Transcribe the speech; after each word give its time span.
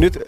nyt 0.00 0.18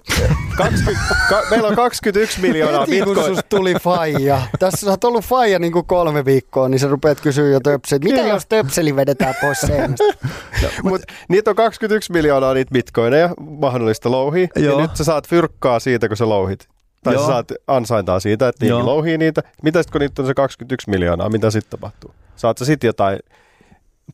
20, 0.57 1.15
ka, 1.29 1.43
meillä 1.51 1.69
on 1.69 1.75
21 1.77 2.41
miljoonaa 2.41 2.81
Heti 2.81 2.99
kun 2.99 3.09
bitcoin. 3.09 3.27
susta 3.27 3.49
tuli 3.49 3.75
faija. 3.83 4.43
Tässä 4.59 4.87
sä 4.87 4.91
oot 4.91 5.05
ollut 5.05 5.25
faija 5.25 5.59
niin 5.59 5.73
kuin 5.73 5.87
kolme 5.87 6.25
viikkoa, 6.25 6.69
niin 6.69 6.79
sä 6.79 6.89
rupeat 6.89 7.21
kysyä 7.21 7.49
jo 7.49 7.61
töpseli. 7.61 8.01
Mitä 8.05 8.17
Kyllä. 8.17 8.29
jos 8.35 8.47
töpseli 8.47 8.97
vedetään 8.97 9.35
pois 9.41 9.61
seinästä? 9.61 10.05
Mut 10.83 11.03
niitä 11.29 11.51
on 11.51 11.57
21 11.57 12.13
miljoonaa 12.13 12.55
niitä 12.55 12.73
bitcoineja 12.73 13.31
mahdollista 13.41 14.11
louhia. 14.11 14.49
Joo. 14.57 14.81
Ja 14.81 14.87
nyt 14.87 14.97
sä 14.97 15.05
saat 15.05 15.29
fyrkkaa 15.29 15.81
siitä, 15.81 16.09
kun 16.09 16.17
sä 16.17 16.29
louhit. 16.29 16.69
Tai 17.05 17.15
Joo. 17.15 17.23
sä 17.23 17.27
saat 17.27 17.53
ansaintaa 17.67 18.21
siitä, 18.21 18.49
että 18.49 18.65
niinkin 18.65 18.79
Joo. 18.79 18.87
louhii 18.87 19.19
niitä. 19.19 19.43
Mitä 19.63 19.83
sitten 19.83 19.93
kun 19.93 20.01
niitä 20.01 20.23
on 20.23 20.27
se 20.27 20.35
21 20.35 20.91
miljoonaa, 20.91 21.29
mitä 21.29 21.51
sitten 21.51 21.71
tapahtuu? 21.71 22.15
Saat 22.37 22.59
sä 22.59 22.65
sitten 22.65 22.89
jotain 22.89 23.19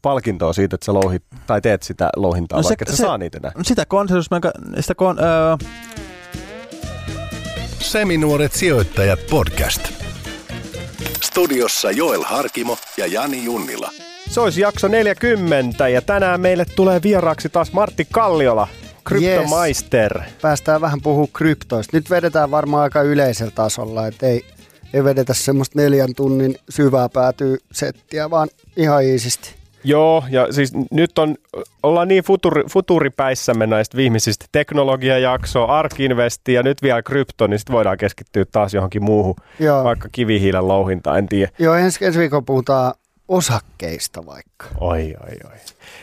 palkintoa 0.03 0.53
siitä, 0.53 0.75
että 0.75 0.85
sä 0.87 0.95
louhit, 0.95 1.23
tai 1.47 1.61
teet 1.61 1.83
sitä 1.83 2.11
louhintaa, 2.17 2.59
No 2.59 2.63
se- 2.63 2.69
vaikka 2.69 2.83
et 2.83 2.89
sä 2.91 2.97
se- 2.97 3.03
saa 3.03 3.19
niitä 3.19 3.39
enää. 3.39 3.53
Sitä 3.63 3.87
konsensus, 3.87 4.27
sitä 4.81 4.95
kon, 4.95 5.19
öö, 5.19 5.57
Seminuoret 7.81 8.53
sijoittajat 8.53 9.19
podcast. 9.31 9.81
Studiossa 11.25 11.91
Joel 11.91 12.23
Harkimo 12.25 12.77
ja 12.97 13.07
Jani 13.07 13.45
Junnila. 13.45 13.91
Se 14.31 14.41
olisi 14.41 14.61
jakso 14.61 14.89
40 14.89 15.89
ja 15.89 16.03
tänään 16.03 16.41
meille 16.41 16.65
tulee 16.77 17.01
vieraaksi 17.03 17.49
taas 17.49 17.73
Martti 17.73 18.05
Kalliola, 18.13 18.69
Kryptomeister. 19.05 20.21
Päästään 20.43 20.81
vähän 20.81 21.01
puhua 21.03 21.27
kryptoista. 21.33 21.97
Nyt 21.97 22.11
vedetään 22.11 22.51
varmaan 22.51 22.83
aika 22.83 23.03
yleisellä 23.03 23.53
tasolla, 23.55 24.07
että 24.07 24.27
ei, 24.27 24.45
ei 24.95 25.05
vedetä 25.05 25.35
semmoista 25.35 25.79
neljän 25.79 26.15
tunnin 26.15 26.59
syvää 26.69 27.09
päätyy 27.09 27.59
settiä, 27.73 28.31
vaan 28.31 28.49
ihan 28.77 29.05
iisisti. 29.05 29.58
Joo, 29.89 30.25
ja 30.31 30.53
siis 30.53 30.73
nyt 30.91 31.19
on, 31.19 31.35
ollaan 31.83 32.09
niin 32.09 32.25
futuri, 32.25 32.63
futuripäissämme 32.71 33.67
näistä 33.67 33.97
viimeisistä 33.97 34.47
teknologiajaksoa, 34.53 35.79
Ark-investi 35.79 36.53
ja 36.53 36.63
nyt 36.63 36.83
vielä 36.83 37.03
krypto, 37.03 37.47
niin 37.47 37.59
sitten 37.59 37.75
voidaan 37.75 37.99
keskittyä 37.99 38.45
taas 38.53 38.75
johonkin 38.75 39.05
muuhun, 39.05 39.35
Joo, 39.61 39.85
vaikka 39.85 40.09
kivihiilen 40.13 40.69
louhintaan, 40.69 41.19
en 41.19 41.29
tiedä. 41.29 41.53
Joo 41.59 41.75
ensi, 41.75 42.05
ensi 42.05 42.19
viikolla 42.19 42.43
puhutaan 42.43 42.95
osakkeista 43.29 44.27
vaikka. 44.27 44.67
Oi, 44.81 45.15
oi, 45.23 45.37
oi. 45.45 45.59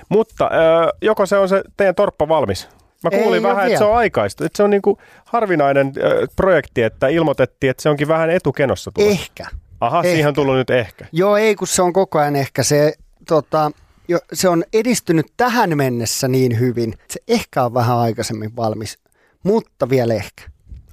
Mutta 0.09 0.45
äh, 0.45 0.89
joko 1.01 1.25
se 1.25 1.37
on 1.37 1.49
se 1.49 1.63
teidän 1.77 1.95
torppa 1.95 2.27
valmis? 2.27 2.69
Mä 3.03 3.09
Ei 3.11 3.23
kuulin 3.23 3.45
oo 3.45 3.51
vähän, 3.51 3.67
että 3.67 3.77
se 3.77 3.83
on 3.83 3.97
aikaista. 3.97 4.45
Että 4.45 4.57
se 4.57 4.63
on 4.63 4.69
niinku 4.69 4.97
harvinainen 5.25 5.87
äh, 5.87 6.29
projekti, 6.35 6.83
että 6.83 7.07
ilmoitettiin, 7.07 7.71
että 7.71 7.83
se 7.83 7.89
onkin 7.89 8.07
vähän 8.07 8.29
etukenossa 8.29 8.91
tulossa. 8.91 9.21
Ehkä. 9.21 9.45
Aha, 9.79 9.97
ehkä. 9.97 10.09
siihen 10.09 10.27
on 10.27 10.33
tullut 10.33 10.55
nyt 10.55 10.69
ehkä. 10.69 11.05
Joo, 11.11 11.37
ei 11.37 11.55
kun 11.55 11.67
se 11.67 11.81
on 11.81 11.93
koko 11.93 12.19
ajan 12.19 12.35
ehkä 12.35 12.63
se, 12.63 12.93
tota, 13.25 13.71
jo, 14.07 14.19
se 14.33 14.49
on 14.49 14.63
edistynyt 14.73 15.25
tähän 15.37 15.77
mennessä 15.77 16.27
niin 16.27 16.59
hyvin, 16.59 16.93
että 16.93 17.13
se 17.13 17.19
ehkä 17.27 17.63
on 17.63 17.73
vähän 17.73 17.97
aikaisemmin 17.97 18.55
valmis, 18.55 18.99
mutta 19.43 19.89
vielä 19.89 20.13
ehkä. 20.13 20.43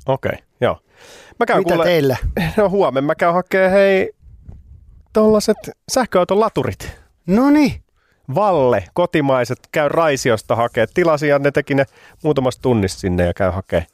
Okei, 0.06 0.32
okay, 0.32 0.46
joo. 0.60 0.78
Mä 1.40 1.46
käyn 1.46 1.58
Mitä 1.58 1.74
kuule, 1.74 1.84
teillä? 1.84 2.16
no 2.56 2.68
huomenna 2.68 3.06
mä 3.06 3.14
käyn 3.14 3.34
hakee 3.34 3.70
hei 3.70 4.12
tollaset 5.12 5.56
sähköauton 5.92 6.40
laturit. 6.40 6.92
No 7.26 7.50
niin, 7.50 7.82
Valle, 8.34 8.84
kotimaiset, 8.94 9.58
käy 9.72 9.88
Raisiosta 9.88 10.56
hakee. 10.56 10.86
Tilasin 10.94 11.28
ja 11.28 11.38
ne 11.38 11.50
teki 11.50 11.74
ne 11.74 11.84
muutamasta 12.22 12.62
tunnista 12.62 13.00
sinne 13.00 13.26
ja 13.26 13.34
käy 13.34 13.50
hakee. 13.50 13.86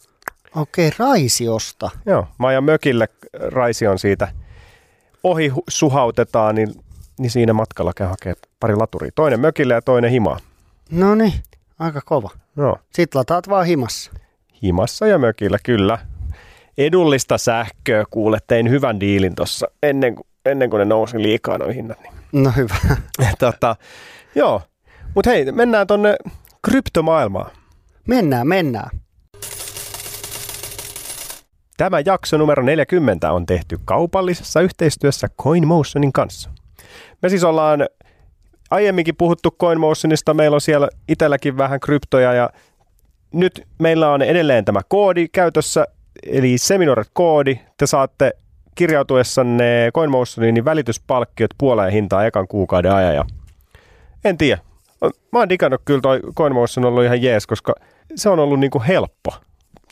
okei, 0.56 0.90
Raisiosta. 0.98 1.90
Joo, 2.06 2.26
mä 2.38 2.46
ajan 2.46 2.64
mökille 2.64 3.08
Raision 3.32 3.98
siitä. 3.98 4.28
Ohi 5.24 5.52
suhautetaan, 5.68 6.54
niin, 6.54 6.74
niin 7.18 7.30
siinä 7.30 7.52
matkalla 7.52 7.92
käy 7.96 8.06
hakee 8.06 8.34
pari 8.60 8.76
laturia. 8.76 9.10
Toinen 9.14 9.40
mökille 9.40 9.74
ja 9.74 9.82
toinen 9.82 10.10
himaa. 10.10 10.38
No 10.90 11.14
niin, 11.14 11.32
aika 11.78 12.00
kova. 12.04 12.30
Joo, 12.56 12.78
Sitten 12.94 13.18
lataat 13.18 13.48
vaan 13.48 13.66
himassa. 13.66 14.10
himassa 14.62 15.06
ja 15.06 15.18
mökillä, 15.18 15.58
kyllä. 15.64 15.98
Edullista 16.78 17.38
sähköä, 17.38 18.04
kuule, 18.10 18.38
tein 18.46 18.70
hyvän 18.70 19.00
diilin 19.00 19.34
tuossa 19.34 19.66
ennen, 19.82 20.14
kuin- 20.14 20.26
ennen 20.46 20.70
kuin 20.70 20.78
ne 20.78 20.84
nousi 20.84 21.22
liikaa 21.22 21.58
noin 21.58 21.74
hinnat. 21.74 21.98
Niin. 22.02 22.12
No 22.32 22.52
hyvä. 22.56 22.76
tota, 23.38 23.76
joo, 24.34 24.62
mutta 25.14 25.30
hei, 25.30 25.52
mennään 25.52 25.86
tonne 25.86 26.16
kryptomaailmaan. 26.62 27.50
Mennään, 28.08 28.48
mennään. 28.48 28.90
Tämä 31.76 32.00
jakso 32.06 32.36
numero 32.38 32.62
40 32.62 33.32
on 33.32 33.46
tehty 33.46 33.78
kaupallisessa 33.84 34.60
yhteistyössä 34.60 35.28
CoinMotionin 35.42 36.12
kanssa. 36.12 36.50
Me 37.22 37.28
siis 37.28 37.44
ollaan 37.44 37.88
aiemminkin 38.70 39.16
puhuttu 39.16 39.50
CoinMotionista, 39.60 40.34
meillä 40.34 40.54
on 40.54 40.60
siellä 40.60 40.88
itselläkin 41.08 41.58
vähän 41.58 41.80
kryptoja 41.80 42.32
ja 42.32 42.50
nyt 43.32 43.66
meillä 43.78 44.10
on 44.10 44.22
edelleen 44.22 44.64
tämä 44.64 44.80
koodi 44.88 45.28
käytössä, 45.28 45.86
eli 46.26 46.58
Seminoret-koodi. 46.58 47.58
Te 47.76 47.86
saatte 47.86 48.32
kirjautuessanne 48.74 49.90
CoinMotioniin 49.94 50.54
niin 50.54 50.64
välityspalkkiot 50.64 51.50
puoleen 51.58 51.92
hintaa 51.92 52.26
ekan 52.26 52.48
kuukauden 52.48 52.92
ajan. 52.92 53.14
Ja 53.14 53.24
en 54.24 54.38
tiedä. 54.38 54.60
Mä 55.32 55.38
oon 55.38 55.48
digannut 55.48 55.82
kyllä 55.84 56.00
toi 56.00 56.20
CoinMotion 56.36 56.84
on 56.84 56.88
ollut 56.92 57.04
ihan 57.04 57.22
jees, 57.22 57.46
koska 57.46 57.74
se 58.16 58.28
on 58.28 58.38
ollut 58.38 58.60
niinku 58.60 58.82
helppo. 58.88 59.34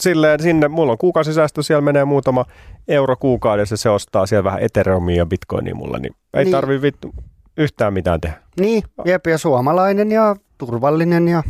Silleen 0.00 0.42
sinne, 0.42 0.68
mulla 0.68 0.92
on 0.92 0.98
kuukausisäästö, 0.98 1.62
siellä 1.62 1.80
menee 1.80 2.04
muutama 2.04 2.44
euro 2.88 3.16
kuukaudessa, 3.16 3.76
se 3.76 3.90
ostaa 3.90 4.26
siellä 4.26 4.44
vähän 4.44 4.62
Ethereumia 4.62 5.16
ja 5.16 5.26
Bitcoinia 5.26 5.74
mulle, 5.74 5.98
niin 5.98 6.14
ei 6.34 6.44
Niin. 6.44 6.52
tarvi 6.52 6.82
vittu 6.82 7.14
yhtään 7.56 7.92
mitään 7.92 8.20
tehdä. 8.20 8.36
Niin, 8.60 8.82
jep, 9.04 9.26
ja 9.26 9.38
suomalainen 9.38 10.12
ja 10.12 10.36
turvallinen 10.58 11.28
ja 11.28 11.42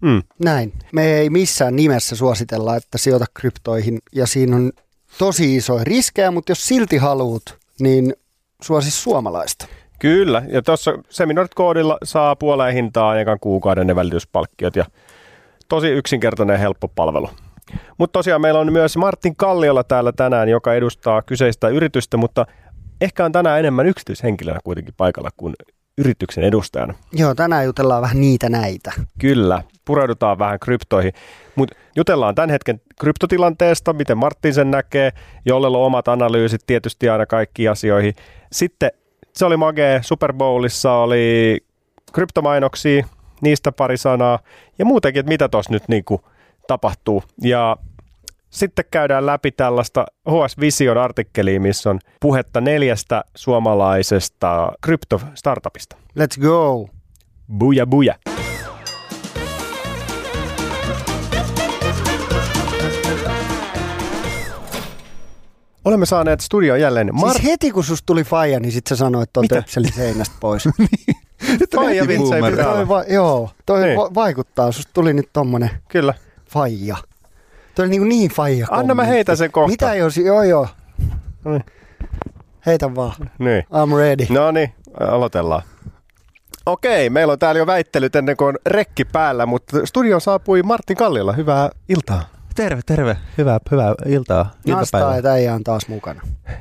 Mm. 0.00 0.22
näin. 0.44 0.72
Me 0.92 1.04
ei 1.14 1.30
missään 1.30 1.76
nimessä 1.76 2.16
suositella, 2.16 2.76
että 2.76 2.98
sijoita 2.98 3.24
kryptoihin 3.34 3.98
ja 4.12 4.26
siinä 4.26 4.56
on 4.56 4.72
tosi 5.18 5.56
isoja 5.56 5.84
riskejä, 5.84 6.30
mutta 6.30 6.50
jos 6.52 6.68
silti 6.68 6.96
haluat, 6.96 7.42
niin 7.80 8.14
suosi 8.62 8.90
suomalaista. 8.90 9.66
Kyllä, 9.98 10.42
ja 10.48 10.62
tuossa 10.62 10.92
Seminart-koodilla 11.10 11.98
saa 12.04 12.36
puoleen 12.36 12.74
hintaa 12.74 13.20
ekan 13.20 13.38
kuukauden 13.40 13.86
ne 13.86 13.96
välityspalkkiot 13.96 14.76
ja 14.76 14.84
tosi 15.68 15.88
yksinkertainen 15.88 16.54
ja 16.54 16.58
helppo 16.58 16.88
palvelu. 16.88 17.30
Mutta 17.98 18.12
tosiaan 18.12 18.40
meillä 18.40 18.60
on 18.60 18.72
myös 18.72 18.96
Martin 18.96 19.36
Kalliola 19.36 19.84
täällä 19.84 20.12
tänään, 20.12 20.48
joka 20.48 20.74
edustaa 20.74 21.22
kyseistä 21.22 21.68
yritystä, 21.68 22.16
mutta 22.16 22.46
ehkä 23.00 23.24
on 23.24 23.32
tänään 23.32 23.58
enemmän 23.58 23.86
yksityishenkilönä 23.86 24.58
kuitenkin 24.64 24.94
paikalla 24.96 25.30
kuin 25.36 25.54
yrityksen 25.98 26.44
edustajana. 26.44 26.94
Joo, 27.12 27.34
tänään 27.34 27.64
jutellaan 27.64 28.02
vähän 28.02 28.20
niitä 28.20 28.48
näitä. 28.48 28.92
Kyllä, 29.18 29.62
pureudutaan 29.84 30.38
vähän 30.38 30.58
kryptoihin, 30.58 31.12
mutta 31.54 31.76
jutellaan 31.96 32.34
tämän 32.34 32.50
hetken 32.50 32.80
kryptotilanteesta, 33.00 33.92
miten 33.92 34.18
Martin 34.18 34.54
sen 34.54 34.70
näkee, 34.70 35.12
jolle 35.46 35.66
on 35.66 35.76
omat 35.76 36.08
analyysit 36.08 36.60
tietysti 36.66 37.08
aina 37.08 37.26
kaikkiin 37.26 37.70
asioihin. 37.70 38.14
Sitten 38.52 38.90
se 39.32 39.44
oli 39.44 39.56
magee, 39.56 40.00
Super 40.02 40.32
Bowlissa 40.32 40.92
oli 40.92 41.58
kryptomainoksia, 42.12 43.06
niistä 43.40 43.72
pari 43.72 43.96
sanaa 43.96 44.38
ja 44.78 44.84
muutenkin, 44.84 45.20
että 45.20 45.28
mitä 45.28 45.48
tuossa 45.48 45.72
nyt 45.72 45.88
niinku 45.88 46.24
tapahtuu. 46.72 47.22
Ja 47.42 47.76
sitten 48.50 48.84
käydään 48.90 49.26
läpi 49.26 49.50
tällaista 49.52 50.04
HS 50.28 50.58
Vision 50.60 50.98
artikkeliä, 50.98 51.60
missä 51.60 51.90
on 51.90 51.98
puhetta 52.20 52.60
neljästä 52.60 53.24
suomalaisesta 53.36 54.72
kryptostartupista. 54.84 55.96
Let's 56.18 56.40
go! 56.42 56.88
Buja 57.58 57.86
buja. 57.86 58.14
Olemme 65.84 66.06
saaneet 66.06 66.40
studioon 66.40 66.80
jälleen 66.80 67.08
Mar- 67.08 67.24
Mar- 67.28 67.32
siis 67.32 67.44
heti 67.44 67.70
kun 67.70 67.84
susta 67.84 68.06
tuli 68.06 68.24
faija, 68.24 68.60
niin 68.60 68.72
sit 68.72 68.86
sä 68.86 68.96
sanoit 68.96 69.30
Mitä? 69.40 69.54
töpselin 69.54 69.92
seinästä 69.92 70.34
pois. 70.40 70.64
Faija 71.76 72.02
heti 72.02 72.08
vitsejä 72.18 72.40
boomer. 72.40 72.50
pitää 72.56 73.14
joo, 73.14 73.50
toi 73.66 73.82
Niin. 73.84 73.96
va- 73.98 74.10
vaikuttaa. 74.14 74.72
Susta 74.72 74.90
tuli 74.94 75.12
nyt 75.14 75.28
tommonen 75.32 75.70
Kyllä. 75.88 76.14
Faija. 76.52 76.96
Toi 77.74 77.82
oli 77.84 77.90
niin, 77.90 78.08
niin 78.08 78.30
faija 78.30 78.66
Anna 78.70 78.94
mä 78.94 79.04
heitän 79.04 79.36
sen 79.36 79.52
kohta. 79.52 79.70
Mitä 79.70 79.94
jos, 79.94 80.16
joo 80.16 80.42
joo. 80.42 80.68
Niin. 81.44 81.64
Heitä 82.66 82.94
vaan. 82.94 83.14
Niin. 83.38 83.64
I'm 83.64 83.96
ready. 83.98 84.26
No 84.30 84.50
niin, 84.50 84.74
aloitellaan. 85.00 85.62
Okei, 86.66 87.10
meillä 87.10 87.32
on 87.32 87.38
täällä 87.38 87.58
jo 87.58 87.66
väittelyt 87.66 88.16
ennen 88.16 88.36
kuin 88.36 88.48
on 88.48 88.58
rekki 88.66 89.04
päällä, 89.04 89.46
mutta 89.46 89.86
studioon 89.86 90.20
saapui 90.20 90.62
Martin 90.62 90.96
Kalliola. 90.96 91.32
Hyvää 91.32 91.70
iltaa. 91.88 92.22
terve, 92.54 92.80
terve. 92.86 93.16
Hyvää, 93.38 93.60
hyvää 93.70 93.94
iltaa, 94.06 94.50
Nastaa 94.66 95.16
ja 95.16 95.30
äijä 95.30 95.54
on 95.54 95.64
taas 95.64 95.88
mukana. 95.88 96.20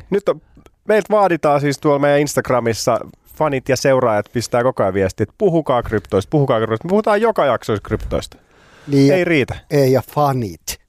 Nyt 0.09 0.29
on, 0.29 0.41
meiltä 0.87 1.07
vaaditaan 1.11 1.61
siis 1.61 1.79
tuolla 1.79 1.99
meidän 1.99 2.19
Instagramissa 2.19 2.99
fanit 3.35 3.69
ja 3.69 3.77
seuraajat 3.77 4.25
pistää 4.33 4.63
koko 4.63 4.83
ajan 4.83 4.93
viestiä, 4.93 5.23
että 5.23 5.35
puhukaa 5.37 5.83
kryptoista, 5.83 6.29
puhukaa 6.29 6.59
kryptoista. 6.59 6.85
Me 6.85 6.89
puhutaan 6.89 7.21
joka 7.21 7.45
jaksoissa 7.45 7.83
kryptoista. 7.83 8.37
Niin, 8.87 9.13
Ei 9.13 9.19
ei, 9.19 9.25
riitä. 9.25 9.55
ei 9.71 9.91
ja 9.91 10.01
fanit. 10.11 10.81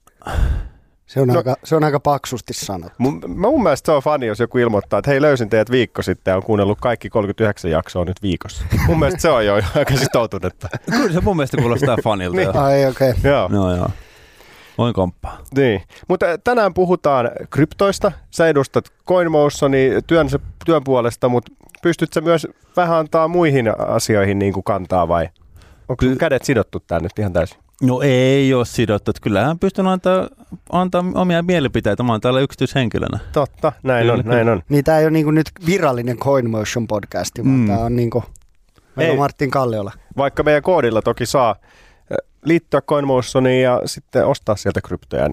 Se 1.05 1.21
on, 1.21 1.27
No- 1.27 1.33
no, 1.33 1.39
aika, 1.39 1.55
se 1.63 1.75
on 1.75 1.83
aika 1.83 1.99
paksusti 1.99 2.53
sanottu. 2.53 2.95
Mun, 2.97 3.21
mä 3.27 3.47
mun 3.47 3.63
mielestä 3.63 3.85
se 3.85 3.91
on 3.91 4.01
fani, 4.03 4.25
jos 4.25 4.39
joku 4.39 4.57
ilmoittaa, 4.57 4.99
että 4.99 5.11
hei 5.11 5.21
löysin 5.21 5.49
teidät 5.49 5.71
viikko 5.71 6.01
sitten 6.01 6.31
ja 6.31 6.35
on 6.35 6.43
kuunnellut 6.43 6.79
kaikki 6.81 7.09
39 7.09 7.71
jaksoa 7.71 8.05
nyt 8.05 8.21
viikossa. 8.21 8.63
Mun 8.87 8.99
mielestä 8.99 9.21
se 9.21 9.29
on 9.29 9.45
jo 9.45 9.53
aika 9.75 9.95
sitoutunutta. 9.95 10.69
Kyllä 10.91 11.13
se 11.13 11.21
mun 11.21 11.35
mielestä 11.37 11.57
kuulostaa 11.57 11.97
fanilta. 12.03 12.37
Niin. 12.37 12.55
Ai 12.57 12.85
okei. 12.85 13.09
Okay. 13.09 13.31
Joo. 13.31 13.49
Joo, 13.53 13.75
joo. 13.75 13.89
Voin 14.77 14.93
komppaa. 14.93 15.37
Niin, 15.57 15.81
mutta 16.07 16.25
tänään 16.43 16.73
puhutaan 16.73 17.31
kryptoista. 17.49 18.11
Sä 18.31 18.47
edustat 18.47 18.85
CoinMotionia 19.07 20.01
työn, 20.01 20.27
työn 20.65 20.83
puolesta, 20.83 21.29
mutta 21.29 21.51
pystytkö 21.81 22.21
myös 22.21 22.47
vähän 22.75 22.97
antaa 22.97 23.27
muihin 23.27 23.79
asioihin 23.87 24.39
niin 24.39 24.53
kuin 24.53 24.63
kantaa 24.63 25.07
vai 25.07 25.29
onko 25.89 25.95
Ky- 25.99 26.15
kädet 26.15 26.43
sidottu 26.43 26.79
tänne 26.79 27.03
nyt 27.05 27.19
ihan 27.19 27.33
täysin? 27.33 27.57
No 27.83 28.01
ei 28.01 28.53
ole 28.53 28.65
sidottu. 28.65 29.11
että 29.11 29.21
Kyllähän 29.21 29.59
pystyn 29.59 29.87
antaa, 29.87 30.27
antaa 30.71 31.03
omia 31.15 31.41
mielipiteitä. 31.43 32.03
Mä 32.03 32.11
oon 32.11 32.21
täällä 32.21 32.39
yksityishenkilönä. 32.39 33.19
Totta, 33.31 33.71
näin 33.83 34.09
on, 34.11 34.21
Kyllä, 34.23 34.35
näin 34.35 34.49
on. 34.49 34.63
Niin 34.69 34.83
tämä 34.83 34.99
ei 34.99 35.05
ole 35.05 35.11
niinku 35.11 35.31
nyt 35.31 35.51
virallinen 35.65 36.17
CoinMotion 36.17 36.87
podcasti, 36.87 37.43
vaan 37.43 37.55
Mm. 37.55 37.67
tämä 37.67 37.79
on 37.79 37.95
niinku 37.95 38.23
meillä 38.95 39.11
on 39.11 39.15
Ei. 39.15 39.19
Martin 39.19 39.51
Kalliola. 39.51 39.91
Vaikka 40.17 40.43
meidän 40.43 40.63
koodilla 40.63 41.01
toki 41.01 41.25
saa 41.25 41.55
liittyä 42.45 42.81
CoinMotioniin 42.81 43.63
ja 43.63 43.81
sitten 43.85 44.25
ostaa 44.27 44.55
sieltä 44.55 44.81
kryptoja. 44.81 45.29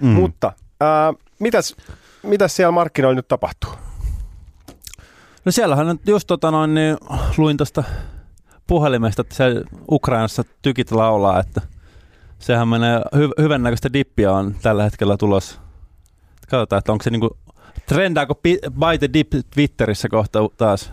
Mm. 0.00 0.08
Mutta 0.08 0.52
ää, 0.80 1.12
mitäs, 1.38 1.76
mitäs 2.22 2.56
siellä 2.56 2.72
markkinoilla 2.72 3.16
nyt 3.16 3.28
tapahtuu? 3.28 3.70
No 5.44 5.52
siellähän 5.52 5.86
nyt 5.86 6.08
just 6.08 6.26
tota 6.26 6.50
noin, 6.50 6.74
niin 6.74 6.96
luin 7.36 7.56
tuosta 7.56 7.84
puhelimesta, 8.66 9.22
että 9.22 9.34
se 9.34 9.44
Ukrainassa 9.90 10.42
tykit 10.62 10.92
laulaa, 10.92 11.40
että 11.40 11.60
sehän 12.38 12.68
menee 12.68 12.98
hy- 12.98 13.42
hyvän 13.42 13.62
näköistä 13.62 13.92
dippiä 13.92 14.32
on 14.32 14.54
tällä 14.62 14.84
hetkellä 14.84 15.16
tulossa. 15.16 15.60
Katsotaan, 16.50 16.78
että 16.78 16.92
onko 16.92 17.02
se 17.02 17.10
niinku, 17.10 17.36
trendaako 17.86 18.34
by 18.70 18.98
the 18.98 19.08
dip 19.12 19.32
Twitterissä 19.54 20.08
kohta 20.08 20.38
taas. 20.56 20.92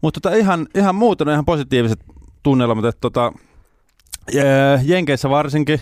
Mutta 0.00 0.20
tota 0.20 0.36
ihan, 0.36 0.66
ihan 0.74 0.94
muuten 0.94 1.28
ihan 1.28 1.44
positiiviset 1.44 2.00
tunnelmat, 2.42 2.84
että 2.84 3.00
tota, 3.00 3.32
Jenkeissä 4.82 5.30
varsinkin 5.30 5.80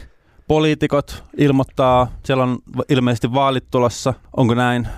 poliitikot 0.49 1.25
ilmoittaa, 1.39 2.13
siellä 2.25 2.43
on 2.43 2.59
ilmeisesti 2.89 3.33
vaalit 3.33 3.65
tulossa, 3.71 4.15
onko 4.37 4.55
näin? 4.55 4.89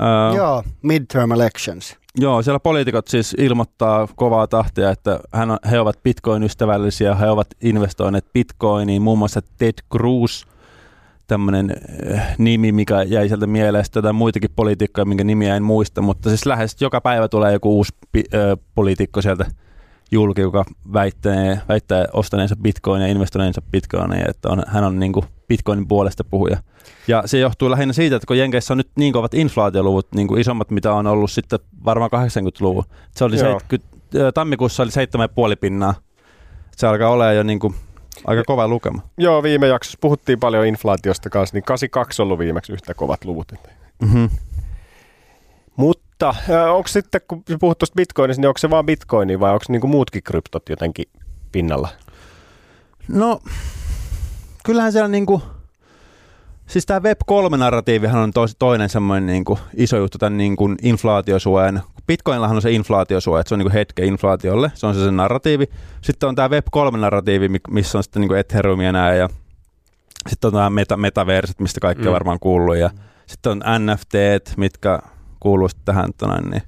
Öö, 0.00 0.36
Joo, 0.36 0.62
midterm 0.82 1.32
elections. 1.32 1.96
Joo, 2.18 2.42
siellä 2.42 2.60
poliitikot 2.60 3.08
siis 3.08 3.34
ilmoittaa 3.38 4.08
kovaa 4.16 4.46
tahtia, 4.46 4.90
että 4.90 5.20
hän 5.32 5.50
on, 5.50 5.58
he 5.70 5.80
ovat 5.80 6.02
bitcoin-ystävällisiä, 6.02 7.14
he 7.14 7.30
ovat 7.30 7.48
investoineet 7.60 8.26
bitcoiniin, 8.32 9.02
muun 9.02 9.18
muassa 9.18 9.40
Ted 9.58 9.74
Cruz, 9.92 10.44
tämmöinen 11.26 11.76
äh, 12.14 12.34
nimi, 12.38 12.72
mikä 12.72 13.02
jäi 13.02 13.28
sieltä 13.28 13.46
mieleen, 13.46 13.84
sitten 13.84 14.14
muitakin 14.14 14.50
poliitikkoja, 14.56 15.04
minkä 15.04 15.24
nimiä 15.24 15.56
en 15.56 15.62
muista, 15.62 16.02
mutta 16.02 16.28
siis 16.28 16.46
lähes 16.46 16.76
joka 16.80 17.00
päivä 17.00 17.28
tulee 17.28 17.52
joku 17.52 17.76
uusi 17.76 17.92
pi, 18.12 18.24
äh, 18.34 18.58
poliitikko 18.74 19.22
sieltä 19.22 19.44
julki, 20.10 20.40
joka 20.40 20.64
väittää, 20.92 21.60
väittää 21.68 22.06
ostaneensa 22.12 22.56
bitcoinia 22.56 23.08
investoineensa 23.08 23.62
bitcoinia, 23.72 24.26
että 24.28 24.48
on, 24.48 24.62
hän 24.66 24.84
on 24.84 24.98
niin 24.98 25.12
kuin 25.12 25.26
bitcoinin 25.48 25.88
puolesta 25.88 26.24
puhuja. 26.24 26.56
Ja 27.08 27.22
se 27.26 27.38
johtuu 27.38 27.70
lähinnä 27.70 27.92
siitä, 27.92 28.16
että 28.16 28.26
kun 28.26 28.38
Jenkeissä 28.38 28.74
on 28.74 28.78
nyt 28.78 28.90
niin 28.96 29.12
kovat 29.12 29.34
inflaatioluvut, 29.34 30.06
niin 30.14 30.28
kuin 30.28 30.40
isommat 30.40 30.70
mitä 30.70 30.92
on 30.92 31.06
ollut 31.06 31.30
sitten 31.30 31.58
varmaan 31.84 32.10
80-luvun. 32.10 32.84
Se 33.10 33.24
oli 33.24 33.36
Joo. 33.36 33.60
70, 33.60 33.96
ö, 34.14 34.32
tammikuussa 34.32 34.82
oli 34.82 34.90
7,5 34.90 35.56
pinnaa. 35.60 35.94
Se 36.76 36.86
alkaa 36.86 37.10
olla 37.10 37.32
jo 37.32 37.42
niin 37.42 37.58
kuin 37.58 37.74
aika 38.24 38.42
kova 38.46 38.68
lukema. 38.68 39.02
Joo, 39.18 39.42
viime 39.42 39.66
jaksossa 39.66 39.98
puhuttiin 40.00 40.40
paljon 40.40 40.66
inflaatiosta 40.66 41.30
kanssa, 41.30 41.56
niin 41.56 41.64
82 41.64 42.22
on 42.22 42.26
ollut 42.26 42.38
viimeksi 42.38 42.72
yhtä 42.72 42.94
kovat 42.94 43.24
luvut. 43.24 43.52
Mm-hmm. 44.02 44.30
Mutta 45.76 46.34
onko 46.72 46.88
sitten, 46.88 47.20
kun 47.28 47.42
puhut 47.60 47.78
tuosta 47.78 47.96
bitcoinista, 47.96 48.40
niin 48.40 48.48
onko 48.48 48.58
se 48.58 48.70
vaan 48.70 48.86
bitcoini 48.86 49.40
vai 49.40 49.52
onko 49.52 49.64
niinku 49.68 49.86
muutkin 49.86 50.22
kryptot 50.22 50.68
jotenkin 50.68 51.04
pinnalla? 51.52 51.88
No, 53.08 53.40
kyllähän 54.66 54.92
siellä 54.92 55.08
niinku, 55.08 55.42
siis 56.66 56.86
tämä 56.86 57.00
Web3-narratiivihan 57.10 58.16
on 58.22 58.32
tos, 58.32 58.56
toinen 58.58 58.88
semmoinen 58.88 59.26
niinku 59.26 59.58
iso 59.74 59.96
juttu 59.96 60.18
tämän 60.18 60.36
niinku 60.36 60.74
inflaatiosuojan. 60.82 61.82
Bitcoinillahan 62.06 62.56
on 62.56 62.62
se 62.62 62.70
inflaatiosuoja, 62.70 63.40
että 63.40 63.48
se 63.48 63.54
on 63.54 63.58
niinku 63.58 63.72
hetke 63.74 64.04
inflaatiolle, 64.04 64.70
se 64.74 64.86
on 64.86 64.94
se, 64.94 65.04
se 65.04 65.10
narratiivi. 65.10 65.66
Sitten 66.00 66.28
on 66.28 66.34
tämä 66.34 66.48
Web3-narratiivi, 66.48 67.48
mi- 67.48 67.58
missä 67.70 67.98
on 67.98 68.04
sitten 68.04 68.20
niinku 68.20 68.34
Ethereum 68.34 68.80
ja 68.80 68.92
nää, 68.92 69.14
ja 69.14 69.28
sitten 70.28 70.48
on 70.48 70.54
tämä 70.54 70.70
meta, 70.70 70.96
metaverset, 70.96 71.60
mistä 71.60 71.80
kaikki 71.80 72.02
on 72.08 72.12
Mm. 72.12 72.14
varmaan 72.14 72.38
kuullut, 72.40 72.76
ja 72.76 72.90
sitten 73.26 73.52
on 73.52 73.62
NFT, 73.86 74.14
mitkä 74.56 74.98
kuuluu 75.40 75.68
sitten 75.68 75.84
tähän 75.84 76.10
tonne, 76.18 76.50
niin 76.50 76.62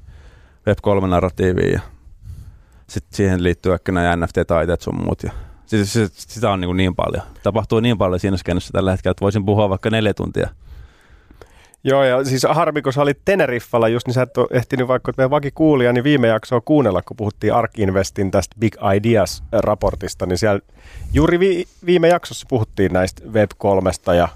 Web3-narratiiviin, 0.71 1.73
ja 1.73 1.81
sitten 2.87 3.17
siihen 3.17 3.43
liittyy 3.43 3.75
ehkä 3.75 3.93
nämä 3.93 4.17
NFT-taiteet 4.17 4.81
sun 4.81 5.03
muut, 5.05 5.23
ja 5.23 5.33
Siis, 5.69 5.93
siis, 5.93 6.13
sitä 6.17 6.51
on 6.51 6.61
niin, 6.61 6.77
niin 6.77 6.95
paljon. 6.95 7.23
Tapahtuu 7.43 7.81
niin 7.81 7.99
paljon 7.99 8.21
siinä 8.21 8.37
skenessä 8.37 8.71
tällä 8.73 8.91
hetkellä, 8.91 9.11
että 9.11 9.23
voisin 9.23 9.45
puhua 9.45 9.69
vaikka 9.69 9.91
neljä 9.91 10.15
tuntia. 10.15 10.49
Joo, 11.85 12.05
ja 12.05 12.25
siis 12.25 12.47
harmi, 12.51 12.83
kun 12.83 12.93
sä 12.93 13.03
olit 13.03 13.19
Teneriffalla 13.25 13.89
just, 13.89 14.07
niin 14.07 14.15
sä 14.15 14.23
et 14.23 14.37
ole 14.37 14.49
ehtinyt 14.51 14.89
vaikka 14.89 15.13
meidän 15.17 15.31
vakikuulija, 15.31 15.93
niin 15.93 16.05
viime 16.05 16.29
jaksoa 16.29 16.61
kuunnella, 16.61 17.03
kun 17.03 17.17
puhuttiin 17.17 17.55
Ark 17.55 17.79
Investin 17.79 18.31
tästä 18.31 18.57
Big 18.61 18.75
Ideas-raportista, 18.97 20.27
niin 20.27 20.39
siellä 20.39 20.61
juuri 21.13 21.41
vi- 21.41 21.69
viime 21.87 22.09
jaksossa 22.09 22.47
puhuttiin 22.49 22.93
näistä 22.93 23.23
Web3 23.25 24.15
ja 24.15 24.29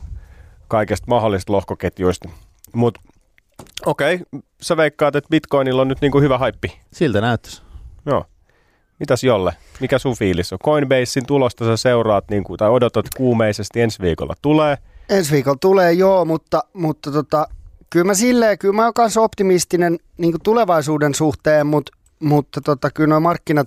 kaikesta 0.69 1.06
mahdollisista 1.08 1.52
lohkoketjuista. 1.52 2.28
Mutta 2.75 3.00
okei, 3.87 4.14
okay, 4.14 4.40
sä 4.62 4.76
veikkaat, 4.76 5.17
että 5.17 5.31
Bitcoinilla 5.31 5.82
on 5.82 5.88
nyt 5.88 6.00
niinku 6.00 6.20
hyvä 6.20 6.38
haippi. 6.38 6.81
Siltä 6.93 7.20
näyttäisi. 7.20 7.62
Joo. 8.06 8.25
Mitäs 9.02 9.25
Jolle? 9.25 9.52
Mikä 9.81 9.99
sun 9.99 10.16
fiilis 10.16 10.52
on? 10.52 10.58
Coinbasein 10.64 11.26
tulosta 11.26 11.64
sä 11.64 11.76
seuraat 11.76 12.25
niin 12.31 12.44
kuin, 12.44 12.58
tai 12.58 12.70
odotat 12.70 13.06
kuumeisesti 13.16 13.81
ensi 13.81 14.02
viikolla 14.02 14.34
tulee. 14.43 14.78
Ensi 15.08 15.32
viikolla 15.32 15.58
tulee 15.60 15.93
joo, 15.93 16.25
mutta, 16.25 16.64
mutta 16.72 17.12
tota, 17.12 17.46
kyllä 17.90 18.04
mä 18.04 18.14
silleen, 18.14 18.58
kyllä 18.58 18.75
mä 18.75 18.84
oon 18.84 18.94
kanssa 18.94 19.20
optimistinen 19.20 19.99
niin 20.19 20.34
tulevaisuuden 20.43 21.14
suhteen, 21.14 21.66
mutta, 21.66 21.93
mutta 22.19 22.60
tota, 22.60 22.90
kyllä 22.90 23.08
nuo 23.08 23.20
markkinat, 23.20 23.66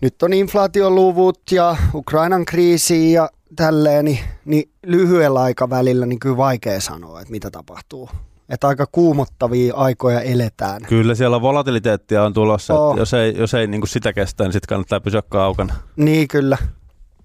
nyt 0.00 0.22
on 0.22 0.32
inflaatioluvut 0.32 1.40
ja 1.50 1.76
Ukrainan 1.94 2.44
kriisi 2.44 3.12
ja 3.12 3.30
tälleen, 3.56 4.04
niin, 4.04 4.18
niin 4.44 4.70
lyhyellä 4.86 5.42
aikavälillä 5.42 6.06
niin 6.06 6.20
kyllä 6.20 6.36
vaikea 6.36 6.80
sanoa, 6.80 7.20
että 7.20 7.30
mitä 7.30 7.50
tapahtuu. 7.50 8.10
Että 8.52 8.68
aika 8.68 8.86
kuumottavia 8.92 9.74
aikoja 9.74 10.20
eletään. 10.20 10.82
Kyllä 10.82 11.14
siellä 11.14 11.36
on 11.36 11.42
volatiliteettia 11.42 12.22
on 12.24 12.32
tulossa. 12.32 12.74
Oh. 12.74 12.90
Oh. 12.90 12.96
Jos 12.96 13.14
ei, 13.14 13.34
jos 13.38 13.54
ei 13.54 13.66
niin 13.66 13.80
kuin 13.80 13.88
sitä 13.88 14.12
kestä, 14.12 14.44
niin 14.44 14.52
sitten 14.52 14.68
kannattaa 14.68 15.00
pysyä 15.00 15.22
kaukana. 15.28 15.74
Niin, 15.96 16.28
kyllä. 16.28 16.58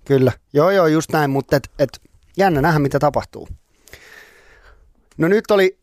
Kyllä. 0.06 0.32
Joo, 0.54 0.72
joo, 0.72 0.88
just 0.88 1.12
näin, 1.12 1.30
mutta 1.30 1.56
et, 1.56 1.70
et, 1.80 1.90
jännä 2.38 2.62
nähdä, 2.62 2.80
mitä 2.80 3.00
tapahtuu. 3.00 3.48
No 5.18 5.28
nyt 5.28 5.52
oli 5.52 5.78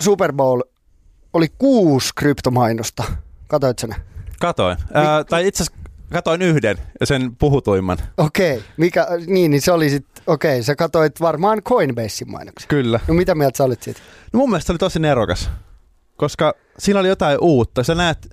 Super 0.00 0.32
Bowl, 0.32 0.60
oli 1.32 1.46
kuusi 1.58 2.10
kryptomainosta. 2.16 3.04
Katoit 3.48 3.78
sen? 3.78 3.94
Katoin. 4.40 4.76
Ää, 4.94 5.24
tai 5.24 5.46
itse 5.46 5.62
asiassa 5.62 5.87
katoin 6.12 6.42
yhden 6.42 6.76
ja 7.00 7.06
sen 7.06 7.36
puhutuimman. 7.36 7.98
Okei, 8.16 8.62
mikä, 8.76 9.06
niin, 9.26 9.50
niin 9.50 9.60
se 9.62 9.72
oli 9.72 9.90
sitten, 9.90 10.22
okei, 10.26 10.62
sä 10.62 10.76
katoit 10.76 11.20
varmaan 11.20 11.62
Coinbasein 11.62 12.30
mainoksen. 12.30 12.68
Kyllä. 12.68 13.00
No 13.08 13.14
mitä 13.14 13.34
mieltä 13.34 13.56
sä 13.56 13.64
olit 13.64 13.82
siitä? 13.82 14.00
No 14.32 14.38
mun 14.38 14.50
mielestä 14.50 14.66
se 14.66 14.72
oli 14.72 14.78
tosi 14.78 14.98
nerokas, 14.98 15.50
koska 16.16 16.54
siinä 16.78 17.00
oli 17.00 17.08
jotain 17.08 17.38
uutta. 17.40 17.84
Sä 17.84 17.94
näet 17.94 18.28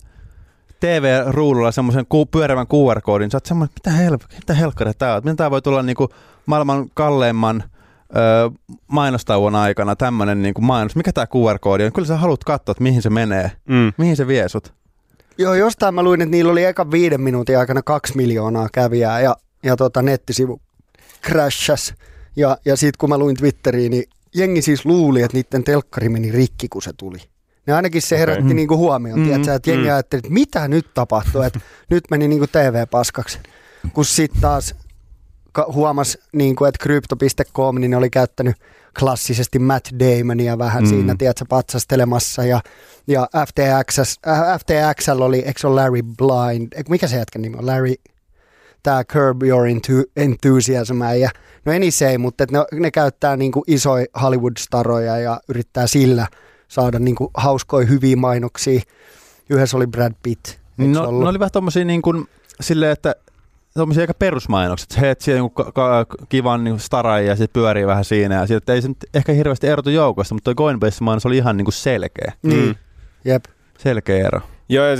TV-ruudulla 0.79 1.71
semmoisen 1.71 2.05
ku, 2.09 2.25
pyörävän 2.25 2.67
QR-koodin, 2.67 3.31
sä 3.31 3.35
oot 3.37 3.45
semmoinen, 3.45 3.73
mitä, 3.75 3.91
hel, 3.97 4.17
mitä 4.35 4.53
helkkari 4.53 4.91
tää 4.93 5.15
on? 5.15 5.21
Miten 5.23 5.35
tää 5.35 5.51
voi 5.51 5.61
tulla 5.61 5.83
niinku 5.83 6.09
maailman 6.45 6.89
kalleimman 6.93 7.63
ö, 8.15 8.51
mainostauon 8.87 9.55
aikana 9.55 9.95
tämmönen 9.95 10.41
niinku 10.41 10.61
mainos? 10.61 10.95
Mikä 10.95 11.11
tää 11.13 11.25
QR-koodi 11.25 11.83
on? 11.85 11.93
Kyllä 11.93 12.07
sä 12.07 12.17
haluat 12.17 12.43
katsoa, 12.43 12.71
että 12.71 12.83
mihin 12.83 13.01
se 13.01 13.09
menee, 13.09 13.51
Mm. 13.69 13.93
mihin 13.97 14.15
se 14.15 14.27
vie 14.27 14.49
sut. 14.49 14.73
Joo, 15.37 15.53
jostain 15.53 15.95
mä 15.95 16.03
luin, 16.03 16.21
että 16.21 16.31
niillä 16.31 16.51
oli 16.51 16.63
eka 16.63 16.91
viiden 16.91 17.21
minuutin 17.21 17.59
aikana 17.59 17.81
kaksi 17.81 18.17
miljoonaa 18.17 18.69
kävijää 18.73 19.21
ja, 19.21 19.35
ja 19.63 19.75
tota, 19.75 20.01
nettisivu 20.01 20.61
crashas. 21.23 21.93
Ja, 22.35 22.57
ja 22.65 22.75
sitten 22.77 22.97
kun 22.97 23.09
mä 23.09 23.17
luin 23.17 23.35
Twitteriin, 23.35 23.91
niin 23.91 24.03
jengi 24.35 24.61
siis 24.61 24.85
luuli, 24.85 25.21
että 25.21 25.37
niiden 25.37 25.63
telkkari 25.63 26.09
meni 26.09 26.31
rikki, 26.31 26.67
kun 26.67 26.81
se 26.81 26.91
tuli. 26.97 27.17
Ne 27.67 27.73
ainakin 27.73 28.01
se 28.01 28.19
herätti 28.19 28.43
Okei. 28.43 28.53
niinku 28.53 28.77
huomioon, 28.77 29.19
Mm, 29.19 29.25
mm, 29.25 29.33
että 29.33 29.71
jengi 29.71 29.87
mm. 29.87 29.93
ajatteli, 29.93 30.19
että 30.19 30.33
mitä 30.33 30.67
nyt 30.67 30.93
tapahtuu, 30.93 31.41
että 31.41 31.59
nyt 31.89 32.03
meni 32.11 32.27
niinku 32.27 32.47
TV 32.47 32.87
paskaksi. 32.91 33.39
Kun 33.93 34.05
sitten 34.05 34.41
taas 34.41 34.75
huomasi, 35.73 36.19
niin 36.31 36.55
kuin, 36.55 36.69
että 36.69 36.83
Crypto.com 36.83 37.75
niin 37.75 37.91
ne 37.91 37.97
oli 37.97 38.09
käyttänyt 38.09 38.55
klassisesti 38.99 39.59
Matt 39.59 39.87
Damonia 39.99 40.57
vähän 40.57 40.83
Mm. 40.83 40.89
siinä, 40.89 41.15
tiedätkö, 41.17 41.45
patsastelemassa. 41.49 42.45
Ja, 42.45 42.61
ja 43.07 43.27
FTX, 43.47 43.99
äh, 44.27 44.39
FTXL 44.59 45.21
oli, 45.21 45.39
eikö 45.39 45.59
se 45.59 45.67
ole 45.67 45.81
Larry 45.81 46.01
Blind, 46.03 46.67
eikö, 46.75 46.89
mikä 46.89 47.07
se 47.07 47.17
jätkän 47.17 47.41
nimi 47.41 47.57
on, 47.57 47.65
Larry, 47.65 47.93
tämä 48.83 49.03
Curb 49.03 49.43
Your 49.43 49.63
Enthusiasm 50.15 51.01
ja 51.19 51.29
no 51.65 51.71
any 51.73 51.91
say, 51.91 52.17
mutta 52.17 52.43
et 52.43 52.51
ne, 52.51 52.59
ne 52.73 52.91
käyttää 52.91 53.37
niinku 53.37 53.63
isoja 53.67 54.05
Hollywood-staroja 54.21 55.17
ja 55.17 55.39
yrittää 55.49 55.87
sillä 55.87 56.27
saada 56.67 56.99
niinku 56.99 57.31
hauskoja 57.33 57.87
hyviä 57.87 58.15
mainoksia. 58.15 58.81
Yhdessä 59.49 59.77
oli 59.77 59.87
Brad 59.87 60.13
Pitt. 60.23 60.47
No, 60.77 61.03
ollut? 61.03 61.23
ne 61.23 61.29
oli 61.29 61.39
vähän 61.39 61.51
tommosia 61.51 61.85
niin 61.85 62.01
kuin, 62.01 62.27
silleen, 62.61 62.91
että 62.91 63.15
tommosia 63.77 64.03
aika 64.03 64.13
perusmainokset. 64.13 65.01
He 65.01 65.15
siellä 65.19 65.41
niin 65.41 65.51
ka- 65.51 65.71
ka- 65.71 66.05
kivan 66.29 66.63
niin 66.63 66.79
staran 66.79 67.25
ja 67.25 67.35
se 67.35 67.47
pyörii 67.47 67.87
vähän 67.87 68.05
siinä. 68.05 68.35
Ja 68.35 68.47
sieltä 68.47 68.73
ei 68.73 68.81
se 68.81 68.87
nyt 68.87 68.97
ehkä 69.13 69.31
hirveästi 69.31 69.67
erotu 69.67 69.89
joukosta, 69.89 70.35
mutta 70.35 70.53
toi 70.53 70.65
Coinbase-mainos 70.65 71.25
oli 71.25 71.37
ihan 71.37 71.57
niin 71.57 71.65
kuin 71.65 71.73
selkeä. 71.73 72.33
Niin, 72.43 72.65
Mm. 72.65 72.75
jep. 73.25 73.43
Selkeä 73.77 74.27
ero. 74.27 74.41
Joo, 74.69 74.85
ja 74.85 74.95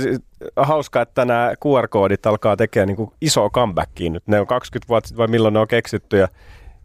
hauskaa, 0.56 1.02
että 1.02 1.24
nämä 1.24 1.52
QR-koodit 1.64 2.26
alkaa 2.26 2.56
tekemään 2.56 2.88
niin 2.96 3.10
isoa 3.20 3.50
comebackia 3.50 4.10
nyt. 4.10 4.22
Ne 4.28 4.40
on 4.40 4.46
20 4.46 4.88
vuotta 4.88 5.08
sitten 5.08 5.18
vai 5.18 5.26
milloin 5.28 5.54
ne 5.54 5.60
on 5.60 5.68
keksitty 5.68 6.16
ja 6.18 6.28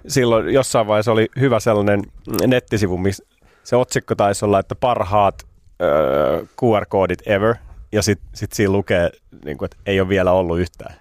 silloin 0.07 0.53
jossain 0.53 0.87
vaiheessa 0.87 1.11
oli 1.11 1.29
hyvä 1.39 1.59
sellainen 1.59 2.01
nettisivu, 2.47 2.97
missä 2.97 3.23
se 3.63 3.75
otsikko 3.75 4.15
taisi 4.15 4.45
olla, 4.45 4.59
että 4.59 4.75
parhaat 4.75 5.43
öö, 5.81 6.41
QR-koodit 6.61 7.21
ever. 7.25 7.55
Ja 7.91 8.01
sitten 8.01 8.29
sit 8.33 8.51
siinä 8.51 8.71
lukee, 8.71 9.09
niin 9.45 9.57
kuin, 9.57 9.65
että 9.65 9.77
ei 9.85 10.01
ole 10.01 10.09
vielä 10.09 10.31
ollut 10.31 10.59
yhtään. 10.59 10.95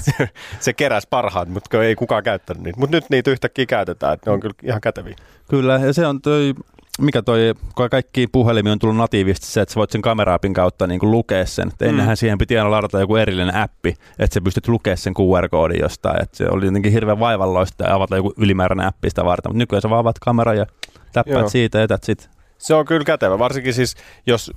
Se, 0.00 0.28
se 0.60 0.72
keräsi 0.72 1.06
parhaat, 1.10 1.48
mutta 1.48 1.84
ei 1.84 1.94
kukaan 1.94 2.22
käyttänyt 2.22 2.62
niitä. 2.62 2.80
Mutta 2.80 2.96
nyt 2.96 3.04
niitä 3.10 3.30
yhtäkkiä 3.30 3.66
käytetään, 3.66 4.14
että 4.14 4.30
ne 4.30 4.34
on 4.34 4.40
kyllä 4.40 4.54
ihan 4.62 4.80
käteviä. 4.80 5.16
Kyllä, 5.50 5.74
ja 5.74 5.92
se 5.92 6.06
on 6.06 6.20
toi, 6.20 6.54
mikä 7.00 7.22
toi, 7.22 7.54
kun 7.74 7.90
kaikki 7.90 8.26
puhelimiin 8.26 8.72
on 8.72 8.78
tullut 8.78 8.96
natiivisesti 8.96 9.46
se, 9.46 9.60
että 9.60 9.74
sä 9.74 9.78
voit 9.78 9.90
sen 9.90 10.02
kameraapin 10.02 10.54
kautta 10.54 10.86
niin 10.86 11.00
kuin 11.00 11.10
lukea 11.10 11.46
sen. 11.46 11.68
Et 11.68 11.82
ennenhän 11.82 12.16
siihen 12.16 12.38
piti 12.38 12.58
aina 12.58 12.70
ladata 12.70 13.00
joku 13.00 13.16
erillinen 13.16 13.54
appi, 13.54 13.94
että 14.18 14.34
sä 14.34 14.40
pystyt 14.40 14.68
lukea 14.68 14.96
sen 14.96 15.14
QR-koodin 15.14 15.80
jostain. 15.80 16.22
Et 16.22 16.34
se 16.34 16.46
oli 16.50 16.66
jotenkin 16.66 16.92
hirveän 16.92 17.18
vaivalloista 17.18 17.84
ja 17.84 17.94
avata 17.94 18.16
joku 18.16 18.32
ylimääräinen 18.36 18.86
appi 18.86 19.10
sitä 19.10 19.24
varten, 19.24 19.50
mutta 19.50 19.58
nykyään 19.58 19.82
sä 19.82 19.90
vaan 19.90 20.00
avaat 20.00 20.18
kamera 20.18 20.54
ja 20.54 20.66
täppäät 21.12 21.40
Joo. 21.40 21.48
siitä 21.48 21.78
ja 21.78 21.84
etät 21.84 22.04
sit. 22.04 22.30
Se 22.58 22.74
on 22.74 22.84
kyllä 22.84 23.04
kätevä, 23.04 23.38
varsinkin 23.38 23.74
siis 23.74 23.96
jos 24.26 24.50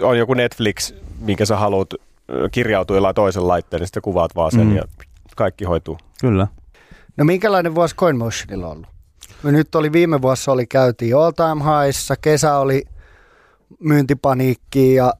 on 0.00 0.18
joku 0.18 0.34
Netflix, 0.34 0.94
minkä 1.20 1.44
sä 1.44 1.56
haluat 1.56 1.94
ö, 2.32 2.48
kirjautua 2.52 2.96
jollain 2.96 3.14
toisen 3.14 3.48
laitteen, 3.48 3.80
niin 3.80 3.86
sitten 3.86 4.02
kuvaat 4.02 4.34
vaan 4.36 4.50
sen 4.52 4.66
Mm. 4.66 4.76
ja 4.76 4.82
kaikki 5.36 5.64
hoituu. 5.64 5.98
Kyllä. 6.20 6.46
No 7.16 7.24
minkälainen 7.24 7.74
vuosi 7.74 7.96
CoinMotionilla 7.96 8.66
on 8.66 8.72
ollut? 8.72 8.86
No 9.42 9.50
nyt 9.50 9.74
oli 9.74 9.92
viime 9.92 10.22
vuossa 10.22 10.52
oli 10.52 10.66
käytiin 10.66 11.16
all 11.16 11.30
time 11.30 11.62
highissa, 11.64 12.16
kesä 12.16 12.56
oli 12.56 12.84
myyntipaniikki 13.80 14.94
ja 14.94 15.14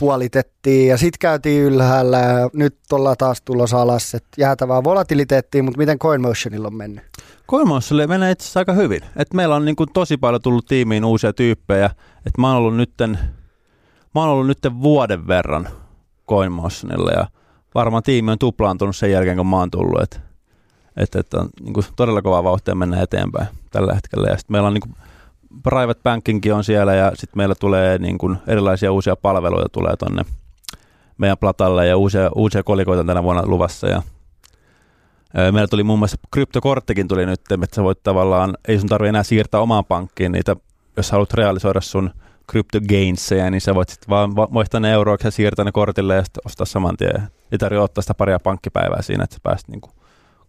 puolitettiin 0.00 0.88
ja 0.88 0.96
sitten 0.96 1.18
käytiin 1.18 1.62
ylhäällä 1.62 2.18
ja 2.18 2.50
nyt 2.52 2.76
ollaan 2.92 3.16
taas 3.18 3.42
tulossa 3.42 3.82
alas. 3.82 4.14
Et 4.14 4.24
jäätävää 4.38 4.84
volatiliteettia, 4.84 5.62
mutta 5.62 5.78
miten 5.78 5.98
CoinMotionilla 5.98 6.66
on 6.68 6.74
mennyt? 6.76 7.04
Koimossille 7.46 8.06
menee 8.06 8.30
itse 8.30 8.44
asiassa 8.44 8.60
aika 8.60 8.72
hyvin. 8.72 9.00
Et 9.16 9.34
meillä 9.34 9.56
on 9.56 9.64
niin 9.64 9.76
kuin 9.76 9.88
tosi 9.94 10.16
paljon 10.16 10.42
tullut 10.42 10.66
tiimiin 10.66 11.04
uusia 11.04 11.32
tyyppejä. 11.32 11.90
Et 12.26 12.38
mä 12.38 12.48
oon 12.48 12.56
ollut 12.56 12.76
nytten, 12.76 13.18
mä 14.14 14.20
oon 14.20 14.28
ollut 14.28 14.46
nytten 14.46 14.82
vuoden 14.82 15.26
verran 15.26 15.68
Coinmotionilla 16.28 17.10
ja 17.10 17.26
varmaan 17.74 18.02
tiimi 18.02 18.30
on 18.32 18.38
tuplaantunut 18.38 18.96
sen 18.96 19.12
jälkeen, 19.12 19.36
kun 19.36 19.46
mä 19.46 19.56
oon 19.56 19.70
tullut. 19.70 20.02
Et, 20.02 20.20
et, 20.96 21.16
et 21.16 21.34
on 21.34 21.48
niin 21.60 21.74
kuin 21.74 21.86
todella 21.96 22.22
kova 22.22 22.44
vauhtia 22.44 22.74
mennä 22.74 23.02
eteenpäin 23.02 23.46
tällä 23.70 23.94
hetkellä. 23.94 24.28
Ja 24.28 24.36
sitten 24.36 24.54
meillä 24.54 24.66
on 24.66 24.74
niin 24.74 24.82
kuin 24.82 24.94
private 25.62 26.00
bankingkin 26.02 26.54
on 26.54 26.64
siellä 26.64 26.94
ja 26.94 27.10
sitten 27.14 27.38
meillä 27.38 27.54
tulee 27.54 27.98
niin 27.98 28.18
kuin 28.18 28.38
erilaisia 28.46 28.92
uusia 28.92 29.16
palveluja 29.16 29.68
tulee 29.72 29.96
tonne 29.96 30.24
meidän 31.18 31.38
platalle 31.38 31.86
ja 31.86 31.96
uusia, 31.96 32.30
uusia 32.34 32.62
kolikoita 32.62 33.04
tänä 33.04 33.22
vuonna 33.22 33.42
luvassa 33.46 33.88
ja 33.88 34.02
Meillä 35.34 35.66
tuli 35.66 35.82
muun 35.82 35.98
muassa 35.98 36.16
kryptokorttikin 36.30 37.08
tuli 37.08 37.26
nyt, 37.26 37.40
että 37.52 37.76
sä 37.76 37.82
voit 37.82 38.02
tavallaan, 38.02 38.56
ei 38.68 38.78
sun 38.78 38.88
tarvitse 38.88 39.08
enää 39.08 39.22
siirtää 39.22 39.60
omaan 39.60 39.84
pankkiin 39.84 40.32
niitä, 40.32 40.56
jos 40.96 41.10
haluat 41.10 41.34
realisoida 41.34 41.80
sun 41.80 42.10
cryptogainseja, 42.50 43.50
niin 43.50 43.60
sä 43.60 43.74
voit 43.74 43.88
sitten 43.88 44.08
vaan 44.08 44.36
va- 44.36 44.48
vaihtaa 44.54 44.80
ne 44.80 44.92
euroiksi 44.92 45.26
ja 45.26 45.30
siirtää 45.30 45.64
ne 45.64 45.72
kortille 45.72 46.14
ja 46.14 46.24
sitten 46.24 46.42
ostaa 46.46 46.66
saman 46.66 46.96
tien. 46.96 47.22
Ei 47.52 47.58
tarvitse 47.58 47.80
ottaa 47.80 48.02
sitä 48.02 48.14
paria 48.14 48.38
pankkipäivää 48.38 49.02
siinä, 49.02 49.24
että 49.24 49.34
sä 49.34 49.40
pääset 49.42 49.68
niinku 49.68 49.90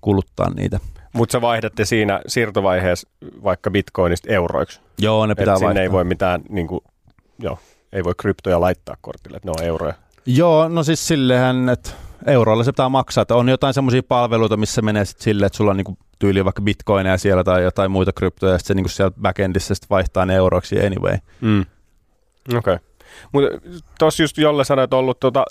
kuluttaa 0.02 0.50
niitä. 0.54 0.80
Mutta 1.14 1.32
sä 1.32 1.42
vaihdatte 1.42 1.86
siinä 1.86 2.22
siirtovaiheessa 2.28 3.10
vaikka 3.44 3.72
bitcoinista 3.72 4.34
euroiksi. 4.34 4.80
Joo, 4.98 5.26
ne 5.26 5.36
pitää 5.36 5.56
sinne 5.56 5.66
vaihtaa. 5.66 5.84
ei 5.84 5.92
voi 5.92 6.04
mitään, 6.04 6.42
niin 6.50 6.68
kuin, 6.68 6.82
joo, 7.40 7.60
ei 7.94 8.04
voi 8.04 8.14
kryptoja 8.18 8.62
laittaa 8.62 8.96
kortille, 9.02 9.38
että 9.38 9.48
ne 9.48 9.54
on 9.60 9.64
euroja. 9.64 9.94
Joo, 10.26 10.68
no 10.68 10.84
siis 10.84 11.08
sillehän, 11.08 11.70
että 11.70 11.90
euroilla 12.26 12.64
se 12.64 12.72
pitää 12.72 12.90
maksaa. 12.90 13.22
Että 13.22 13.36
on 13.36 13.50
jotain 13.50 13.74
semmoisia 13.74 14.04
palveluita, 14.04 14.58
missä 14.58 14.82
menee 14.82 15.06
sit 15.06 15.22
silleen, 15.22 15.48
että 15.48 15.58
sulla 15.58 15.72
on 15.72 15.78
niinku 15.78 15.98
tyyli 16.20 16.46
vaikka 16.46 16.62
bitcoineja 16.62 17.18
siellä 17.18 17.44
tai 17.44 17.64
jotain 17.64 17.92
muita 17.92 18.14
kryptoja, 18.14 18.52
ja 18.52 18.58
sitten 18.58 18.68
se 18.68 18.74
niinku 18.74 18.90
siellä 18.90 19.14
backendissä 19.22 19.76
sit 19.76 19.90
vaihtaa 19.90 20.26
ne 20.26 20.36
euroiksi 20.36 20.86
anyway. 20.86 21.18
Mm. 21.42 21.66
Okei. 22.58 22.74
Okay. 22.74 22.78
Mutta 23.32 23.70
tuossa 24.00 24.24
just 24.24 24.38
Jolle 24.38 24.64
sanoi, 24.64 24.84
että 24.84 24.96
on 24.96 25.00
ollut 25.00 25.20
tota 25.20 25.46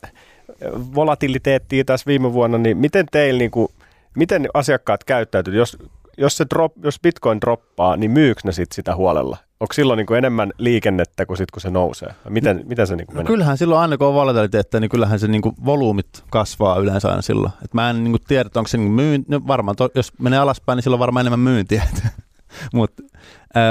volatiliteettia 0.94 1.84
tässä 1.84 2.06
viime 2.06 2.32
vuonna, 2.32 2.58
niin 2.58 2.76
miten 2.76 3.06
teillä, 3.12 3.38
niinku, 3.38 3.70
miten 4.16 4.48
asiakkaat 4.54 5.04
käyttäytyy, 5.04 5.56
jos, 5.56 5.76
jos, 6.18 6.36
se 6.36 6.46
drop, 6.54 6.72
jos 6.82 7.00
bitcoin 7.00 7.40
droppaa, 7.40 7.96
niin 7.96 8.10
myyks 8.10 8.44
ne 8.44 8.52
sit 8.52 8.72
sitä 8.72 8.94
huolella? 8.94 9.36
Onko 9.60 9.72
silloin 9.72 9.96
niinku 9.96 10.14
enemmän 10.14 10.52
liikennettä 10.58 11.26
kuin 11.26 11.36
sit, 11.36 11.50
kun 11.50 11.60
se 11.60 11.70
nousee? 11.70 12.14
Miten, 12.28 12.64
miten 12.66 12.86
se 12.86 12.96
niinku 12.96 13.12
No 13.12 13.16
menee? 13.16 13.26
kyllähän 13.26 13.58
silloin 13.58 13.80
aina 13.80 13.98
kun 13.98 14.06
on 14.06 14.14
volatiliteettia, 14.14 14.80
niin 14.80 14.90
kyllähän 14.90 15.18
se 15.18 15.28
niinku 15.28 15.54
volyymit 15.64 16.24
kasvaa 16.30 16.78
yleensä 16.78 17.08
aina 17.08 17.22
silloin. 17.22 17.52
Et 17.64 17.74
mä 17.74 17.90
en 17.90 18.04
niinku 18.04 18.18
tiedä, 18.28 18.50
onko 18.54 18.68
se 18.68 18.76
niinku 18.78 18.92
myynti, 18.92 19.30
no 19.30 19.40
varmaan 19.46 19.76
to, 19.76 19.88
jos 19.94 20.12
menee 20.18 20.38
alaspäin, 20.38 20.76
niin 20.76 20.82
silloin 20.82 21.00
varmaan 21.00 21.22
enemmän 21.26 21.40
myyntiä. 21.40 21.82
Mutta 22.74 23.02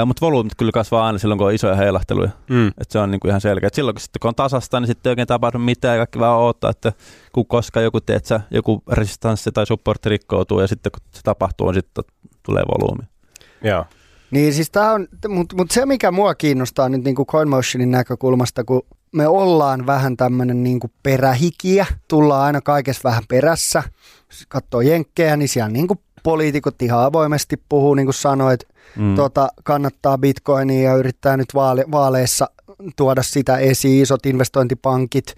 mut 0.06 0.20
volyymit 0.20 0.52
kyllä 0.56 0.72
kasvaa 0.72 1.06
aina 1.06 1.18
silloin, 1.18 1.38
kun 1.38 1.46
on 1.46 1.54
isoja 1.54 1.74
heilahteluja. 1.74 2.30
Mm. 2.50 2.68
Et 2.68 2.90
se 2.90 2.98
on 2.98 3.10
niinku 3.10 3.28
ihan 3.28 3.40
selkeä. 3.40 3.66
Et 3.66 3.74
silloin 3.74 3.94
kun, 3.94 4.00
sitten, 4.00 4.20
kun 4.20 4.28
on 4.28 4.34
tasasta, 4.34 4.80
niin 4.80 4.86
sitten 4.86 5.10
ei 5.10 5.12
oikein 5.12 5.28
tapahdu 5.28 5.58
mitään 5.58 5.96
ja 5.96 6.00
kaikki 6.00 6.18
vaan 6.18 6.38
odottaa, 6.38 6.70
että 6.70 6.92
kun 7.32 7.46
koska 7.46 7.80
joku, 7.80 8.00
teet 8.00 8.26
sä, 8.26 8.40
joku 8.50 8.82
resistanssi 8.92 9.52
tai 9.52 9.66
supportti 9.66 10.08
rikkoutuu 10.08 10.60
ja 10.60 10.66
sitten 10.66 10.92
kun 10.92 11.00
se 11.10 11.20
tapahtuu, 11.22 11.70
niin 11.70 11.74
sitten 11.74 12.04
tulee 12.42 12.62
volyymi. 12.62 13.08
Joo. 13.62 13.84
Niin 14.30 14.54
siis 14.54 14.70
tää 14.70 14.92
on, 14.92 15.08
mutta 15.28 15.56
mut 15.56 15.70
se 15.70 15.86
mikä 15.86 16.10
mua 16.10 16.34
kiinnostaa 16.34 16.88
nyt 16.88 17.04
niinku 17.04 17.24
CoinMotionin 17.24 17.90
näkökulmasta, 17.90 18.64
kun 18.64 18.82
me 19.12 19.28
ollaan 19.28 19.86
vähän 19.86 20.16
tämmöinen 20.16 20.62
niinku 20.62 20.90
perähikiä, 21.02 21.86
tullaan 22.08 22.42
aina 22.42 22.60
kaikessa 22.60 23.00
vähän 23.04 23.22
perässä. 23.28 23.82
Jos 24.30 24.44
katsoo 24.48 24.80
jenkkejä, 24.80 25.36
niin 25.36 25.48
siellä 25.48 25.68
niinku 25.68 25.96
poliitikot 26.22 26.82
ihan 26.82 27.04
avoimesti 27.04 27.56
puhuu, 27.68 27.94
niin 27.94 28.06
kuin 28.06 28.14
sanoit, 28.14 28.60
Mm. 28.96 29.14
tota, 29.14 29.48
kannattaa 29.64 30.18
bitcoinia 30.18 30.90
ja 30.90 30.96
yrittää 30.96 31.36
nyt 31.36 31.48
vaale- 31.54 31.90
vaaleissa 31.90 32.50
tuoda 32.96 33.22
sitä 33.22 33.56
esiin. 33.58 34.02
Isot 34.02 34.26
investointipankit 34.26 35.34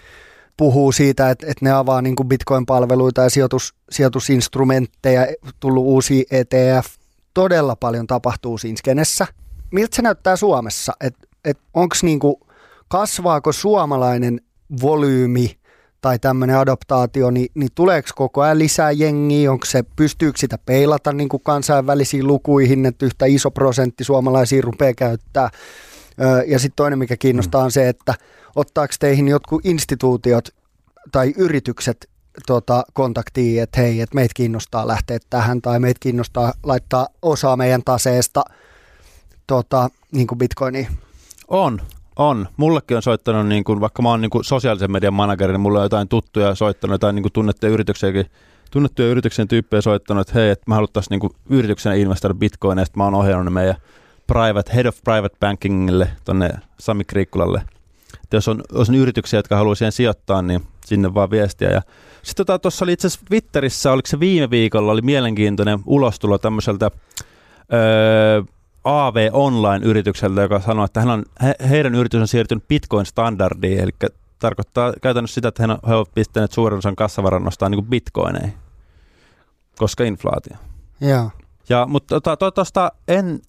puhuu 0.57 0.93
siitä, 0.93 1.31
että, 1.31 1.47
että 1.47 1.65
ne 1.65 1.73
avaa 1.73 2.03
niin 2.03 2.17
kuin 2.17 2.29
bitcoin-palveluita 2.29 3.23
ja 3.23 3.31
sijoitus, 3.31 3.75
sijoitusinstrumentteja, 3.91 5.27
tullut 5.61 5.85
uusi 5.85 6.27
ETF. 6.31 6.87
Todella 7.35 7.77
paljon 7.77 8.07
tapahtuu 8.07 8.59
siinä 8.59 8.77
skenessä. 8.77 9.27
Miltä 9.71 9.97
se 9.97 10.03
näyttää 10.03 10.37
Suomessa? 10.37 10.93
Et, 11.01 11.15
et 11.45 11.59
onks 11.75 12.03
niinku, 12.03 12.41
kasvaako 12.89 13.53
suomalainen 13.53 14.41
volyymi 14.83 15.60
tai 16.01 16.19
tämmöinen 16.19 16.59
adaptaatio, 16.59 17.31
niin, 17.31 17.49
niin 17.55 17.71
tuleeko 17.75 18.09
koko 18.15 18.41
ajan 18.41 18.59
lisää 18.59 18.91
jengiä? 18.91 19.53
Onko 19.53 19.67
se, 19.67 19.85
pystyykö 19.97 20.39
sitä 20.39 20.59
peilata 20.59 21.13
niin 21.13 21.29
kuin 21.29 21.43
kansainvälisiin 21.43 22.27
lukuihin, 22.27 22.87
että 22.87 23.07
yhtä 23.07 23.27
iso 23.27 23.51
prosentti 23.51 24.05
suomalaisia 24.05 24.63
rupeaa 24.63 24.95
käyttää? 24.95 25.51
Ja 26.47 26.59
sitten 26.59 26.77
toinen, 26.77 26.99
mikä 26.99 27.17
kiinnostaa, 27.17 27.65
on 27.65 27.71
se, 27.71 27.89
että 27.89 28.15
ottaako 28.57 28.95
teihin 29.01 29.29
jotkut 29.29 29.67
instituutiot 29.67 30.49
tai 31.13 31.35
yritykset 31.37 32.11
tota, 32.47 32.85
kontaktiin, 32.93 33.63
että 33.63 33.81
hei, 33.81 34.01
että 34.01 34.15
meitä 34.15 34.33
kiinnostaa 34.35 34.89
lähteä 34.89 35.19
tähän 35.31 35.63
tai 35.63 35.81
meitä 35.81 35.99
kiinnostaa 36.01 36.53
laittaa 36.63 37.09
osaa 37.23 37.57
meidän 37.57 37.83
taseesta 37.85 38.45
tota, 39.47 39.89
niin 40.13 40.27
kuin 40.27 40.39
bitcoiniin. 40.39 40.89
On, 41.49 41.81
on. 42.17 42.49
Mullekin 42.57 42.97
on 42.97 43.03
soittanut, 43.03 43.47
niin 43.47 43.65
kuin, 43.65 43.81
vaikka 43.81 44.03
mä 44.03 44.09
oon 44.09 44.21
niin 44.21 44.31
kuin 44.31 44.45
sosiaalisen 44.45 44.93
median 44.93 45.15
manageri, 45.15 45.53
niin 45.53 45.61
mulla 45.61 45.79
on 45.79 45.85
jotain 45.85 46.09
tuttuja 46.09 46.55
soittanut, 46.55 46.95
jotain 46.95 47.15
niin 47.15 47.23
kuin 47.23 47.33
tunnettuja 47.33 47.73
yrityksiäkin, 47.73 48.27
tunnettuja 48.71 49.09
yrityksen 49.09 49.49
tyyppejä 49.49 49.81
soittanut, 49.81 50.29
että 50.29 50.41
hei, 50.41 50.51
että 50.51 50.65
mä 50.67 50.75
haluttaisiin 50.75 51.11
niin 51.11 51.21
kuin 51.21 51.33
yrityksenä 51.51 51.95
investoida 51.95 52.35
bitcoin, 52.35 52.79
ja 52.79 52.85
mä 52.97 53.05
oon 53.05 53.15
ohjannut 53.15 53.55
meidän 53.55 53.77
private, 54.27 54.75
head 54.75 54.87
of 54.87 54.97
private 55.05 55.37
bankingille, 55.41 56.11
tonne 56.25 56.51
Sami 56.79 57.05
Kriikkulalle, 57.05 57.63
Että 58.23 58.37
jos 58.37 58.49
on, 58.49 58.63
jos 58.73 58.89
on 58.89 58.95
yrityksiä, 58.95 59.39
jotka 59.39 59.57
haluaa 59.57 59.75
siihen 59.75 59.93
sijoittaa, 59.93 60.43
niin 60.43 60.63
sinne 60.87 61.15
vaan 61.15 61.31
viestiä. 61.31 61.71
Ja 61.71 61.83
sitten 62.23 62.47
tota, 62.47 62.59
tuossa 62.59 62.85
oli 62.85 62.93
itse 62.93 63.07
asiassa 63.07 63.27
Twitterissä, 63.27 63.93
oliko 63.93 64.07
se 64.07 64.21
viime 64.21 64.51
viikolla, 64.51 64.93
oli 64.93 65.03
mielenkiintoinen 65.03 65.81
ulostulo 65.87 66.39
tämmöiseltä 66.39 66.91
öö, 67.73 68.43
AV 68.85 69.29
Online-yritykseltä, 69.33 70.41
joka 70.41 70.61
sanoi, 70.61 70.85
että 70.85 71.01
hän 71.01 71.11
on, 71.11 71.25
he, 71.43 71.55
heidän 71.69 71.95
yritys 71.95 72.21
on 72.21 72.29
siirtynyt 72.29 72.69
Bitcoin-standardiin, 72.69 73.81
eli 73.81 73.91
tarkoittaa 74.39 74.93
käytännössä 75.03 75.35
sitä, 75.35 75.49
että 75.49 75.79
he 75.89 75.95
ovat 75.95 76.15
pistäneet 76.15 76.53
suurin 76.53 76.79
osan 76.79 76.97
kassavarannostaan 76.97 77.73
niin 77.73 77.85
bitcoineihin, 77.85 78.55
koska 79.79 80.05
inflaatio. 80.05 80.57
Joo. 81.01 81.31
Ja, 81.69 81.87
mutta 81.87 82.21
tuosta 82.55 82.91
to, 82.91 82.97
en, 83.09 83.41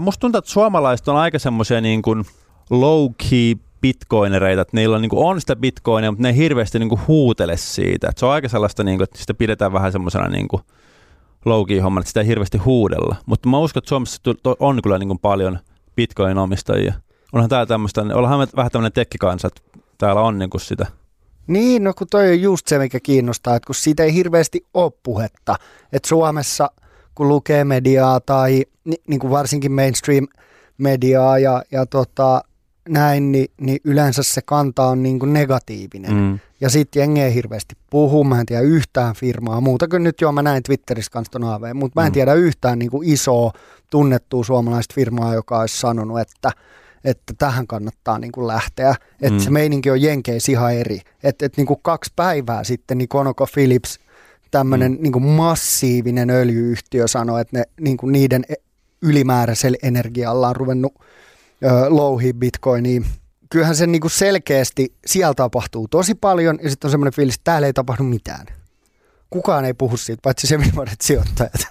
musta 0.00 0.20
tuntuu, 0.20 0.38
että 0.38 0.50
suomalaiset 0.50 1.08
on 1.08 1.16
aika 1.16 1.38
semmoisia 1.38 1.80
niin 1.80 2.02
kuin 2.02 2.24
low-key 2.70 3.60
bitcoinereita, 3.80 4.62
että 4.62 4.76
niillä 4.76 4.96
on, 4.96 5.02
niin 5.02 5.10
kuin, 5.10 5.26
on 5.26 5.40
sitä 5.40 5.56
bitcoinia, 5.56 6.10
mutta 6.10 6.22
ne 6.22 6.28
ei 6.28 6.36
hirveästi 6.36 6.78
niin 6.78 6.88
kuin, 6.88 7.00
huutele 7.08 7.56
siitä. 7.56 8.08
Et 8.08 8.18
se 8.18 8.26
on 8.26 8.32
aika 8.32 8.48
sellaista, 8.48 8.84
niin 8.84 8.98
kuin, 8.98 9.04
että 9.04 9.18
sitä 9.18 9.34
pidetään 9.34 9.72
vähän 9.72 9.92
semmoisena 9.92 10.28
niin 10.28 10.48
kuin, 10.48 10.62
low 11.44 11.82
homma, 11.82 12.00
että 12.00 12.08
sitä 12.08 12.20
ei 12.20 12.26
hirveästi 12.26 12.58
huudella. 12.58 13.16
Mutta 13.26 13.48
mä 13.48 13.58
uskon, 13.58 13.80
että 13.80 13.88
Suomessa 13.88 14.20
on 14.58 14.82
kyllä 14.82 14.98
niin 14.98 15.08
kuin, 15.08 15.18
paljon 15.18 15.58
bitcoin-omistajia. 15.96 16.94
Onhan 17.32 17.50
täällä 17.50 17.66
tämmöistä, 17.66 18.02
ollaan 18.14 18.38
me 18.38 18.46
vähän 18.56 18.70
tämmöinen 18.70 18.92
tekkikansa, 18.92 19.48
että 19.48 19.60
täällä 19.98 20.20
on 20.20 20.38
niin 20.38 20.50
kuin 20.50 20.60
sitä. 20.60 20.86
Niin, 21.46 21.84
no 21.84 21.92
kun 21.98 22.06
toi 22.10 22.28
on 22.28 22.42
just 22.42 22.66
se, 22.66 22.78
mikä 22.78 23.00
kiinnostaa, 23.00 23.56
että 23.56 23.66
kun 23.66 23.74
siitä 23.74 24.02
ei 24.02 24.14
hirveästi 24.14 24.66
ole 24.74 24.92
puhetta, 25.02 25.56
että 25.92 26.08
Suomessa 26.08 26.70
kun 27.14 27.28
lukee 27.28 27.64
mediaa 27.64 28.20
tai 28.20 28.64
niin 29.06 29.20
kuin 29.20 29.30
varsinkin 29.30 29.72
mainstream-mediaa 29.72 31.38
ja, 31.38 31.62
ja 31.70 31.86
tota, 31.86 32.42
näin, 32.88 33.32
niin, 33.32 33.46
niin 33.60 33.78
yleensä 33.84 34.22
se 34.22 34.40
kanta 34.44 34.86
on 34.86 35.02
niin 35.02 35.18
kuin 35.18 35.32
negatiivinen. 35.32 36.14
Mm. 36.14 36.38
Ja 36.60 36.70
sitten 36.70 37.00
jengi 37.00 37.20
ei 37.20 37.34
hirveästi 37.34 37.74
puhu, 37.90 38.24
mä 38.24 38.40
en 38.40 38.46
tiedä 38.46 38.62
yhtään 38.62 39.14
firmaa, 39.14 39.60
muuta 39.60 39.88
kuin 39.88 40.02
nyt 40.02 40.20
jo 40.20 40.32
mä 40.32 40.42
näin 40.42 40.62
Twitterissä 40.62 41.10
kanssa 41.10 41.32
ton 41.32 41.44
AV, 41.44 41.64
mutta 41.74 42.00
mä 42.00 42.06
en 42.06 42.12
mm. 42.12 42.14
tiedä 42.14 42.34
yhtään 42.34 42.78
niin 42.78 42.90
kuin 42.90 43.08
isoa 43.08 43.52
tunnettua 43.90 44.44
suomalaista 44.44 44.94
firmaa, 44.94 45.34
joka 45.34 45.60
olisi 45.60 45.80
sanonut, 45.80 46.20
että 46.20 46.52
että 47.04 47.34
tähän 47.38 47.66
kannattaa 47.66 48.18
niin 48.18 48.32
kuin 48.32 48.46
lähteä. 48.46 48.94
Että 49.22 49.38
mm. 49.38 49.44
se 49.44 49.50
meininki 49.50 49.90
on 49.90 50.02
Jenkeissä 50.02 50.52
ihan 50.52 50.74
eri. 50.74 51.00
Että 51.22 51.46
et 51.46 51.56
niin 51.56 51.66
kuin 51.66 51.80
kaksi 51.82 52.12
päivää 52.16 52.64
sitten 52.64 52.98
niin 52.98 53.08
ConocoPhillips, 53.08 53.98
tämmöinen 54.50 54.92
mm. 54.92 54.98
niin 55.02 55.12
kuin 55.12 55.24
massiivinen 55.24 56.30
öljyyhtiö 56.30 57.08
sanoi, 57.08 57.40
että 57.40 57.58
ne, 57.58 57.64
niin 57.80 57.96
kuin 57.96 58.12
niiden 58.12 58.44
e- 58.48 58.54
ylimääräisellä 59.02 59.78
energialla 59.82 60.48
on 60.48 60.56
ruvennut 60.56 60.94
louhi 61.88 62.32
bitcoiniin. 62.32 63.06
Kyllähän 63.50 63.76
se 63.76 63.86
niin 63.86 64.00
kuin 64.00 64.10
selkeästi 64.10 64.94
siellä 65.06 65.34
tapahtuu 65.34 65.88
tosi 65.88 66.14
paljon 66.14 66.58
ja 66.62 66.70
sitten 66.70 66.88
on 66.88 66.90
semmoinen 66.90 67.12
fiilis, 67.12 67.34
että 67.34 67.44
täällä 67.44 67.66
ei 67.66 67.72
tapahdu 67.72 68.02
mitään 68.02 68.46
kukaan 69.34 69.64
ei 69.64 69.74
puhu 69.74 69.96
siitä, 69.96 70.20
paitsi 70.22 70.46
seminaarit 70.46 71.00
sijoittajat. 71.00 71.66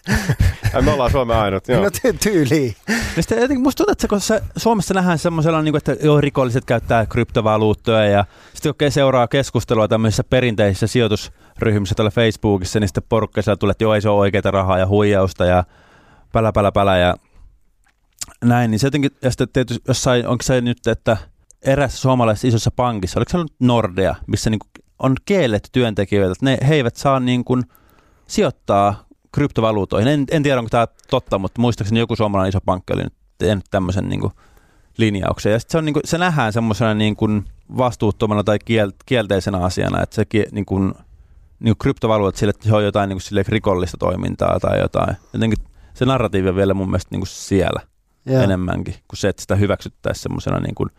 Ja 0.73 0.81
me 0.81 0.91
ollaan 0.91 1.12
Suomen 1.12 1.38
ainut, 1.38 1.67
joo. 1.67 1.83
No 1.83 1.88
ty- 1.88 2.17
tyyliin. 2.23 2.75
Ja 2.88 3.23
sitten 3.23 3.41
jotenkin 3.41 3.63
musta 3.63 3.77
tuntuu, 3.77 3.91
että 3.91 4.07
kun 4.07 4.21
se, 4.21 4.41
Suomessa 4.57 4.93
nähdään 4.93 5.17
semmoisella, 5.17 5.62
niin 5.62 5.75
että 5.75 5.95
joo, 6.03 6.21
rikolliset 6.21 6.65
käyttää 6.65 7.05
kryptovaluuttoja 7.05 8.05
ja 8.05 8.25
sitten 8.53 8.69
oikein 8.69 8.91
seuraa 8.91 9.27
keskustelua 9.27 9.88
tämmöisissä 9.88 10.23
perinteisissä 10.23 10.88
sijoitusryhmissä 10.88 11.95
tällä 11.95 12.12
Facebookissa, 12.12 12.79
niin 12.79 12.88
sitten 12.88 13.03
porukka 13.09 13.41
siellä 13.41 13.57
tulee, 13.57 13.71
että 13.71 13.83
joo, 13.83 13.93
ei 13.93 14.01
se 14.01 14.09
ole 14.09 14.19
oikeita 14.19 14.51
rahaa 14.51 14.79
ja 14.79 14.88
huijausta 14.88 15.45
ja 15.45 15.63
pälä, 16.33 16.51
pälä, 16.51 16.71
pälä 16.71 16.97
ja 16.97 17.15
näin. 18.43 18.71
Niin 18.71 18.79
se 18.79 18.88
jotenkin, 18.88 19.12
ja 19.21 19.31
sitten 19.31 19.50
tietysti 19.53 19.83
jossain, 19.88 20.27
onko 20.27 20.41
se 20.43 20.62
nyt, 20.62 20.88
että 20.88 21.17
erässä 21.62 21.97
suomalaisessa 21.97 22.47
isossa 22.47 22.71
pankissa, 22.75 23.19
oliko 23.19 23.29
se 23.29 23.38
ollut 23.38 23.53
Nordea, 23.59 24.15
missä 24.27 24.50
niin 24.50 24.59
on 25.00 25.15
kielletty 25.25 25.69
työntekijöitä, 25.71 26.31
että 26.31 26.45
ne, 26.45 26.57
he 26.67 26.75
eivät 26.75 26.95
saa 26.95 27.19
niin 27.19 27.43
kuin 27.43 27.63
sijoittaa 28.27 29.05
kryptovaluutoihin. 29.31 30.07
En, 30.07 30.25
en 30.31 30.43
tiedä, 30.43 30.59
onko 30.59 30.69
tämä 30.69 30.88
totta, 31.09 31.39
mutta 31.39 31.62
muistaakseni 31.62 32.00
joku 32.00 32.15
suomalainen 32.15 32.50
iso 32.50 32.62
pankki 32.62 32.93
oli 32.93 33.03
nyt 33.03 33.13
tehnyt 33.38 33.65
tämmöisen 33.71 34.09
niin 34.09 34.19
kuin 34.19 34.33
linjauksen. 34.97 35.51
Ja 35.51 35.59
se, 35.67 35.77
on, 35.77 35.85
niin 35.85 35.93
kuin, 35.93 36.03
se 36.05 36.17
nähdään 36.17 36.53
semmoisena 36.53 36.93
niin 36.93 37.15
kuin 37.15 37.45
vastuuttomana 37.77 38.43
tai 38.43 38.59
kiel, 38.65 38.91
kielteisenä 39.05 39.57
asiana, 39.57 40.03
että 40.03 40.15
se 40.15 40.25
niin 40.51 40.65
kuin, 40.65 40.83
niin 41.59 41.75
kuin 41.75 41.77
kryptovaluutat 41.77 42.35
sille, 42.35 42.50
että 42.50 42.69
se 42.69 42.75
on 42.75 42.83
jotain 42.83 43.09
niin 43.09 43.15
kuin 43.15 43.23
sille 43.23 43.43
rikollista 43.47 43.97
toimintaa 43.97 44.59
tai 44.59 44.79
jotain. 44.79 45.17
Jotenkin 45.33 45.59
se 45.93 46.05
narratiivi 46.05 46.50
on 46.50 46.55
vielä 46.55 46.74
mun 46.74 46.89
mielestä 46.89 47.07
niin 47.11 47.22
kuin 47.22 47.27
siellä 47.27 47.79
yeah. 48.29 48.44
enemmänkin 48.44 48.96
kuin 49.07 49.18
se, 49.20 49.29
että 49.29 49.42
sitä 49.42 49.55
hyväksyttäisiin 49.55 50.24
semmoisena 50.24 50.59
niin 50.59 50.75
kuin, 50.75 50.90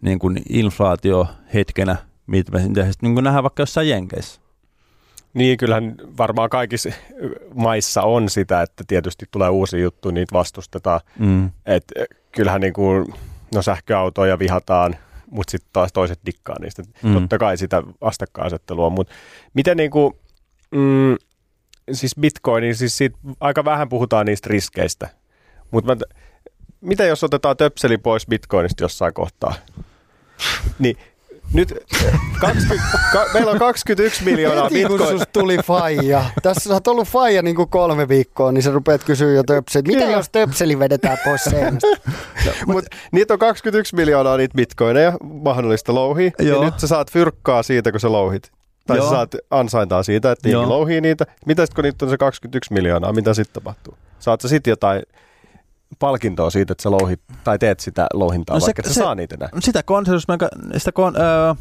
niin 0.00 0.18
kuin 0.18 0.42
inflaatiohetkenä 0.48 1.96
mitä 2.28 2.52
me 2.52 2.60
niin 3.02 3.24
nähdään 3.24 3.42
vaikka 3.42 3.62
jossain 3.62 3.88
Jenkeissä. 3.88 4.40
Niin, 5.34 5.58
kyllähän 5.58 5.94
varmaan 6.18 6.50
kaikissa 6.50 6.90
maissa 7.54 8.02
on 8.02 8.30
sitä, 8.30 8.62
että 8.62 8.84
tietysti 8.86 9.26
tulee 9.30 9.48
uusi 9.48 9.80
juttu, 9.80 10.10
niitä 10.10 10.32
vastustetaan. 10.32 11.00
Mm. 11.18 11.50
Et 11.66 11.84
kyllähän 12.32 12.60
niin 12.60 12.72
kuin, 12.72 13.14
no 13.54 13.62
sähköautoja 13.62 14.38
vihataan, 14.38 14.96
mutta 15.30 15.50
sitten 15.50 15.70
taas 15.72 15.92
toiset 15.92 16.20
dikkaa 16.26 16.56
niistä. 16.60 16.82
Mm. 17.02 17.14
Totta 17.14 17.38
kai 17.38 17.56
sitä 17.56 17.82
vastakkainasettelua, 18.00 18.90
mutta 18.90 19.14
miten 19.54 19.76
niin 19.76 19.90
kuin, 19.90 20.14
mm, 20.70 21.16
siis 21.92 22.14
Bitcoinin, 22.20 22.74
siis 22.74 22.96
siitä 22.96 23.18
aika 23.40 23.64
vähän 23.64 23.88
puhutaan 23.88 24.26
niistä 24.26 24.48
riskeistä. 24.50 25.08
Mutta 25.70 25.96
mitä 26.80 27.04
jos 27.04 27.24
otetaan 27.24 27.56
töpseli 27.56 27.98
pois 27.98 28.26
Bitcoinista 28.26 28.84
jossain 28.84 29.14
kohtaa? 29.14 29.54
niin 30.78 30.96
nyt 31.54 31.74
20, 32.40 32.98
ka, 33.12 33.26
meillä 33.34 33.50
on 33.50 33.58
21 33.58 34.24
miljoonaa 34.24 34.64
Heti, 34.64 34.74
bitcoin. 34.74 35.16
kun 35.16 35.26
tuli 35.32 35.58
faija. 35.64 36.24
Tässä 36.42 36.68
sä 36.68 36.74
oot 36.74 36.88
ollut 36.88 37.08
faija 37.08 37.42
niin 37.42 37.56
kuin 37.56 37.68
kolme 37.68 38.08
viikkoa, 38.08 38.52
niin 38.52 38.62
sä 38.62 38.70
rupeat 38.70 39.04
kysyä 39.04 39.32
jo 39.32 39.42
töpseli. 39.42 39.82
Mitä 39.86 40.00
Kyllä. 40.00 40.16
jos 40.16 40.28
töpseli 40.28 40.78
vedetään 40.78 41.18
pois 41.24 41.44
seinästä? 41.44 41.86
no, 42.46 42.52
Mut, 42.66 42.84
niitä 43.12 43.34
on 43.34 43.38
21 43.38 43.96
miljoonaa 43.96 44.36
niitä 44.36 44.54
bitcoineja 44.56 45.12
mahdollista 45.22 45.94
louhia. 45.94 46.30
Ja 46.38 46.60
nyt 46.64 46.80
sä 46.80 46.86
saat 46.86 47.10
fyrkkaa 47.12 47.62
siitä, 47.62 47.90
kun 47.90 48.00
sä 48.00 48.12
louhit. 48.12 48.52
Tai 48.86 48.96
Joo. 48.96 49.06
sä 49.06 49.10
saat 49.10 49.34
ansaintaa 49.50 50.02
siitä, 50.02 50.32
että 50.32 50.48
niitä 50.48 50.68
louhii 50.68 51.00
niitä. 51.00 51.24
Mitä 51.46 51.66
sitten 51.66 51.74
kun 51.74 51.84
niitä 51.84 52.04
on 52.04 52.10
se 52.10 52.16
21 52.18 52.72
miljoonaa, 52.72 53.12
mitä 53.12 53.34
sitten 53.34 53.54
tapahtuu? 53.54 53.94
Saat 54.18 54.40
sä 54.40 54.48
sitten 54.48 54.70
jotain 54.70 55.02
palkintoa 55.98 56.50
siitä, 56.50 56.72
että 56.72 56.82
sä 56.82 56.90
louhit, 56.90 57.20
tai 57.44 57.58
teet 57.58 57.80
sitä 57.80 58.06
louhintaa, 58.14 58.58
no 58.58 58.66
vaikka 58.66 58.82
se, 58.82 58.88
se, 58.88 59.00
saa 59.00 59.14
niitä 59.14 59.34
enää? 59.34 59.48
Sitä 59.58 59.82
konsensus, 59.82 60.26
sitä 60.76 60.92
kon, 60.92 61.16
öö, 61.16 61.54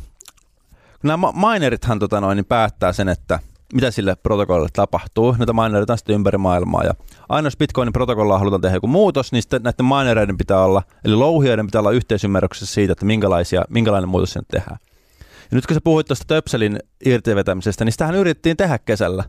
nämä 1.03 1.27
minerithan 1.31 1.99
tota 1.99 2.21
noin, 2.21 2.35
niin 2.35 2.45
päättää 2.45 2.93
sen, 2.93 3.09
että 3.09 3.39
mitä 3.73 3.91
sille 3.91 4.15
protokollalle 4.15 4.69
tapahtuu. 4.73 5.35
Näitä 5.37 5.53
minereita 5.53 5.93
on 5.93 5.97
sitten 5.97 6.15
ympäri 6.15 6.37
maailmaa. 6.37 6.83
Ja 6.83 6.93
aina 7.29 7.47
jos 7.47 7.57
Bitcoinin 7.57 7.93
protokollaa 7.93 8.39
halutaan 8.39 8.61
tehdä 8.61 8.75
joku 8.75 8.87
muutos, 8.87 9.31
niin 9.31 9.41
sitten 9.41 9.63
näiden 9.63 9.85
minereiden 9.85 10.37
pitää 10.37 10.63
olla, 10.63 10.83
eli 11.05 11.15
louhijoiden 11.15 11.65
pitää 11.65 11.79
olla 11.79 11.91
yhteisymmärryksessä 11.91 12.73
siitä, 12.73 12.91
että 12.91 13.05
minkälaisia, 13.05 13.63
minkälainen 13.69 14.09
muutos 14.09 14.33
sen 14.33 14.43
tehdään. 14.51 14.77
Ja 15.51 15.55
nyt 15.55 15.67
kun 15.67 15.73
sä 15.73 15.81
puhuit 15.83 16.07
tuosta 16.07 16.25
Töpselin 16.27 16.79
irtivetämisestä, 17.05 17.85
niin 17.85 17.91
sitähän 17.91 18.15
yritettiin 18.15 18.57
tehdä 18.57 18.77
kesällä. 18.77 19.23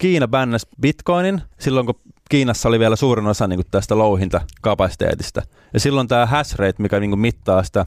Kiina 0.00 0.28
bännäsi 0.28 0.66
Bitcoinin 0.80 1.42
silloin, 1.58 1.86
kun 1.86 1.94
Kiinassa 2.28 2.68
oli 2.68 2.78
vielä 2.78 2.96
suurin 2.96 3.26
osa 3.26 3.48
niin 3.48 3.56
kuin 3.56 3.66
tästä 3.70 3.98
louhintakapasiteetista. 3.98 5.42
Ja 5.72 5.80
silloin 5.80 6.08
tämä 6.08 6.26
hash 6.26 6.56
rate, 6.56 6.82
mikä 6.82 7.00
niin 7.00 7.10
kuin 7.10 7.20
mittaa 7.20 7.62
sitä 7.62 7.86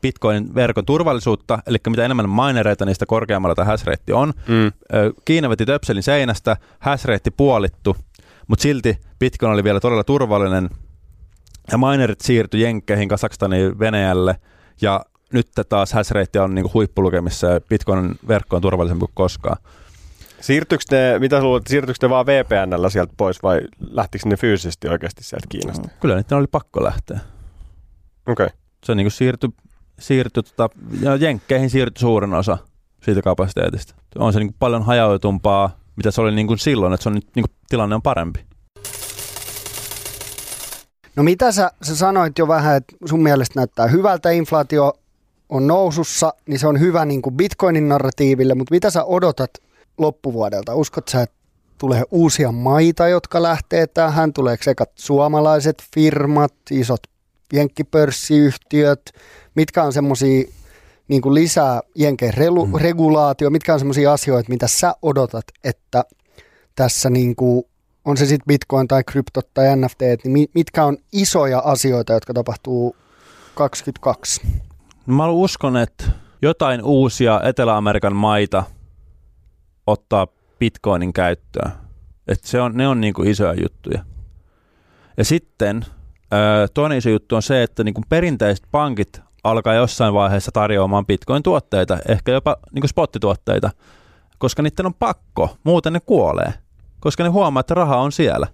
Bitcoinin 0.00 0.54
verkon 0.54 0.84
turvallisuutta, 0.84 1.58
eli 1.66 1.78
mitä 1.88 2.04
enemmän 2.04 2.30
minereita, 2.30 2.84
niistä 2.84 3.06
korkeammalla 3.06 3.54
tämä 3.54 3.66
hash 3.66 3.86
rate 3.86 4.14
on. 4.14 4.32
Mm. 4.48 4.72
Kiina 5.24 5.48
veti 5.48 5.66
töpselin 5.66 6.02
seinästä, 6.02 6.56
hash 6.78 7.04
rate 7.04 7.30
puolittu, 7.30 7.96
mutta 8.48 8.62
silti 8.62 8.98
Bitcoin 9.18 9.52
oli 9.52 9.64
vielä 9.64 9.80
todella 9.80 10.04
turvallinen. 10.04 10.70
Ja 11.72 11.78
minerit 11.78 12.20
siirtyi 12.20 12.62
Jenkkeihin, 12.62 13.08
Kasakstaniin, 13.08 13.78
Venäjälle, 13.78 14.36
ja 14.80 15.04
nyt 15.32 15.48
taas 15.68 15.92
hash 15.92 16.10
rate 16.10 16.40
on 16.40 16.54
niin 16.54 16.62
kuin 16.62 16.74
huippulukemissa 16.74 17.46
ja 17.46 17.60
Bitcoinin 17.60 18.18
verkko 18.28 18.56
on 18.56 18.62
turvallisempi 18.62 19.00
kuin 19.00 19.12
koskaan. 19.14 19.56
Siirtyykö 20.42 20.84
ne, 20.90 21.18
mitä 21.18 21.42
luulet, 21.42 21.66
siirtyykö 21.66 22.06
ne 22.06 22.10
vaan 22.10 22.26
VPNllä 22.26 22.90
sieltä 22.90 23.14
pois 23.16 23.42
vai 23.42 23.60
lähtikö 23.80 24.28
ne 24.28 24.36
fyysisesti 24.36 24.88
oikeasti 24.88 25.24
sieltä 25.24 25.46
Kiinasta? 25.48 25.88
No, 25.88 25.94
kyllä 26.00 26.16
niitä 26.16 26.36
oli 26.36 26.46
pakko 26.46 26.84
lähteä. 26.84 27.20
Okei. 28.26 28.46
Okay. 28.46 28.58
Se 28.84 28.94
niin 28.94 29.10
siirtyi, 29.10 29.50
siirtyi 29.98 30.42
tota, 30.42 30.70
ja 31.00 31.16
Jenkkeihin 31.16 31.70
siirtyi 31.70 32.00
suurin 32.00 32.34
osa 32.34 32.58
siitä 33.02 33.22
kapasiteetista. 33.22 33.94
On 34.18 34.32
se 34.32 34.38
niin 34.38 34.54
paljon 34.58 34.82
hajautumpaa, 34.82 35.76
mitä 35.96 36.10
se 36.10 36.20
oli 36.20 36.34
niin 36.34 36.46
kuin 36.46 36.58
silloin, 36.58 36.92
että 36.92 37.02
se 37.02 37.08
on 37.08 37.14
nyt 37.14 37.26
niin 37.34 37.44
kuin, 37.48 37.56
tilanne 37.68 37.94
on 37.94 38.02
parempi. 38.02 38.44
No 41.16 41.22
mitä 41.22 41.52
sä, 41.52 41.70
sä 41.82 41.96
sanoit 41.96 42.38
jo 42.38 42.48
vähän, 42.48 42.76
että 42.76 42.96
sun 43.04 43.22
mielestä 43.22 43.60
näyttää 43.60 43.86
hyvältä, 43.86 44.30
inflaatio 44.30 44.92
on 45.48 45.66
nousussa, 45.66 46.34
niin 46.46 46.58
se 46.58 46.66
on 46.66 46.80
hyvä 46.80 47.04
niin 47.04 47.22
kuin 47.22 47.36
Bitcoinin 47.36 47.88
narratiiville, 47.88 48.54
mutta 48.54 48.74
mitä 48.74 48.90
sä 48.90 49.04
odotat 49.04 49.50
loppuvuodelta? 50.02 50.74
Uskot 50.74 51.08
sä, 51.08 51.22
että 51.22 51.36
tulee 51.78 52.02
uusia 52.10 52.52
maita, 52.52 53.08
jotka 53.08 53.42
lähtee 53.42 53.86
tähän? 53.86 54.32
Tuleeko 54.32 54.62
sekä 54.62 54.84
suomalaiset 54.94 55.84
firmat, 55.94 56.54
isot 56.70 57.00
jenkkipörssiyhtiöt? 57.52 59.02
Mitkä 59.54 59.82
on 59.82 59.92
semmoisia 59.92 60.44
niin 61.08 61.22
kuin 61.22 61.34
lisää 61.34 61.80
Jenkeen 61.94 62.34
relu, 62.34 62.66
mm. 62.66 62.74
regulaatio? 62.74 63.50
Mitkä 63.50 63.72
on 63.72 63.78
sellaisia 63.78 64.12
asioita, 64.12 64.48
mitä 64.48 64.66
sä 64.66 64.94
odotat, 65.02 65.44
että 65.64 66.04
tässä 66.74 67.10
niin 67.10 67.36
kuin, 67.36 67.64
on 68.04 68.16
se 68.16 68.26
sitten 68.26 68.46
bitcoin 68.46 68.88
tai 68.88 69.04
kryptot 69.04 69.48
tai 69.54 69.76
NFT, 69.76 70.00
niin 70.24 70.48
mitkä 70.54 70.84
on 70.84 70.96
isoja 71.12 71.58
asioita, 71.58 72.12
jotka 72.12 72.34
tapahtuu 72.34 72.96
22? 73.54 74.40
Mä 75.06 75.28
uskon, 75.28 75.76
että 75.76 76.04
jotain 76.42 76.82
uusia 76.82 77.40
Etelä-Amerikan 77.44 78.16
maita 78.16 78.64
ottaa 79.86 80.26
bitcoinin 80.58 81.12
käyttöön. 81.12 81.72
Että 82.28 82.48
se 82.48 82.60
on, 82.60 82.72
ne 82.74 82.88
on 82.88 83.00
niinku 83.00 83.22
isoja 83.22 83.54
juttuja. 83.62 84.04
Ja 85.16 85.24
sitten 85.24 85.84
toinen 86.74 86.98
iso 86.98 87.10
juttu 87.10 87.36
on 87.36 87.42
se, 87.42 87.62
että 87.62 87.84
niinku 87.84 88.02
perinteiset 88.08 88.66
pankit 88.70 89.20
alkaa 89.44 89.74
jossain 89.74 90.14
vaiheessa 90.14 90.52
tarjoamaan 90.52 91.06
bitcoin-tuotteita, 91.06 91.98
ehkä 92.08 92.32
jopa 92.32 92.56
niinku 92.72 92.88
spottituotteita, 92.88 93.70
koska 94.38 94.62
niiden 94.62 94.86
on 94.86 94.94
pakko, 94.94 95.56
muuten 95.64 95.92
ne 95.92 96.00
kuolee, 96.00 96.54
koska 97.00 97.22
ne 97.22 97.28
huomaa, 97.28 97.60
että 97.60 97.74
raha 97.74 97.96
on 97.96 98.12
siellä. 98.12 98.46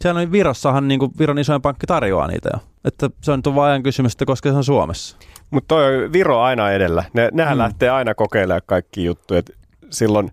Siellä 0.00 0.20
on 0.20 0.32
Virossahan 0.32 0.88
niin 0.88 1.00
kuin 1.00 1.12
Viron 1.18 1.38
isoin 1.38 1.62
pankki 1.62 1.86
tarjoaa 1.86 2.26
niitä 2.26 2.50
jo. 2.52 2.60
Että 2.84 3.10
se 3.22 3.32
on 3.32 3.42
vain 3.54 3.70
ajan 3.70 3.82
kysymys, 3.82 4.12
että 4.12 4.24
koska 4.24 4.50
se 4.50 4.56
on 4.56 4.64
Suomessa. 4.64 5.16
Mutta 5.50 5.68
toi 5.68 6.12
Viro 6.12 6.40
aina 6.40 6.70
edellä. 6.70 7.04
Ne, 7.12 7.28
nehän 7.32 7.56
mm. 7.56 7.58
lähtee 7.58 7.90
aina 7.90 8.14
kokeilemaan 8.14 8.62
kaikki 8.66 9.04
juttuja. 9.04 9.38
Et 9.38 9.56
silloin 9.90 10.30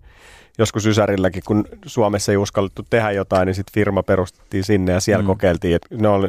joskus 0.58 0.86
Ysärilläkin, 0.86 1.44
kun 1.46 1.66
Suomessa 1.86 2.32
ei 2.32 2.38
uskallettu 2.38 2.84
tehdä 2.90 3.12
jotain, 3.12 3.46
niin 3.46 3.56
sitten 3.56 3.74
firma 3.74 4.04
perustettiin 4.04 4.64
sinne 4.64 4.92
ja 4.92 5.00
siellä 5.00 5.24
mm. 5.24 5.28
kokeiltiin. 5.28 5.76
Et 5.76 5.86
ne 5.92 6.08
oli 6.08 6.28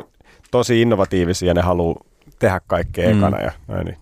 tosi 0.50 0.82
innovatiivisia 0.82 1.48
ja 1.48 1.54
ne 1.54 1.60
haluaa 1.60 2.04
tehdä 2.38 2.60
kaikkea 2.66 3.10
mm. 3.10 3.18
ekana 3.18 3.40
ja 3.40 3.52
näin, 3.68 3.84
niin 3.84 3.98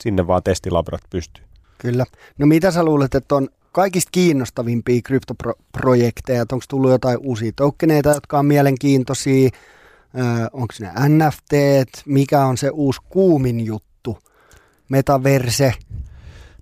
sinne 0.00 0.26
vaan 0.26 0.42
testilabrat 0.42 1.02
pystyy. 1.10 1.44
Kyllä. 1.78 2.04
No 2.38 2.46
mitä 2.46 2.70
sä 2.70 2.84
luulet, 2.84 3.14
että 3.14 3.34
on 3.34 3.48
kaikista 3.72 4.08
kiinnostavimpia 4.12 5.02
kryptoprojekteja? 5.02 6.40
Onko 6.52 6.64
tullut 6.68 6.90
jotain 6.90 7.18
uusia 7.18 7.52
tokeneita, 7.56 8.08
jotka 8.08 8.38
on 8.38 8.46
mielenkiintoisia? 8.46 9.50
onko 10.52 10.74
ne 10.80 10.90
NFT? 11.08 11.52
Mikä 12.06 12.44
on 12.44 12.56
se 12.56 12.70
uusi 12.70 13.00
kuumin 13.08 13.60
juttu? 13.66 14.18
Metaverse? 14.88 15.74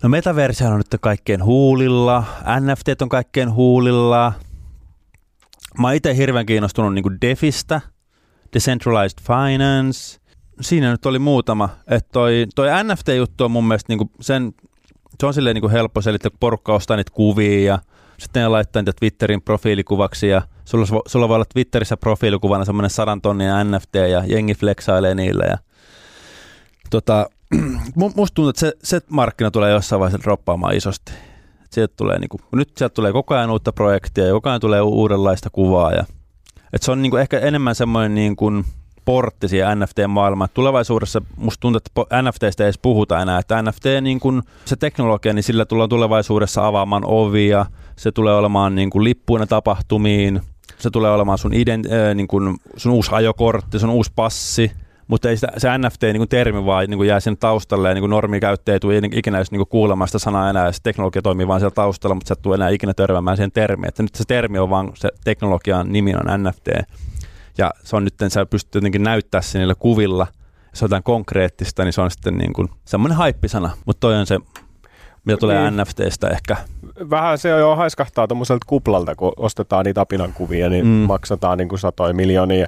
No 0.03 0.09
metaverse 0.09 0.67
on 0.67 0.77
nyt 0.77 1.01
kaikkien 1.01 1.45
huulilla, 1.45 2.25
NFT 2.61 3.03
on 3.03 3.09
kaikkien 3.09 3.53
huulilla. 3.53 4.33
Mä 5.79 5.87
oon 5.87 5.95
itse 5.95 6.17
hirveän 6.17 6.47
kiinnostunut 6.47 6.95
niin 6.95 7.21
DeFistä, 7.21 7.81
Decentralized 8.55 9.19
Finance. 9.23 10.21
Siinä 10.61 10.91
nyt 10.91 11.07
oli 11.07 11.19
muutama. 11.19 11.69
Että 11.87 12.09
toi, 12.13 12.47
toi 12.55 12.69
NFT-juttu 12.85 13.45
on 13.45 13.51
mun 13.51 13.69
mielestä 13.69 13.93
niin 13.93 14.11
sen, 14.21 14.53
se 15.21 15.27
on 15.27 15.35
silleen 15.35 15.55
niin 15.55 15.71
helppo 15.71 16.01
selittää, 16.01 16.31
kun 16.31 16.39
porukka 16.41 16.75
ostaa 16.75 16.97
niitä 16.97 17.13
kuvia 17.15 17.73
ja 17.73 17.79
sitten 18.19 18.43
ne 18.43 18.49
laittaa 18.49 18.83
niitä 18.83 18.93
Twitterin 19.01 19.43
profiilikuvaksi 19.43 20.29
ja 20.29 20.43
sulla, 20.65 20.87
sulla 21.07 21.29
voi 21.29 21.35
olla 21.35 21.47
Twitterissä 21.55 21.97
profiilikuvana 21.97 22.65
semmoinen 22.65 22.91
sadan 22.91 23.21
tonnin 23.21 23.49
NFT 23.49 23.95
ja 23.95 24.25
jengi 24.27 24.55
flexailee 24.55 25.15
niillä 25.15 25.45
ja 25.45 25.59
tota, 26.91 27.27
musta 27.95 28.35
tuntuu, 28.35 28.49
että 28.49 28.61
se, 28.61 28.73
se 28.83 29.01
markkina 29.09 29.51
tulee 29.51 29.71
jossain 29.71 30.01
vaiheessa 30.01 30.25
droppaamaan 30.25 30.75
isosti. 30.75 31.13
Sieltä 31.71 31.95
tulee, 31.97 32.19
niin 32.19 32.29
kuin, 32.29 32.41
nyt 32.53 32.73
sieltä 32.77 32.95
tulee 32.95 33.13
koko 33.13 33.35
ajan 33.35 33.51
uutta 33.51 33.73
projektia, 33.73 34.33
koko 34.33 34.49
ajan 34.49 34.61
tulee 34.61 34.81
uudenlaista 34.81 35.51
kuvaa. 35.51 35.93
Ja, 35.93 36.05
se 36.77 36.93
on 36.93 37.03
niin 37.03 37.11
kuin, 37.11 37.21
ehkä 37.21 37.39
enemmän 37.39 37.75
semmoinen 37.75 38.15
niin 38.15 38.37
kuin, 38.37 38.65
portti 39.05 39.49
siihen 39.49 39.79
NFT-maailmaan. 39.79 40.51
Tulevaisuudessa 40.55 41.23
musta 41.37 41.61
tuntuu, 41.61 41.81
että 41.85 42.23
NFTistä 42.23 42.65
ei 42.65 42.67
edes 42.67 42.79
puhuta 42.79 43.23
enää, 43.23 43.39
että 43.39 43.63
NFT, 43.63 43.85
niin 44.01 44.21
kuin, 44.21 44.43
se 44.65 44.77
teknologia, 44.77 45.33
niin 45.33 45.43
sillä 45.43 45.65
tullaan 45.65 45.89
tulevaisuudessa 45.89 46.67
avaamaan 46.67 47.03
ovia, 47.07 47.67
se 47.97 48.13
tulee 48.13 48.35
olemaan 48.35 48.75
niin 48.75 48.91
kuin, 48.91 49.05
lippuina 49.05 49.47
tapahtumiin, 49.47 50.41
se 50.79 50.91
tulee 50.91 51.11
olemaan 51.11 51.39
sun, 51.39 51.55
ident, 51.55 51.87
äh, 51.87 52.15
niin 52.15 52.29
kuin, 52.29 52.57
sun 52.77 52.93
uusi 52.93 53.11
ajokortti, 53.15 53.79
sun 53.79 53.91
uusi 53.91 54.13
passi, 54.17 54.73
mutta 55.13 55.29
ei 55.29 55.37
sitä, 55.37 55.49
se 55.59 55.69
NFT-termi 55.79 56.59
niin 56.59 56.67
vaan 56.67 56.87
niin 56.91 57.07
jää 57.07 57.21
sinne 57.21 57.37
taustalle 57.41 57.89
ja 57.89 57.95
niin 57.95 58.11
normikäyttäjä 58.11 58.75
ei 58.75 58.81
tule 58.81 58.97
ikinä 59.13 59.39
edes 59.39 59.51
niin 59.51 59.67
kuulemaan 59.69 60.09
sitä 60.09 60.19
sanaa 60.19 60.51
enää 60.51 60.67
ja 60.67 60.73
se 60.73 60.79
teknologia 60.83 61.23
toimii 61.23 61.49
vaan 61.49 61.61
siellä 61.61 61.75
taustalla, 61.75 62.15
mutta 62.15 62.29
sä 62.29 62.33
et 62.33 62.43
tule 62.43 62.55
enää 62.55 62.69
ikinä 62.69 62.95
törmäämään 62.95 63.37
siihen 63.37 63.53
termiin. 63.53 63.89
Että 63.89 64.03
nyt 64.03 64.15
se 64.15 64.25
termi 64.29 64.59
on 64.59 64.71
vaan, 64.71 64.93
se 64.95 65.09
teknologian 65.25 65.93
nimi 65.93 66.15
on 66.15 66.43
NFT 66.43 66.69
ja 67.59 67.71
se 67.85 67.97
on 67.97 68.05
nyt, 68.05 68.15
sä 68.29 68.47
pystyt 68.47 68.75
jotenkin 68.75 69.03
näyttää 69.03 69.43
sen 69.43 69.59
niillä 69.59 69.75
kuvilla, 69.75 70.27
se 70.73 70.85
on 70.85 70.87
jotain 70.87 71.03
konkreettista, 71.03 71.85
niin 71.85 71.93
se 71.93 72.01
on 72.01 72.11
sitten 72.11 72.39
niin 72.39 72.53
kuin 72.53 72.69
semmoinen 72.85 73.19
haippisana, 73.19 73.71
mutta 73.87 74.01
toi 74.01 74.17
on 74.17 74.27
se 74.27 74.39
mitä 75.25 75.37
tulee 75.37 75.71
niin. 75.71 75.83
NFTstä 75.83 76.29
ehkä. 76.29 76.57
Vähän 77.11 77.39
se 77.39 77.49
jo 77.49 77.77
haiskahtaa 77.77 78.29
tuommoiselta 78.29 78.67
kuplalta, 78.69 79.15
kun 79.15 79.33
ostetaan 79.37 79.85
niitä 79.85 80.01
apinan 80.01 80.33
kuvia, 80.33 80.69
niin 80.69 80.87
mm. 80.87 80.91
maksataan 80.91 81.59
niin 81.59 81.69
kuin 81.69 81.79
satoja 81.79 82.15
miljoonia. 82.15 82.67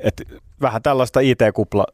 Et 0.00 0.22
vähän 0.60 0.82
tällaista 0.82 1.20
IT-kupla 1.20 1.86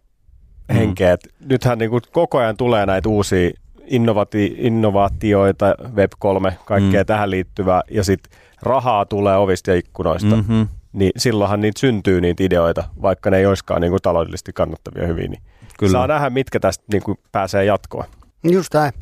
henkeä. 0.74 1.16
Mm. 1.16 1.48
Nythän 1.48 1.78
niin 1.78 1.90
kuin 1.90 2.02
koko 2.12 2.38
ajan 2.38 2.56
tulee 2.56 2.86
näitä 2.86 3.08
uusia 3.08 3.50
innovati- 3.80 4.54
innovaatioita, 4.56 5.74
Web3, 5.82 6.52
kaikkea 6.64 7.02
mm. 7.02 7.06
tähän 7.06 7.30
liittyvää, 7.30 7.82
ja 7.90 8.04
sitten 8.04 8.38
rahaa 8.62 9.06
tulee 9.06 9.36
ovista 9.36 9.70
ja 9.70 9.76
ikkunoista. 9.76 10.36
Mm-hmm. 10.36 10.68
Niin 10.92 11.12
silloinhan 11.16 11.60
niitä 11.60 11.80
syntyy 11.80 12.20
niitä 12.20 12.44
ideoita, 12.44 12.84
vaikka 13.02 13.30
ne 13.30 13.38
ei 13.38 13.46
olisikaan 13.46 13.80
niin 13.80 13.90
kuin 13.90 14.02
taloudellisesti 14.02 14.52
kannattavia 14.52 15.06
hyvin. 15.06 15.30
Niin 15.30 15.42
Kyllä. 15.78 15.92
Saa 15.92 16.06
nähdä, 16.06 16.30
mitkä 16.30 16.60
tästä 16.60 16.84
niin 16.92 17.02
kuin 17.02 17.18
pääsee 17.32 17.64
jatkoon. 17.64 18.04
Just 18.44 18.74
näin. 18.74 18.92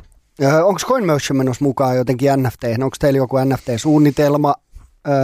Onko 0.63 0.79
CoinMotion 0.85 1.37
menossa 1.37 1.65
mukaan 1.65 1.97
jotenkin 1.97 2.29
NFT? 2.43 2.63
Onko 2.83 2.95
teillä 2.99 3.17
joku 3.17 3.37
NFT-suunnitelma 3.37 4.55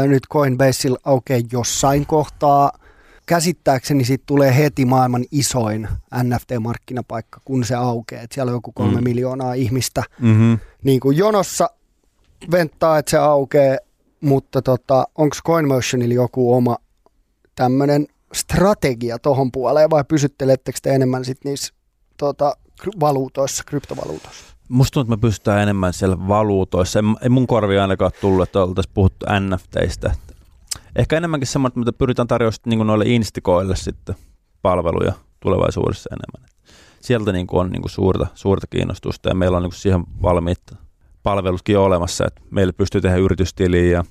nyt 0.07 0.23
Coinbaseilla 0.29 0.99
aukeaa 1.05 1.41
jossain 1.51 2.05
kohtaa? 2.05 2.71
Käsittääkseni 3.25 4.05
siitä 4.05 4.23
tulee 4.27 4.57
heti 4.57 4.85
maailman 4.85 5.25
isoin 5.31 5.87
NFT-markkinapaikka, 6.23 7.41
kun 7.45 7.63
se 7.63 7.75
aukeaa. 7.75 8.21
Et 8.21 8.31
siellä 8.31 8.49
on 8.49 8.55
joku 8.55 8.71
kolme 8.71 8.97
mm. 8.97 9.03
miljoonaa 9.03 9.53
ihmistä 9.53 10.03
mm-hmm. 10.19 10.59
niin 10.83 10.99
kuin 10.99 11.17
jonossa 11.17 11.69
venttaa, 12.51 12.97
että 12.97 13.09
se 13.09 13.17
aukeaa, 13.17 13.77
mutta 14.21 14.61
tota, 14.61 15.07
onko 15.15 15.35
CoinMotionilla 15.45 16.13
joku 16.13 16.53
oma 16.53 16.77
tämmöinen 17.55 18.07
strategia 18.33 19.19
tuohon 19.19 19.51
puoleen 19.51 19.89
vai 19.89 20.03
pysyttelettekö 20.03 20.79
te 20.81 20.95
enemmän 20.95 21.25
sit 21.25 21.37
niissä 21.45 21.73
tota, 22.17 22.55
valuutoissa, 22.99 23.63
kryptovaluutoissa? 23.67 24.45
Musta 24.69 24.93
tuntuu, 24.93 25.13
että 25.13 25.25
me 25.25 25.29
pystytään 25.29 25.61
enemmän 25.61 25.93
siellä 25.93 26.27
valuutoissa. 26.27 26.99
Ei 27.21 27.29
mun 27.29 27.47
korvi 27.47 27.79
ainakaan 27.79 28.11
tullut, 28.21 28.43
että 28.43 28.63
oltaisiin 28.63 28.93
puhuttu 28.93 29.25
NFTistä 29.39 30.11
ehkä 30.95 31.17
enemmänkin 31.17 31.47
semmoinen, 31.47 31.81
että 31.81 31.97
pyritään 31.97 32.27
tarjoamaan 32.27 32.57
niin 32.65 32.87
noille 32.87 33.05
instikoille 33.07 33.75
sitten 33.75 34.15
palveluja 34.61 35.13
tulevaisuudessa 35.39 36.09
enemmän. 36.11 36.49
Sieltä 37.01 37.31
niin 37.31 37.47
kuin 37.47 37.59
on 37.59 37.69
niin 37.69 37.81
kuin 37.81 37.91
suurta, 37.91 38.27
suurta 38.33 38.67
kiinnostusta 38.67 39.29
ja 39.29 39.35
meillä 39.35 39.57
on 39.57 39.63
niin 39.63 39.71
kuin 39.71 39.79
siihen 39.79 40.03
valmiit 40.21 40.61
palvelutkin 41.23 41.77
olemassa, 41.77 42.25
että 42.27 42.41
meillä 42.49 42.73
pystyy 42.73 43.01
tehdä 43.01 43.17
yritystiliä 43.17 43.91
ja 43.91 44.03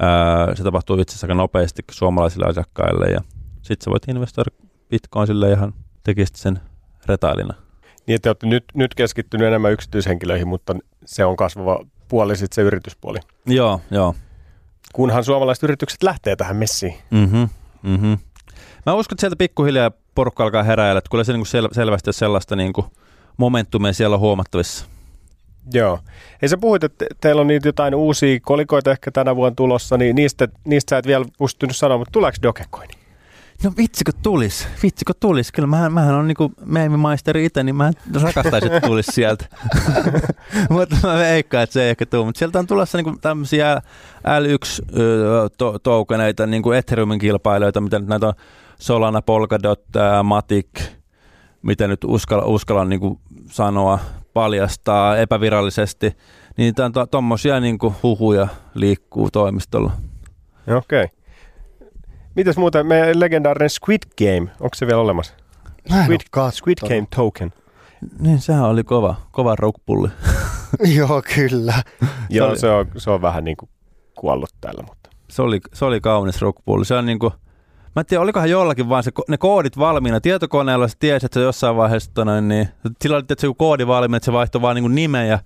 ää, 0.00 0.54
se 0.54 0.62
tapahtuu 0.62 1.00
itse 1.00 1.12
asiassa 1.12 1.26
aika 1.26 1.34
nopeasti 1.34 1.82
suomalaisille 1.90 2.46
asiakkaille 2.46 3.06
ja 3.06 3.20
sitten 3.62 3.84
sä 3.84 3.90
voit 3.90 4.08
investoida 4.08 4.50
bitcoin 4.90 5.26
sille 5.26 5.52
ihan 5.52 5.74
tekisit 6.04 6.36
sen 6.36 6.60
retailina. 7.06 7.54
Niin, 8.06 8.16
että 8.16 8.28
olette 8.28 8.46
nyt, 8.46 8.64
nyt 8.74 8.94
keskittynyt 8.94 9.46
enemmän 9.46 9.72
yksityishenkilöihin, 9.72 10.48
mutta 10.48 10.76
se 11.04 11.24
on 11.24 11.36
kasvava 11.36 11.84
puoli 12.08 12.36
sitten 12.36 12.54
se 12.54 12.62
yrityspuoli. 12.62 13.18
Joo, 13.46 13.80
joo 13.90 14.14
kunhan 14.92 15.24
suomalaiset 15.24 15.62
yritykset 15.64 16.02
lähtee 16.02 16.36
tähän 16.36 16.56
messiin. 16.56 16.94
Mm-hmm, 17.10 17.48
mm-hmm. 17.82 18.18
Mä 18.86 18.94
uskon, 18.94 19.14
että 19.14 19.20
sieltä 19.20 19.36
pikkuhiljaa 19.36 19.90
porukka 20.14 20.44
alkaa 20.44 20.62
heräillä, 20.62 20.98
että 20.98 21.10
kyllä 21.10 21.24
se 21.24 21.32
niin 21.32 21.44
kuin 21.52 21.64
sel- 21.64 21.74
selvästi 21.74 22.12
sellaista 22.12 22.56
niin 22.56 22.72
kuin 22.72 22.86
momentumia 23.36 23.92
siellä 23.92 24.14
on 24.14 24.20
huomattavissa. 24.20 24.86
Joo. 25.72 25.98
Ei 26.42 26.48
sä 26.48 26.56
puhuit, 26.56 26.84
että 26.84 27.06
teillä 27.20 27.40
on 27.40 27.46
niitä 27.46 27.68
jotain 27.68 27.94
uusia 27.94 28.38
kolikoita 28.42 28.90
ehkä 28.90 29.10
tänä 29.10 29.36
vuonna 29.36 29.54
tulossa, 29.54 29.96
niin 29.96 30.16
niistä, 30.16 30.48
niistä 30.64 30.90
sä 30.90 30.98
et 30.98 31.06
vielä 31.06 31.24
pystynyt 31.38 31.76
sanoa, 31.76 31.98
mutta 31.98 32.12
tuleeko 32.12 32.38
Dogecoin? 32.42 32.90
No 33.64 33.72
vitsikö 33.76 34.12
tulis, 34.22 34.68
vitsikö 34.82 35.12
tulis. 35.20 35.52
Kyllä 35.52 35.66
mähän, 35.66 35.92
mähän 35.92 36.14
on 36.14 36.28
niinku 36.28 36.52
meemimaisteri 36.64 37.44
itse, 37.44 37.62
niin 37.62 37.76
mä 37.76 37.90
rakastaisin, 38.22 38.72
että 38.72 38.88
tulis 38.88 39.06
sieltä. 39.06 39.46
mutta 40.70 40.96
mä 41.02 41.18
veikkaan, 41.18 41.64
että 41.64 41.72
se 41.72 41.82
ei 41.82 41.90
ehkä 41.90 42.06
tule. 42.06 42.24
Mutta 42.24 42.38
sieltä 42.38 42.58
on 42.58 42.66
tulossa 42.66 42.98
niinku 42.98 43.14
tämmöisiä 43.20 43.82
L1-toukeneita, 44.18 46.46
niinku 46.46 46.72
Ethereumin 46.72 47.18
kilpailijoita, 47.18 47.80
mitä 47.80 47.98
nyt 47.98 48.08
näitä 48.08 48.26
on 48.26 48.34
Solana, 48.78 49.22
Polkadot, 49.22 49.84
Matic, 50.22 50.68
mitä 51.62 51.88
nyt 51.88 52.04
uskalla, 52.04 52.44
uskallan 52.44 52.88
niinku 52.88 53.20
sanoa, 53.50 53.98
paljastaa 54.32 55.16
epävirallisesti. 55.16 56.16
Niin 56.56 56.74
on 56.84 56.92
tuommoisia 57.10 57.54
to, 57.54 57.60
niinku 57.60 57.94
huhuja 58.02 58.48
liikkuu 58.74 59.30
toimistolla. 59.30 59.92
Okei. 60.76 61.04
Okay. 61.04 61.17
Mitäs 62.38 62.56
muuten, 62.56 62.86
meidän 62.86 63.20
legendaarinen 63.20 63.70
Squid 63.70 64.02
Game, 64.18 64.50
onko 64.60 64.74
se 64.74 64.86
vielä 64.86 65.00
olemassa? 65.00 65.34
Squid, 66.04 66.20
Squid 66.50 66.78
Game 66.88 67.06
token. 67.16 67.52
Niin, 68.18 68.40
sehän 68.40 68.64
oli 68.64 68.84
kova, 68.84 69.14
kova 69.30 69.56
rockpulli. 69.56 70.08
Joo, 70.96 71.22
kyllä. 71.34 71.74
Joo, 72.30 72.56
se 72.56 72.70
on, 72.70 72.86
se 72.96 73.10
on 73.10 73.22
vähän 73.22 73.44
niin 73.44 73.56
kuin 73.56 73.68
kuollut 74.14 74.50
täällä, 74.60 74.82
mutta 74.88 75.10
Se 75.30 75.42
oli, 75.42 75.60
se 75.72 75.84
oli 75.84 76.00
kaunis 76.00 76.40
rockpulli. 76.42 76.84
Se 76.84 76.94
on 76.94 77.06
niinku, 77.06 77.32
mä 77.96 78.00
en 78.00 78.06
tiedä, 78.06 78.20
olikohan 78.20 78.50
jollakin 78.50 78.88
vaan 78.88 79.02
se, 79.02 79.10
ne 79.28 79.36
koodit 79.36 79.78
valmiina. 79.78 80.20
Tietokoneella 80.20 80.88
se 80.88 80.96
tiesi, 80.98 81.26
että 81.26 81.40
se 81.40 81.44
jossain 81.44 81.76
vaiheessa, 81.76 82.10
tota 82.14 82.24
noin, 82.24 82.48
niin, 82.48 82.68
sillä 83.02 83.16
oli 83.16 83.24
tietysti 83.24 83.46
joku 83.46 83.54
koodi 83.54 83.86
valmiina, 83.86 84.16
että 84.16 84.24
se 84.24 84.32
vaihtoi 84.32 84.62
vaan 84.62 84.74
niinku 84.74 84.88
nimen 84.88 85.28
ja 85.28 85.38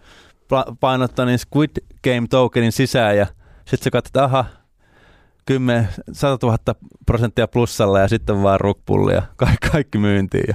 painottaa 0.80 1.26
niin 1.26 1.38
Squid 1.38 1.70
Game 2.04 2.26
tokenin 2.30 2.72
sisään 2.72 3.16
ja 3.16 3.26
sitten 3.56 3.84
se 3.84 3.90
katsoi, 3.90 4.08
että 4.08 4.24
aha, 4.24 4.44
10, 5.46 5.88
100 6.12 6.46
000 6.46 6.58
prosenttia 7.06 7.48
plussalla 7.48 8.00
ja 8.00 8.08
sitten 8.08 8.42
vaan 8.42 8.60
rockpulli 8.60 9.14
ja 9.14 9.22
kaikki, 9.72 9.98
myyntiin 9.98 10.44
ja 10.48 10.54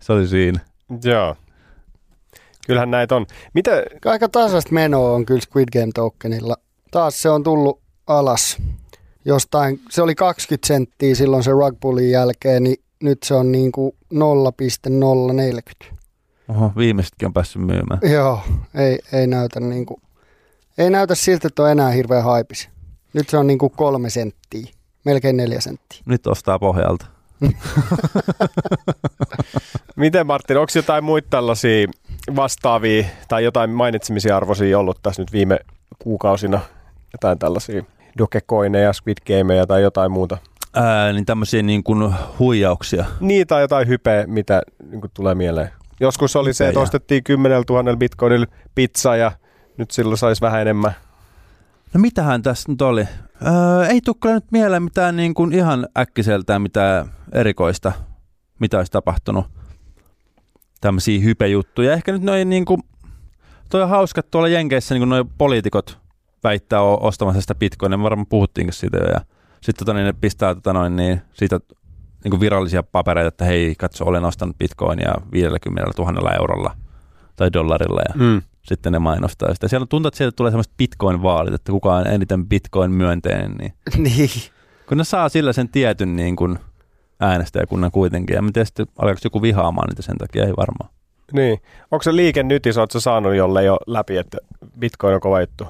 se 0.00 0.12
oli 0.12 0.26
siinä. 0.26 0.60
joo. 1.04 1.36
Kyllähän 2.66 2.90
näitä 2.90 3.16
on. 3.16 3.26
Mitä, 3.54 3.70
Aika 4.04 4.28
tasasta 4.28 4.72
menoa 4.72 5.10
on 5.12 5.26
kyllä 5.26 5.40
Squid 5.40 5.68
Game 5.72 5.92
tokenilla. 5.94 6.56
Taas 6.90 7.22
se 7.22 7.30
on 7.30 7.42
tullut 7.42 7.80
alas 8.06 8.58
jostain. 9.24 9.80
Se 9.90 10.02
oli 10.02 10.14
20 10.14 10.66
senttiä 10.66 11.14
silloin 11.14 11.42
se 11.42 11.50
rugpullin 11.50 12.10
jälkeen, 12.10 12.62
niin 12.62 12.76
nyt 13.02 13.22
se 13.22 13.34
on 13.34 13.52
niin 13.52 13.72
kuin 13.72 13.92
0,040. 14.12 15.84
Oho, 16.48 16.72
viimeisetkin 16.76 17.26
on 17.26 17.32
päässyt 17.32 17.62
myymään. 17.62 18.00
Joo, 18.12 18.40
ei, 18.74 18.98
ei 19.12 19.26
näytä 19.26 19.60
niin 19.60 19.86
kuin, 19.86 20.02
ei 20.78 20.90
näytä 20.90 21.14
siltä, 21.14 21.48
että 21.48 21.62
on 21.62 21.70
enää 21.70 21.90
hirveän 21.90 22.24
haipis. 22.24 22.68
Nyt 23.12 23.28
se 23.28 23.36
on 23.36 23.46
niin 23.46 23.58
kuin 23.58 23.72
kolme 23.76 24.10
senttiä, 24.10 24.66
melkein 25.04 25.36
neljä 25.36 25.60
senttiä. 25.60 26.00
Nyt 26.06 26.26
ostaa 26.26 26.58
pohjalta. 26.58 27.06
miten 29.96 30.26
Martin, 30.26 30.56
onko 30.56 30.72
jotain 30.74 31.04
muita 31.04 31.28
tällaisia 31.30 31.86
vastaavia 32.36 33.04
tai 33.28 33.44
jotain 33.44 33.70
mainitsemisia 33.70 34.36
arvoisia 34.36 34.78
ollut 34.78 34.98
tässä 35.02 35.22
nyt 35.22 35.32
viime 35.32 35.58
kuukausina? 35.98 36.60
Jotain 37.12 37.38
tällaisia 37.38 37.82
dokekoineja, 38.18 38.92
squid 38.92 39.16
gameja 39.26 39.66
tai 39.66 39.82
jotain 39.82 40.12
muuta? 40.12 40.38
Ää, 40.74 41.12
niin 41.12 41.26
tämmöisiä 41.26 41.62
niin 41.62 41.84
kuin 41.84 42.14
huijauksia. 42.38 43.04
Niin, 43.20 43.46
tai 43.46 43.62
jotain 43.62 43.88
hypeä, 43.88 44.26
mitä 44.26 44.62
niin 44.90 45.00
kuin 45.00 45.10
tulee 45.14 45.34
mieleen. 45.34 45.68
Joskus 46.00 46.36
oli 46.36 46.52
se, 46.54 46.64
että 46.64 46.70
Hypejä. 46.70 46.82
ostettiin 46.82 47.24
10 47.24 47.64
000 47.70 47.96
bitcoinilla 47.96 48.46
pizza 48.74 49.16
ja 49.16 49.32
nyt 49.76 49.90
silloin 49.90 50.18
saisi 50.18 50.40
vähän 50.40 50.60
enemmän. 50.60 50.92
No 51.94 52.00
mitähän 52.00 52.42
tässä 52.42 52.72
nyt 52.72 52.82
oli? 52.82 53.08
Öö, 53.46 53.86
ei 53.86 54.00
tule 54.00 54.16
kyllä 54.20 54.34
nyt 54.34 54.52
mieleen 54.52 54.82
mitään 54.82 55.16
niin 55.16 55.34
kuin 55.34 55.52
ihan 55.52 55.86
äkkiseltään 55.98 56.62
mitään 56.62 57.06
erikoista, 57.32 57.92
mitä 58.58 58.78
olisi 58.78 58.92
tapahtunut. 58.92 59.46
Tämmöisiä 60.80 61.20
hypejuttuja. 61.20 61.92
Ehkä 61.92 62.12
nyt 62.12 62.22
noin 62.22 62.48
niin 62.48 62.64
kuin, 62.64 62.82
toi 63.70 63.82
on 63.82 63.88
hauska, 63.88 64.22
tuolla 64.22 64.48
Jenkeissä 64.48 64.94
niin 64.94 65.08
noin 65.08 65.28
poliitikot 65.38 65.98
väittää 66.44 66.80
o- 66.82 67.06
ostamansa 67.06 67.40
sitä 67.40 67.54
bitcoinia. 67.54 67.98
Me 67.98 68.02
varmaan 68.04 68.26
puhuttiinkin 68.26 68.72
siitä 68.74 68.96
jo. 68.96 69.04
Ja 69.04 69.20
sitten 69.60 69.86
tota, 69.86 69.94
niin 69.94 70.04
ne 70.06 70.12
pistää 70.12 70.54
tota, 70.54 70.72
noin, 70.72 70.96
niin, 70.96 71.22
siitä 71.32 71.60
niin 72.24 72.30
kuin 72.30 72.40
virallisia 72.40 72.82
papereita, 72.82 73.28
että 73.28 73.44
hei, 73.44 73.74
katso, 73.78 74.04
olen 74.04 74.24
ostanut 74.24 74.58
bitcoinia 74.58 75.14
50 75.32 76.02
000 76.02 76.32
eurolla 76.34 76.76
tai 77.36 77.52
dollarilla. 77.52 78.00
Ja 78.08 78.14
Mm. 78.14 78.42
Sitten 78.62 78.92
ne 78.92 78.98
mainostaa 78.98 79.54
sitä. 79.54 79.68
Siellä 79.68 79.86
tuntuu, 79.86 80.08
että 80.08 80.18
sieltä 80.18 80.36
tulee 80.36 80.50
semmoiset 80.50 80.72
bitcoin-vaalit, 80.76 81.54
että 81.54 81.72
kuka 81.72 81.94
on 81.94 82.06
eniten 82.06 82.46
bitcoin-myönteinen, 82.46 83.54
niin 83.58 83.72
niin. 84.16 84.30
kun 84.88 84.98
ne 84.98 85.04
saa 85.04 85.28
sillä 85.28 85.52
sen 85.52 85.68
tietyn 85.68 86.16
niin 86.16 86.36
kuin 86.36 86.58
äänestäjäkunnan 87.20 87.90
kuitenkin, 87.90 88.34
ja 88.34 88.42
mä 88.42 88.50
tiedän 88.52 88.66
sitten, 88.66 88.86
alkaako 88.98 89.20
joku 89.24 89.42
vihaamaan 89.42 89.88
niitä 89.88 90.02
sen 90.02 90.18
takia, 90.18 90.44
ei 90.44 90.52
varmaan. 90.56 90.90
Niin. 91.32 91.62
Onko 91.90 92.02
se 92.02 92.16
liike 92.16 92.42
nytissä, 92.42 92.80
oletko 92.80 93.00
saanut 93.00 93.34
jolle 93.34 93.64
jo 93.64 93.78
läpi, 93.86 94.16
että 94.16 94.38
bitcoin 94.78 95.14
on 95.14 95.20
kova 95.20 95.40
juttu? 95.40 95.66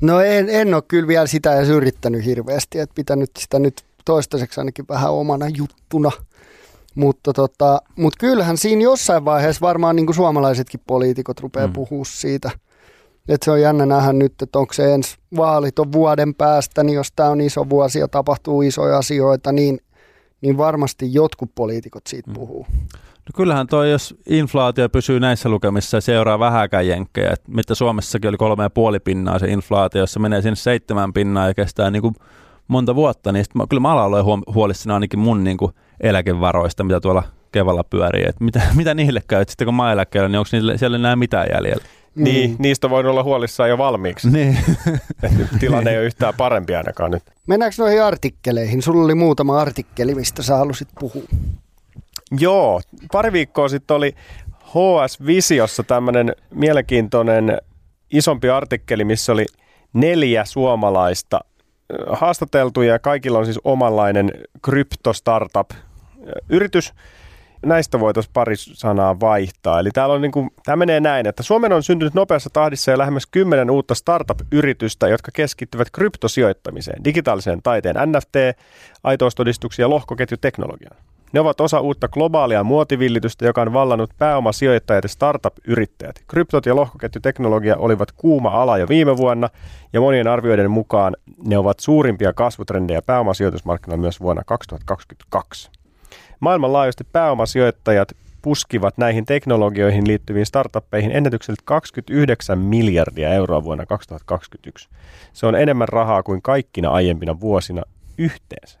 No 0.00 0.20
en, 0.20 0.48
en 0.50 0.74
ole 0.74 0.82
kyllä 0.88 1.08
vielä 1.08 1.26
sitä 1.26 1.56
edes 1.56 1.68
yrittänyt 1.68 2.24
hirveästi, 2.24 2.78
että 2.78 2.94
pitänyt 2.94 3.30
sitä 3.38 3.58
nyt 3.58 3.84
toistaiseksi 4.04 4.60
ainakin 4.60 4.84
vähän 4.88 5.12
omana 5.12 5.46
juttuna. 5.48 6.10
Mutta 6.94 7.32
tota, 7.32 7.78
mut 7.96 8.12
kyllähän 8.18 8.56
siinä 8.58 8.82
jossain 8.82 9.24
vaiheessa 9.24 9.60
varmaan 9.60 9.96
niin 9.96 10.06
kuin 10.06 10.16
suomalaisetkin 10.16 10.80
poliitikot 10.86 11.40
rupeaa 11.40 11.66
Mm. 11.66 11.72
puhua 11.72 12.04
siitä. 12.04 12.50
Että 13.28 13.44
se 13.44 13.50
on 13.50 13.60
jännä 13.60 13.86
nähdä 13.86 14.12
nyt, 14.12 14.42
että 14.42 14.58
onko 14.58 14.72
se 14.72 14.94
ensi 14.94 15.16
vaalit 15.36 15.78
on 15.78 15.92
vuoden 15.92 16.34
päästä, 16.34 16.84
niin 16.84 16.94
jos 16.94 17.12
tämä 17.16 17.28
on 17.28 17.40
iso 17.40 17.70
vuosi 17.70 17.98
ja 17.98 18.08
tapahtuu 18.08 18.62
isoja 18.62 18.98
asioita, 18.98 19.52
niin, 19.52 19.78
niin 20.40 20.56
varmasti 20.56 21.14
jotkut 21.14 21.50
poliitikot 21.54 22.06
siitä 22.06 22.30
Mm. 22.30 22.34
puhuu. 22.34 22.66
No 23.26 23.30
kyllähän 23.36 23.66
toi, 23.66 23.90
jos 23.90 24.14
inflaatio 24.28 24.88
pysyy 24.88 25.20
näissä 25.20 25.48
lukemissa 25.48 25.96
ja 25.96 26.00
seuraa 26.00 26.38
vähäkään 26.38 26.88
jenkkejä, 26.88 27.30
että 27.32 27.52
mitä 27.52 27.74
Suomessakin 27.74 28.28
oli 28.28 28.36
kolme 28.36 28.62
ja 28.62 28.70
puoli 28.70 29.00
pinnaa 29.00 29.38
se 29.38 29.46
inflaatio, 29.48 30.00
jos 30.02 30.12
se 30.12 30.18
menee 30.20 30.42
sinne 30.42 30.56
seitsemän 30.56 31.12
pinnaa 31.12 31.48
ja 31.48 31.54
kestää 31.54 31.90
niin 31.90 32.02
kuin 32.02 32.14
monta 32.68 32.94
vuotta, 32.94 33.32
niin 33.32 33.44
sit 33.44 33.54
mä, 33.54 33.64
kyllä 33.68 33.80
mä 33.80 33.94
huom- 34.22 34.54
huolissani 34.54 34.94
ainakin 34.94 35.18
mun 35.18 35.44
niin 35.44 35.56
kuin 35.56 35.72
eläkevaroista, 36.00 36.84
mitä 36.84 37.00
tuolla 37.00 37.22
kevalla 37.52 37.84
pyörii, 37.84 38.24
että 38.28 38.44
mitä, 38.44 38.62
mitä 38.76 38.94
niille 38.94 39.22
käy, 39.28 39.40
että 39.42 39.52
sitten 39.52 39.64
kun 39.66 39.74
mä 39.74 39.92
eläkkeellä, 39.92 40.28
niin 40.28 40.38
onko 40.38 40.48
niille, 40.52 40.78
siellä 40.78 40.96
enää 40.96 41.16
mitään 41.16 41.46
jäljellä? 41.54 41.84
Niin, 42.14 42.50
Mm. 42.50 42.56
niistä 42.58 42.90
voi 42.90 43.00
olla 43.06 43.22
huolissaan 43.22 43.68
jo 43.70 43.78
valmiiksi. 43.78 44.30
Niin. 44.30 44.58
Et 45.22 45.32
tilanne 45.60 45.90
ei 45.90 45.96
ole 45.98 46.04
yhtään 46.06 46.34
parempi 46.36 46.74
ainakaan 46.74 47.10
nyt. 47.10 47.22
Mennäänkö 47.46 47.74
noihin 47.78 48.02
artikkeleihin? 48.02 48.82
Sulla 48.82 49.04
oli 49.04 49.14
muutama 49.14 49.60
artikkeli, 49.60 50.14
mistä 50.14 50.42
sä 50.42 50.56
halusit 50.56 50.88
puhua. 51.00 51.22
Joo, 52.38 52.80
pari 53.12 53.32
viikkoa 53.32 53.68
sitten 53.68 53.96
oli 53.96 54.14
HS 54.60 55.26
Visiossa 55.26 55.82
tämmöinen 55.82 56.32
mielenkiintoinen 56.54 57.58
isompi 58.10 58.50
artikkeli, 58.50 59.04
missä 59.04 59.32
oli 59.32 59.46
neljä 59.92 60.44
suomalaista 60.44 61.40
haastateltuja 62.08 62.92
ja 62.92 62.98
kaikilla 62.98 63.38
on 63.38 63.44
siis 63.44 63.60
omanlainen 63.64 64.30
kryptostartup-yritys. 64.62 66.92
Näistä 67.66 68.00
voitaisiin 68.00 68.32
pari 68.32 68.56
sanaa 68.56 69.20
vaihtaa. 69.20 69.80
Eli 69.80 69.90
täällä 69.90 70.14
on 70.14 70.22
niin 70.22 70.32
kuin, 70.32 70.50
tämä 70.64 70.76
menee 70.76 71.00
näin, 71.00 71.26
että 71.26 71.42
Suomen 71.42 71.72
on 71.72 71.82
syntynyt 71.82 72.14
nopeassa 72.14 72.50
tahdissa 72.52 72.90
jo 72.90 72.98
lähemmäs 72.98 73.26
kymmenen 73.26 73.70
uutta 73.70 73.94
startup-yritystä, 73.94 75.08
jotka 75.08 75.30
keskittyvät 75.34 75.90
kryptosijoittamiseen, 75.90 77.04
digitaaliseen 77.04 77.62
taiteen 77.62 77.96
NFT, 78.06 78.34
aitoustodistuksiin 79.04 79.84
ja 79.84 79.90
lohkoketjuteknologiaan. 79.90 80.96
Ne 81.34 81.40
ovat 81.40 81.60
osa 81.60 81.80
uutta 81.80 82.08
globaalia 82.08 82.64
muotivillitystä, 82.64 83.44
joka 83.46 83.62
on 83.62 83.72
vallannut 83.72 84.10
pääomasijoittajat 84.18 85.04
ja 85.04 85.08
startup-yrittäjät. 85.08 86.16
Kryptot 86.28 86.66
ja 86.66 86.76
lohkoketjuteknologia 86.76 87.76
olivat 87.76 88.12
kuuma 88.12 88.50
ala 88.50 88.78
jo 88.78 88.88
viime 88.88 89.16
vuonna, 89.16 89.48
ja 89.92 90.00
monien 90.00 90.28
arvioiden 90.28 90.70
mukaan 90.70 91.16
ne 91.46 91.58
ovat 91.58 91.80
suurimpia 91.80 92.32
kasvutrendejä 92.32 93.02
pääomasijoitusmarkkinoilla 93.02 94.00
myös 94.00 94.20
vuonna 94.20 94.42
2022. 94.46 95.70
Maailmanlaajuisesti 96.40 97.04
pääomasijoittajat 97.12 98.12
puskivat 98.42 98.98
näihin 98.98 99.24
teknologioihin 99.24 100.06
liittyviin 100.06 100.46
startuppeihin 100.46 101.12
ennätykselliset 101.12 101.64
29 101.64 102.58
miljardia 102.58 103.28
euroa 103.28 103.64
vuonna 103.64 103.86
2021. 103.86 104.88
Se 105.32 105.46
on 105.46 105.54
enemmän 105.54 105.88
rahaa 105.88 106.22
kuin 106.22 106.42
kaikkina 106.42 106.90
aiempina 106.90 107.40
vuosina 107.40 107.82
yhteensä. 108.18 108.78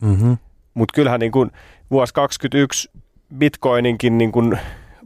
Mm-hmm. 0.00 0.36
Mutta 0.76 0.92
kyllähän 0.94 1.20
niin 1.20 1.32
kuin 1.32 1.50
vuosi 1.90 2.14
2021 2.14 2.90
Bitcoininkin 3.38 4.18
niin 4.18 4.32
kuin 4.32 4.58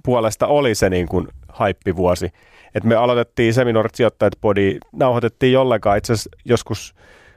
puolesta 0.05 0.47
oli 0.47 0.75
se 0.75 0.91
niin 0.91 1.09
kuin 1.09 1.29
haippivuosi. 1.49 2.33
Et 2.75 2.85
me 2.85 2.95
aloitettiin 2.95 3.55
Seminoorit 3.55 3.95
sijoittajat 3.95 4.33
podi, 4.41 4.79
nauhoitettiin 4.93 5.53
jollekaan 5.53 5.99
itse 5.99 6.13
asiassa 6.13 6.31
joskus 6.45 6.95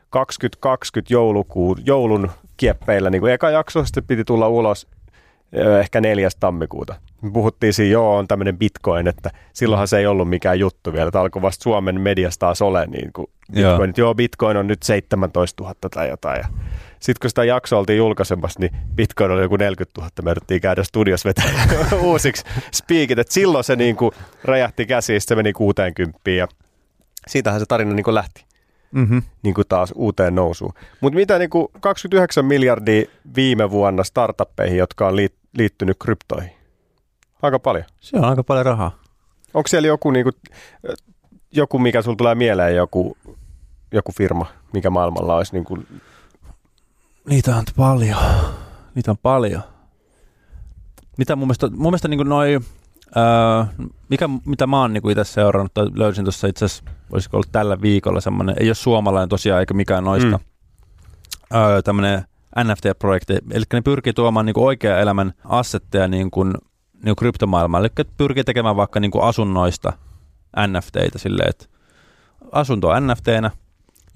2020 0.10 1.14
joulukuun, 1.14 1.78
joulun 1.86 2.32
kieppeillä. 2.58 3.10
Niin 3.10 3.22
kuin 3.22 3.34
eka 3.34 3.50
jakso 3.50 3.86
sitten 3.86 4.04
piti 4.04 4.24
tulla 4.24 4.48
ulos 4.48 4.88
ehkä 5.80 6.02
4. 6.02 6.30
tammikuuta. 6.40 6.96
Me 7.22 7.32
puhuttiin 7.32 7.74
siinä, 7.74 7.92
joo, 7.92 8.18
on 8.18 8.28
tämmöinen 8.28 8.58
bitcoin, 8.58 9.08
että 9.08 9.30
silloinhan 9.54 9.88
se 9.88 9.98
ei 9.98 10.06
ollut 10.06 10.30
mikään 10.30 10.60
juttu 10.60 10.94
vielä. 10.94 11.12
Tämä 11.12 11.22
alkoi 11.22 11.42
vasta 11.42 11.64
Suomen 11.64 12.02
mediasta 12.02 12.40
taas 12.40 12.62
ole, 12.62 12.86
niin 12.86 13.14
kuin 13.14 13.28
bitcoin, 13.54 13.94
joo. 13.98 14.08
joo, 14.08 14.16
bitcoin 14.16 14.58
on 14.58 14.68
nyt 14.68 14.84
17 14.84 15.64
000 15.64 15.76
tai 15.92 16.10
jotain. 16.10 16.40
Ja 16.40 16.48
sitten 17.04 17.20
kun 17.22 17.30
sitä 17.30 17.44
jaksoa 17.44 17.80
oltiin 17.80 17.98
julkaisemassa, 17.98 18.60
niin 18.60 18.72
bitcoin 18.96 19.32
oli 19.32 19.42
joku 19.42 19.58
40 19.58 20.02
000. 20.02 20.12
Me 20.24 20.32
yritettiin 20.32 20.62
käydä 20.62 20.84
studios 20.84 21.24
uusiksi 22.02 22.44
speakit. 22.74 23.20
Et 23.20 23.32
silloin 23.32 23.64
se 23.64 23.76
niin 23.76 23.96
kuin 23.96 24.12
räjähti 24.44 24.86
käsiin, 24.86 25.22
se 25.22 25.36
meni 25.36 25.54
60 25.54 26.32
ja 26.32 26.48
siitähän 27.28 27.60
se 27.60 27.66
tarina 27.66 27.94
niin 27.94 28.04
kuin 28.04 28.16
lähti 28.16 28.46
Mm-hmm. 28.92 29.22
niin 29.44 29.54
kuin 29.54 29.68
taas 29.70 29.94
uuteen 29.96 30.36
nousuun. 30.36 30.74
Mutta 31.02 31.16
mitä 31.16 31.40
niin 31.40 31.50
kuin 31.50 31.68
29 31.80 32.46
miljardia 32.46 33.06
viime 33.36 33.72
vuonna 33.72 34.04
startuppeihin, 34.04 34.78
jotka 34.78 35.08
on 35.08 35.14
liit- 35.14 35.48
liittynyt 35.58 35.98
kryptoihin? 36.00 36.52
Aika 37.42 37.60
paljon. 37.60 37.86
Se 38.00 38.18
on 38.18 38.24
aika 38.24 38.44
paljon 38.44 38.66
rahaa. 38.66 39.00
Onko 39.54 39.68
siellä 39.68 39.88
joku, 39.88 40.12
niin 40.12 40.24
kuin, 40.24 40.34
joku 41.52 41.80
mikä 41.80 42.02
sulla 42.02 42.18
tulee 42.18 42.36
mieleen, 42.36 42.76
joku, 42.76 43.18
joku 43.92 44.12
firma, 44.12 44.46
mikä 44.74 44.90
maailmalla 44.90 45.36
olisi 45.36 45.54
niin 45.54 45.64
kuin, 45.66 45.88
Niitä 47.30 47.56
on 47.56 47.64
paljon. 47.76 48.20
Niitä 48.96 49.12
on 49.12 49.18
paljon. 49.18 49.62
Mitä 51.18 51.36
mun 51.36 51.48
mielestä, 51.48 51.70
mun 51.70 51.80
mielestä 51.80 52.08
niin 52.08 52.28
noi 52.28 52.60
Öö, 53.18 53.86
mikä, 54.10 54.30
mitä 54.46 54.68
mä 54.68 54.82
oon 54.82 54.94
niinku 54.94 55.10
itse 55.10 55.24
seurannut, 55.24 55.74
tai 55.74 55.88
löysin 55.96 56.26
tuossa 56.26 56.48
itse 56.48 56.66
asiassa, 56.66 56.84
olisiko 57.12 57.38
ollut 57.38 57.52
tällä 57.52 57.82
viikolla 57.82 58.22
semmoinen, 58.22 58.56
ei 58.60 58.68
ole 58.68 58.76
suomalainen 58.76 59.30
tosiaan 59.30 59.60
eikä 59.60 59.74
mikään 59.74 60.04
noista, 60.04 60.38
mm. 60.38 61.58
öö, 61.58 61.82
tämmöinen 61.82 62.26
NFT-projekti, 62.64 63.34
eli 63.52 63.64
ne 63.74 63.82
pyrkii 63.82 64.14
tuomaan 64.14 64.46
niinku 64.46 64.66
oikean 64.66 65.00
elämän 65.00 65.34
assetteja 65.46 66.08
niinku, 66.08 66.44
niinku 66.44 67.16
kryptomaailmaan, 67.18 67.84
eli 67.84 68.06
pyrkii 68.18 68.44
tekemään 68.44 68.76
vaikka 68.76 69.00
niinku 69.00 69.20
asunnoista 69.20 69.94
NFTitä 70.68 71.20
silleen, 71.20 71.50
että 71.50 71.66
asunto 72.52 72.88
on 72.88 73.08
NFTnä, 73.08 73.52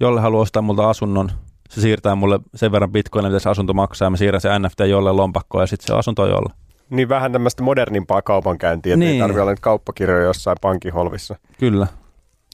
jolle 0.00 0.20
haluaa 0.20 0.42
ostaa 0.42 0.62
multa 0.62 0.90
asunnon, 0.90 1.30
se 1.68 1.80
siirtää 1.80 2.14
mulle 2.14 2.40
sen 2.54 2.72
verran 2.72 2.92
bitcoinia, 2.92 3.30
mitä 3.30 3.38
se 3.38 3.50
asunto 3.50 3.74
maksaa, 3.74 4.06
ja 4.06 4.10
mä 4.10 4.16
siirrän 4.16 4.40
se 4.40 4.58
NFT 4.58 4.80
jolle 4.88 5.12
lompakkoon, 5.12 5.62
ja 5.62 5.66
sitten 5.66 5.86
se 5.86 5.94
asunto 5.94 6.22
on 6.22 6.30
jolle. 6.30 6.52
Niin 6.90 7.08
vähän 7.08 7.32
tämmöistä 7.32 7.62
modernimpaa 7.62 8.22
kaupankäyntiä, 8.22 8.94
että 8.94 8.98
niin. 8.98 9.12
ei 9.12 9.18
tarvitse 9.18 9.40
olla 9.40 9.52
nyt 9.52 9.60
kauppakirjoja 9.60 10.24
jossain 10.24 10.56
pankiholvissa. 10.60 11.36
Kyllä. 11.58 11.86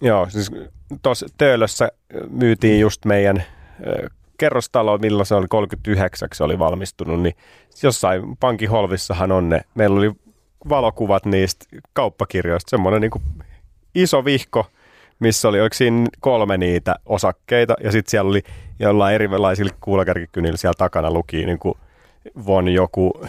Joo, 0.03 0.27
siis 0.31 0.51
tuossa 1.03 1.27
Töölössä 1.39 1.89
myytiin 2.31 2.81
just 2.81 3.05
meidän 3.05 3.45
kerrostalo, 4.39 4.99
milloin 4.99 5.27
se 5.27 5.35
oli 5.35 5.47
39, 5.49 6.29
se 6.35 6.45
oli 6.45 6.59
valmistunut, 6.59 7.21
niin 7.23 7.35
jossain 7.83 8.37
pankiholvissahan 8.37 9.33
on 9.33 9.49
ne. 9.49 9.61
Meillä 9.75 9.99
oli 9.99 10.13
valokuvat 10.69 11.27
niistä 11.27 11.67
kauppakirjoista, 11.93 12.71
semmoinen 12.71 13.01
niin 13.01 13.23
iso 13.95 14.25
vihko, 14.25 14.67
missä 15.19 15.49
oli, 15.49 15.61
oliko 15.61 15.75
siinä 15.75 16.07
kolme 16.21 16.59
niitä 16.59 16.97
osakkeita, 17.07 17.75
ja 17.85 17.93
sitten 17.93 18.11
siellä 18.11 18.29
oli 18.29 18.43
jollain 18.79 19.15
erilaisilla 19.15 19.75
kuulakärkikynillä 19.81 20.57
siellä 20.57 20.75
takana 20.79 21.11
luki 21.11 21.47
niin 21.47 21.59
kuin 21.59 21.75
von 22.47 22.69
joku 22.69 23.27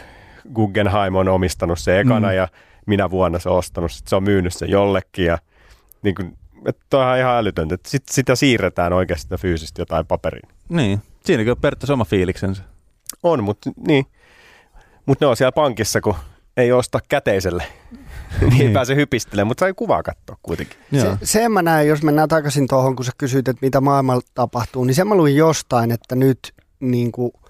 Guggenheim 0.53 1.15
on 1.15 1.27
omistanut 1.27 1.79
se 1.79 1.99
ekana 1.99 2.27
mm. 2.27 2.35
ja 2.35 2.47
minä 2.85 3.09
vuonna 3.09 3.39
se 3.39 3.49
on 3.49 3.57
ostanut, 3.57 3.91
sit 3.91 4.07
se 4.07 4.15
on 4.15 4.23
myynyt 4.23 4.53
sen 4.53 4.69
jollekin 4.69 5.25
ja 5.25 5.37
niin 6.01 6.15
kuin, 6.15 6.37
että 6.65 6.97
on 6.97 7.17
ihan 7.17 7.37
älytöntä, 7.37 7.75
että 7.75 7.89
sit, 7.89 8.03
sitä 8.09 8.35
siirretään 8.35 8.93
oikeasti 8.93 9.23
sitä 9.23 9.37
fyysisesti 9.37 9.81
jotain 9.81 10.05
paperiin. 10.05 10.49
Niin, 10.69 11.01
siinäkin 11.25 11.51
on 11.51 11.57
periaatteessa 11.57 11.93
oma 11.93 12.05
fiiliksensä. 12.05 12.63
On, 13.23 13.43
mutta 13.43 13.71
niin. 13.87 14.05
Mut 15.05 15.21
ne 15.21 15.27
on 15.27 15.37
siellä 15.37 15.51
pankissa, 15.51 16.01
kun 16.01 16.15
ei 16.57 16.71
osta 16.71 16.99
käteiselle. 17.09 17.63
niin 18.41 18.67
ei 18.67 18.73
pääse 18.73 18.95
hypistelemään, 18.95 19.47
mutta 19.47 19.61
sai 19.61 19.73
kuvaa 19.73 20.03
katsoa 20.03 20.37
kuitenkin. 20.43 20.77
Se, 20.91 21.17
sen 21.23 21.51
mä 21.51 21.61
näen, 21.61 21.87
jos 21.87 22.03
mennään 22.03 22.29
takaisin 22.29 22.67
tuohon, 22.67 22.95
kun 22.95 23.05
sä 23.05 23.11
kysyit, 23.17 23.47
että 23.47 23.65
mitä 23.65 23.81
maailmalla 23.81 24.21
tapahtuu, 24.33 24.83
niin 24.83 24.95
sen 24.95 25.07
mä 25.07 25.15
luin 25.15 25.35
jostain, 25.35 25.91
että 25.91 26.15
nyt 26.15 26.53
niin 26.79 27.11
kuin– 27.11 27.31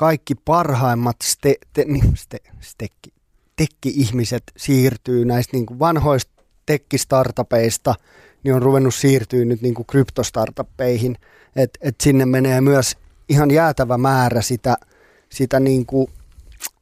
kaikki 0.00 0.34
parhaimmat 0.34 1.16
ste, 1.22 1.54
te, 1.72 1.84
niin, 1.84 2.16
ste, 2.16 2.38
stekki, 2.60 3.12
tekki-ihmiset 3.56 4.42
siirtyy 4.56 5.24
näistä 5.24 5.56
niin 5.56 5.66
kuin 5.66 5.78
vanhoista 5.78 6.42
tekkistartupeista, 6.66 7.94
niin 8.42 8.54
on 8.54 8.62
ruvennut 8.62 8.94
siirtyä 8.94 9.44
nyt 9.44 9.62
niin 9.62 9.74
kuin 9.74 9.86
kryptostartuppeihin, 9.86 11.16
että 11.56 11.78
et 11.82 11.94
sinne 12.00 12.26
menee 12.26 12.60
myös 12.60 12.96
ihan 13.28 13.50
jäätävä 13.50 13.98
määrä 13.98 14.40
sitä, 14.40 14.76
sitä 15.28 15.60
niin 15.60 15.86
kuin, 15.86 16.08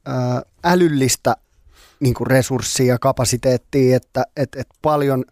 ää, 0.05 0.41
älyllistä 0.63 1.35
niin 1.99 2.13
kuin 2.13 2.27
resurssia 2.27 2.93
ja 2.93 2.99
kapasiteettia, 2.99 3.95
että 3.97 4.23
et, 4.37 4.55
et 4.55 4.67
paljon 4.81 5.25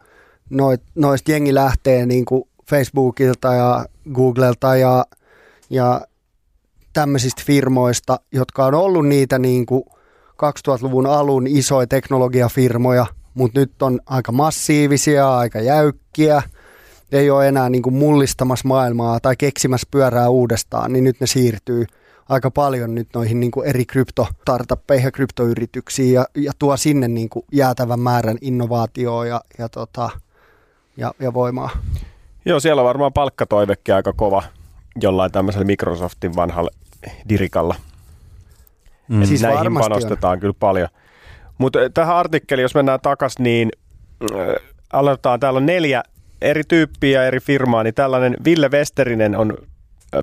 noit, 0.49 0.82
noista 0.95 1.32
jengi 1.32 1.53
lähtee 1.53 2.06
niin 2.06 2.25
kuin 2.25 2.43
Facebookilta 2.69 3.53
ja 3.53 3.86
Googlelta 4.13 4.75
ja, 4.75 5.06
ja 5.69 6.01
tämmöisistä 6.93 7.41
firmoista, 7.45 8.19
jotka 8.32 8.65
on 8.65 8.73
ollut 8.73 9.08
niitä 9.08 9.39
niin 9.39 9.65
kuin 9.65 9.84
2000-luvun 10.30 11.06
alun 11.06 11.47
isoja 11.47 11.88
teknologiafirmoja, 11.88 13.06
mutta 13.34 13.60
nyt 13.60 13.82
on 13.82 13.99
aika 14.06 14.32
massiivisia, 14.32 15.38
aika 15.38 15.62
jäykkiä, 15.62 16.41
ei 17.12 17.30
ole 17.30 17.47
enää 17.47 17.69
niin 17.69 17.82
kuin 17.82 17.95
mullistamassa 17.95 18.67
maailmaa 18.67 19.19
tai 19.19 19.36
keksimässä 19.38 19.88
pyörää 19.91 20.30
uudestaan, 20.30 20.93
niin 20.93 21.03
nyt 21.03 21.19
ne 21.19 21.27
siirtyy 21.27 21.86
aika 22.30 22.52
paljon 22.52 22.96
nyt 22.96 23.08
noihin 23.13 23.40
niin 23.40 23.52
kuin 23.52 23.68
eri 23.68 23.86
kryptostartuppeihin 23.86 25.06
ja 25.06 25.12
kryptoyrityksiin 25.12 26.13
ja, 26.13 26.26
ja 26.36 26.52
tuo 26.60 26.78
sinne 26.78 27.08
niin 27.08 27.30
kuin 27.30 27.46
jäätävän 27.52 28.00
määrän 28.00 28.38
innovaatioa 28.42 29.26
ja, 29.26 29.42
ja, 29.58 29.70
tota, 29.70 30.10
ja, 30.98 31.13
ja 31.20 31.34
voimaa. 31.34 31.70
Joo, 32.46 32.60
siellä 32.60 32.82
on 32.82 32.88
varmaan 32.88 33.13
palkkatoivekin 33.13 33.96
aika 33.96 34.13
kova 34.13 34.44
jollain 35.02 35.32
tämmöisellä 35.32 35.66
Microsoftin 35.66 36.36
vanhalla 36.36 36.70
dirikalla. 37.30 37.76
Mm. 39.08 39.24
Siis 39.24 39.42
näihin 39.42 39.74
panostetaan 39.74 40.34
on. 40.34 40.40
kyllä 40.40 40.54
paljon. 40.60 40.88
Mutta 41.58 41.82
eh, 41.82 41.92
tähän 41.94 42.16
artikkeliin, 42.16 42.62
jos 42.62 42.76
mennään 42.76 43.00
takaisin, 43.02 43.44
niin 43.44 43.72
äh, 44.32 44.38
aloitetaan. 44.94 45.40
Täällä 45.40 45.58
on 45.58 45.66
neljä 45.66 46.04
eri 46.42 46.63
tyyppiä, 46.68 47.24
eri 47.24 47.40
firmaa, 47.40 47.84
niin 47.84 47.94
tällainen 47.94 48.38
Ville 48.46 48.70
Westerinen 48.70 49.36
on 49.36 49.58
eh, 49.62 49.68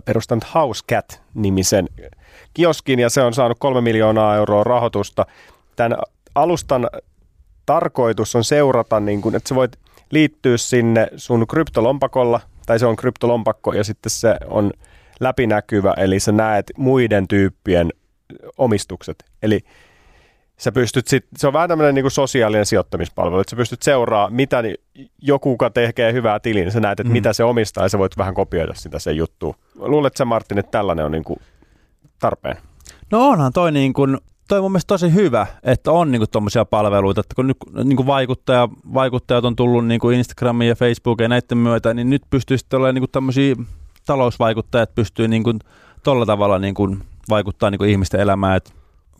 perustanut 0.05 0.44
Housecat-nimisen 0.55 1.88
kioskin 2.55 2.99
ja 2.99 3.11
se 3.11 3.23
on 3.23 3.35
saanut 3.35 3.59
kolme 3.59 3.81
miljoonaa 3.81 4.37
euroa 4.37 4.64
rahoitusta. 4.64 5.27
Tämän 5.77 5.99
alustan 6.35 6.88
tarkoitus 7.66 8.37
on 8.37 8.44
seurata, 8.44 9.01
niin 9.01 9.23
kun, 9.23 9.37
että 9.37 9.49
sä 9.49 9.55
voit 9.55 9.79
liittyä 10.11 10.57
sinne 10.57 11.09
sun 11.16 11.47
kryptolompakolla, 11.47 12.40
tai 12.66 12.79
se 12.79 12.87
on 12.87 12.97
kryptolompakko 12.97 13.73
ja 13.73 13.85
sitten 13.85 14.11
se 14.11 14.37
on 14.47 14.70
läpinäkyvä, 15.20 15.94
eli 15.97 16.20
sä 16.20 16.33
näet 16.33 16.73
muiden 16.77 17.29
tyyppien 17.29 17.92
omistukset. 18.59 19.25
Eli 19.42 19.61
sä 20.57 20.73
pystyt 20.73 21.07
sit, 21.07 21.25
se 21.37 21.47
on 21.47 21.53
vähän 21.53 21.69
tämmöinen 21.69 21.95
niin 21.95 22.11
sosiaalinen 22.11 22.67
sijoittamispalvelu, 22.67 23.40
että 23.40 23.51
sä 23.51 23.57
pystyt 23.57 23.83
seuraamaan, 23.83 24.33
mitä 24.33 24.62
niin 24.62 24.77
joku, 25.23 25.51
joka 25.51 25.71
tekee 25.71 26.12
hyvää 26.12 26.40
tilin, 26.40 26.64
niin 26.64 26.73
sä 26.73 26.81
näet, 26.81 27.01
että 27.01 27.11
mm. 27.11 27.12
mitä 27.12 27.33
se 27.33 27.45
omistaa 27.45 27.85
ja 27.85 27.88
sä 27.88 27.99
voit 27.99 28.19
vähän 28.19 28.35
kopioida 28.35 28.75
sitä 28.75 28.99
sen 28.99 29.17
juttu. 29.17 29.57
Luuletko 29.75 30.17
sä 30.17 30.25
Martin, 30.25 30.59
että 30.59 30.71
tällainen 30.71 31.05
on 31.05 31.12
niin 31.12 31.25
kuin 31.25 31.40
tarpeen? 32.19 32.57
No 33.11 33.29
onhan 33.29 33.53
toi 33.53 33.73
niin 33.73 33.93
kuin, 33.93 34.19
toi 34.49 34.59
on 34.59 34.64
mun 34.64 34.73
mielestä 34.73 34.88
tosi 34.88 35.14
hyvä, 35.14 35.47
että 35.62 35.93
on 35.93 36.11
niinku 36.11 36.27
tuommoisia 36.27 36.64
palveluita, 36.64 37.21
että 37.21 37.35
kun 37.35 37.47
nyt 37.47 37.57
niinku 37.85 38.07
vaikuttaja, 38.07 38.69
vaikuttajat 38.95 39.45
on 39.45 39.57
tullut 39.57 39.87
niinku 39.87 40.11
Instagramiin 40.11 40.69
ja 40.69 40.75
Facebookiin 40.75 41.25
ja 41.25 41.29
näiden 41.29 41.59
myötä, 41.59 41.95
niin 41.95 42.11
nyt 42.11 42.23
pystyy 42.31 42.59
sitten 42.59 42.77
olemaan 42.77 42.95
niinku 42.95 43.09
tämmöisiä 43.09 43.57
talousvaikuttajat 44.07 44.95
pystyy 44.95 45.29
niin 45.29 45.43
kuin 45.43 45.59
tolla 46.03 46.27
tavalla 46.27 46.59
niin 46.59 46.75
kuin 46.75 47.03
vaikuttaa 47.29 47.71
niin 47.71 47.79
kuin 47.79 47.90
ihmisten 47.90 48.21
elämään, 48.21 48.57
että 48.57 48.71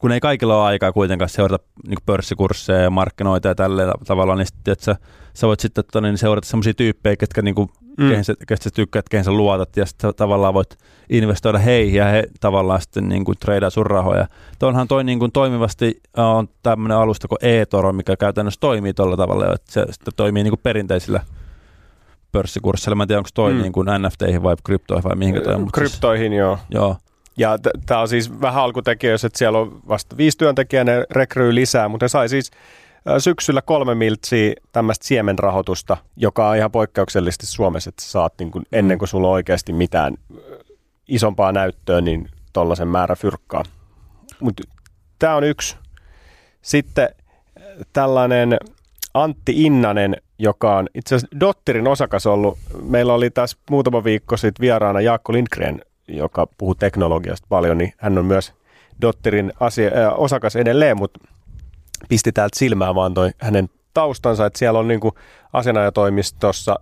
kun 0.05 0.13
ei 0.13 0.21
kaikilla 0.21 0.57
ole 0.57 0.65
aikaa 0.65 0.93
kuitenkaan 0.93 1.29
seurata 1.29 1.65
niin 1.89 1.99
pörssikursseja 2.07 2.81
ja 2.81 2.91
markkinoita 2.91 3.49
ja 3.49 3.55
tällä 3.55 3.93
tavalla, 4.07 4.37
niin 4.37 4.47
sitten, 4.47 4.73
että 4.73 4.85
sä, 4.85 4.97
sä 5.35 5.47
voit 5.47 5.61
sitten 5.61 5.85
toni, 5.93 6.09
niin 6.09 6.19
seurata 6.19 6.49
sellaisia 6.49 6.75
tyyppejä, 6.75 7.17
ketkä, 7.17 7.43
niin 7.43 7.55
kuin, 7.55 7.69
mm. 7.99 8.09
kehen, 8.09 8.25
sä, 8.25 8.35
sä 8.61 8.71
tykkäät, 8.75 9.09
kehen 9.09 9.25
sä 9.25 9.31
luotat, 9.31 9.77
ja 9.77 9.87
sitten 9.87 10.15
tavallaan 10.17 10.55
voit 10.55 10.79
investoida 11.11 11.59
heihin, 11.59 11.99
ja 11.99 12.05
he 12.05 12.25
tavallaan 12.41 12.81
sitten 12.81 13.09
niin 13.09 13.25
kuin 13.25 13.39
treidaa 13.39 13.71
sun 13.71 13.87
rahoja. 13.87 14.27
Tuonhan 14.59 14.89
toi 14.89 15.05
niin 15.05 15.19
kuin 15.19 15.33
toimivasti 15.33 16.01
on 16.17 16.49
tämmöinen 16.63 16.97
alusta 16.97 17.29
kuin 17.29 17.39
e-toro, 17.43 17.93
mikä 17.93 18.17
käytännössä 18.17 18.61
toimii 18.61 18.95
tuolla 18.95 19.17
tavalla, 19.17 19.55
että 19.55 19.73
se 19.73 19.87
toimii 20.17 20.43
niin 20.43 20.53
kuin 20.53 20.61
perinteisillä 20.63 21.21
pörssikursseilla. 22.33 22.97
Mä 22.97 23.03
en 23.03 23.09
tiedä, 23.09 23.19
onko 23.19 23.31
toi 23.35 23.53
mm. 23.53 23.61
niin 23.61 23.73
kuin 23.73 23.89
NFTihin 23.99 24.43
vai 24.43 24.57
kryptoihin 24.65 25.05
vai 25.05 25.17
mihinkä 25.17 25.41
toi 25.41 25.55
on. 25.55 25.73
Kryptoihin, 25.73 26.31
siis, 26.31 26.39
joo. 26.39 26.59
joo. 26.71 26.97
Ja 27.37 27.59
tämä 27.87 28.01
on 28.01 28.09
siis 28.09 28.41
vähän 28.41 28.63
alkutekijöissä, 28.63 29.27
että 29.27 29.39
siellä 29.39 29.59
on 29.59 29.81
vasta 29.89 30.17
viisi 30.17 30.39
työntekijää, 30.39 30.85
ne 30.85 31.05
rekryy 31.11 31.55
lisää, 31.55 31.89
mutta 31.89 32.05
ne 32.05 32.09
sai 32.09 32.29
siis 32.29 32.51
syksyllä 33.19 33.63
kolme 33.63 33.95
miltsiä 33.95 34.53
tämmöistä 34.73 35.07
siemenrahoitusta, 35.07 35.97
joka 36.17 36.49
on 36.49 36.57
ihan 36.57 36.71
poikkeuksellisesti 36.71 37.47
Suomessa, 37.47 37.89
että 37.89 38.03
saat 38.03 38.33
niin 38.39 38.51
kuin, 38.51 38.65
ennen 38.73 38.99
kuin 38.99 39.09
sulla 39.09 39.29
on 39.29 39.35
oikeasti 39.35 39.73
mitään 39.73 40.15
isompaa 41.09 41.53
näyttöä, 41.53 42.01
niin 42.01 42.29
tollaisen 42.53 42.89
määrä 42.89 43.17
fyrkkaa. 43.17 43.65
Mutta 44.41 44.63
tämä 45.19 45.35
on 45.35 45.45
yksi. 45.45 45.77
Sitten 46.63 47.09
tällainen 47.93 48.57
Antti 49.15 49.65
Innanen, 49.65 50.17
joka 50.39 50.77
on 50.77 50.89
itse 50.95 51.15
asiassa 51.15 51.41
Dotterin 51.41 51.89
osakas 51.89 52.27
ollut. 52.27 52.59
Meillä 52.83 53.15
oli 53.15 53.31
tässä 53.31 53.57
muutama 53.71 54.05
viikko 54.05 54.37
sitten 54.37 54.61
vieraana 54.61 55.01
Jaakko 55.01 55.33
Lindgren, 55.33 55.81
joka 56.09 56.47
puhuu 56.59 56.75
teknologiasta 56.75 57.47
paljon, 57.49 57.79
niin 57.79 57.93
hän 57.99 58.19
on 58.19 58.25
myös 58.25 58.53
Dotterin 59.01 59.53
asia, 59.61 59.87
äh, 59.89 60.13
osakas 60.17 60.57
edelleen, 60.57 60.97
mutta 60.97 61.21
pisti 62.09 62.33
täältä 62.33 62.59
silmää 62.59 62.95
vaan 62.95 63.15
toi 63.15 63.31
hänen 63.39 63.69
taustansa, 63.95 64.47
että 64.47 64.59
siellä 64.59 64.79
on 64.79 64.89
niin 64.89 65.01
kuin 65.01 65.15
asianajatoimistossa 65.53 66.81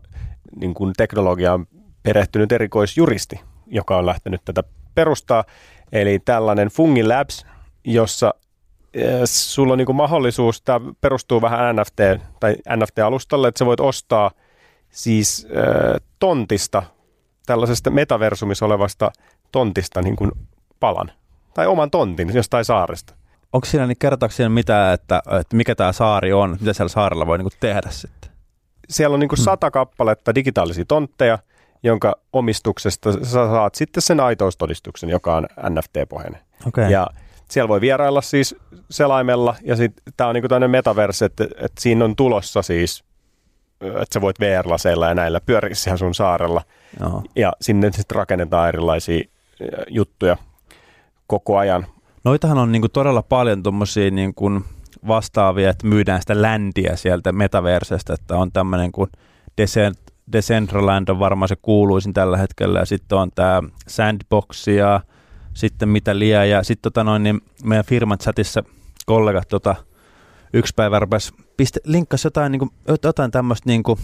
niin 0.56 0.74
kuin 0.74 0.92
teknologiaan 0.96 1.66
perehtynyt 2.02 2.52
erikoisjuristi, 2.52 3.40
joka 3.66 3.98
on 3.98 4.06
lähtenyt 4.06 4.40
tätä 4.44 4.62
perustaa. 4.94 5.44
Eli 5.92 6.18
tällainen 6.18 6.68
Fungi 6.68 7.04
Labs, 7.04 7.46
jossa 7.84 8.34
sulla 9.24 9.72
on 9.72 9.78
niin 9.78 9.96
mahdollisuus, 9.96 10.62
tämä 10.62 10.80
perustuu 11.00 11.42
vähän 11.42 11.76
NFT 11.76 12.00
tai 12.40 12.56
NFT-alustalle, 12.76 13.48
että 13.48 13.58
sä 13.58 13.66
voit 13.66 13.80
ostaa 13.80 14.30
siis 14.90 15.46
äh, 15.56 16.00
tontista, 16.18 16.82
tällaisesta 17.46 17.90
metaversumissa 17.90 18.66
olevasta 18.66 19.12
tontista 19.52 20.02
niin 20.02 20.16
kuin 20.16 20.30
palan 20.80 21.12
tai 21.54 21.66
oman 21.66 21.90
tontin 21.90 22.34
jostain 22.34 22.64
saaresta. 22.64 23.14
onko 23.52 23.64
siinä, 23.64 23.86
niin 23.86 23.98
kertooko 23.98 24.32
siinä 24.32 24.48
mitään, 24.48 24.94
että, 24.94 25.22
että 25.40 25.56
mikä 25.56 25.74
tämä 25.74 25.92
saari 25.92 26.32
on, 26.32 26.56
mitä 26.60 26.72
siellä 26.72 26.88
saarella 26.88 27.26
voi 27.26 27.38
niin 27.38 27.44
kuin 27.44 27.60
tehdä 27.60 27.90
sitten? 27.90 28.30
Siellä 28.88 29.14
on 29.14 29.20
niin 29.20 29.28
kuin 29.28 29.38
sata 29.38 29.70
kappaletta 29.70 30.34
digitaalisia 30.34 30.84
tontteja, 30.84 31.38
jonka 31.82 32.16
omistuksesta 32.32 33.12
sä 33.12 33.30
saat 33.30 33.74
sitten 33.74 34.02
sen 34.02 34.20
aitoustodistuksen, 34.20 35.08
joka 35.08 35.36
on 35.36 35.46
NFT-pohjainen. 35.68 36.40
Okay. 36.66 36.90
Ja 36.90 37.06
siellä 37.50 37.68
voi 37.68 37.80
vierailla 37.80 38.20
siis 38.20 38.56
selaimella, 38.90 39.54
ja 39.62 39.76
tämä 40.16 40.28
on 40.28 40.34
niinku 40.34 40.48
tämmöinen 40.48 40.70
metaverse, 40.70 41.24
että, 41.24 41.44
että 41.44 41.80
siinä 41.80 42.04
on 42.04 42.16
tulossa 42.16 42.62
siis, 42.62 43.04
että 43.82 44.14
sä 44.14 44.20
voit 44.20 44.40
VR-laseilla 44.40 45.08
ja 45.08 45.14
näillä 45.14 45.40
pyöriä 45.40 45.74
siellä 45.74 45.96
sun 45.96 46.14
saarella, 46.14 46.62
Joo. 47.00 47.22
ja 47.36 47.52
sinne 47.60 47.92
sitten 47.92 48.16
rakennetaan 48.16 48.68
erilaisia 48.68 49.24
juttuja 49.88 50.36
koko 51.26 51.58
ajan. 51.58 51.86
Noitahan 52.24 52.58
on 52.58 52.72
niinku 52.72 52.88
todella 52.88 53.22
paljon 53.22 53.62
tuommoisia 53.62 54.10
niinku 54.10 54.60
vastaavia, 55.06 55.70
että 55.70 55.86
myydään 55.86 56.20
sitä 56.20 56.42
ländiä 56.42 56.96
sieltä 56.96 57.32
metaversesta, 57.32 58.14
että 58.14 58.36
on 58.36 58.52
tämmöinen 58.52 58.92
kuin 58.92 59.10
Decent, 59.58 59.98
Decentraland 60.32 61.08
on 61.08 61.18
varmaan 61.18 61.48
se 61.48 61.56
kuuluisin 61.62 62.12
tällä 62.12 62.36
hetkellä, 62.36 62.78
ja 62.78 62.84
sitten 62.84 63.18
on 63.18 63.30
tämä 63.34 63.62
Sandbox 63.88 64.68
ja 64.68 65.00
sitten 65.54 65.88
mitä 65.88 66.18
liian, 66.18 66.50
ja 66.50 66.62
sitten 66.62 66.82
tota 66.82 67.04
noin, 67.04 67.22
niin 67.22 67.40
meidän 67.64 67.84
firman 67.84 68.18
chatissa 68.18 68.64
kollegat 69.06 69.48
tota, 69.48 69.76
yksi 70.52 70.72
päivä 70.76 70.98
rupesi, 70.98 71.32
piste, 71.56 71.80
linkkasi 71.84 72.26
jotain, 72.26 72.52
niinku, 72.52 72.68
jotain 73.04 73.30
tämmöistä 73.30 73.66
niinku, 73.66 73.98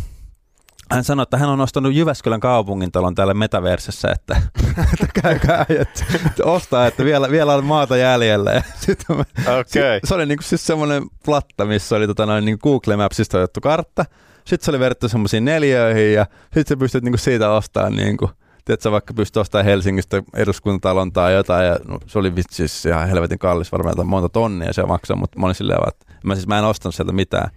hän 0.90 1.04
sanoi, 1.04 1.22
että 1.22 1.36
hän 1.36 1.48
on 1.48 1.60
ostanut 1.60 1.94
Jyväskylän 1.94 2.40
kaupungintalon 2.40 3.14
täällä 3.14 3.34
metaversessä, 3.34 4.08
että, 4.08 4.42
että 4.92 5.20
käykää 5.22 5.66
äijät 5.70 6.04
ostaa, 6.44 6.86
että 6.86 7.04
vielä, 7.04 7.30
vielä 7.30 7.54
on 7.54 7.64
maata 7.64 7.96
jäljellä. 7.96 8.52
Ja 8.52 8.62
sitten 8.80 9.16
me, 9.16 9.24
Okei. 9.60 10.00
se 10.04 10.14
oli 10.14 10.26
niinku 10.26 10.42
siis 10.42 10.66
semmoinen 10.66 11.02
platta, 11.24 11.64
missä 11.64 11.96
oli 11.96 12.06
tota 12.06 12.26
noin, 12.26 12.44
niin 12.44 12.58
Google 12.62 12.96
Mapsista 12.96 13.38
otettu 13.38 13.60
kartta. 13.60 14.04
Sitten 14.44 14.64
se 14.64 14.70
oli 14.70 14.80
verrattu 14.80 15.08
semmoisiin 15.08 15.44
neljöihin 15.44 16.12
ja 16.12 16.26
sitten 16.44 16.66
sä 16.68 16.76
pystyt 16.76 17.04
niinku 17.04 17.18
siitä 17.18 17.50
ostamaan 17.50 17.92
niinku, 17.92 18.30
tiedätkö, 18.68 18.90
vaikka 18.90 19.14
pystyt 19.14 19.36
ostamaan 19.36 19.64
Helsingistä 19.64 20.22
eduskuntatalon 20.34 21.12
tai 21.12 21.34
jotain, 21.34 21.66
ja 21.66 21.76
no, 21.88 21.98
se 22.06 22.18
oli 22.18 22.36
vitsi 22.36 22.68
siis 22.68 22.86
ihan 22.86 23.08
helvetin 23.08 23.38
kallis, 23.38 23.72
varmaan 23.72 24.06
monta 24.06 24.28
tonnia 24.28 24.72
se 24.72 24.82
maksaa, 24.82 25.16
mutta 25.16 25.38
mä 25.38 25.46
olin 25.46 25.54
silleen, 25.54 25.88
että 25.88 26.06
mä, 26.24 26.34
siis, 26.34 26.46
mä 26.46 26.58
en 26.58 26.64
ostanut 26.64 26.94
sieltä 26.94 27.12
mitään. 27.12 27.50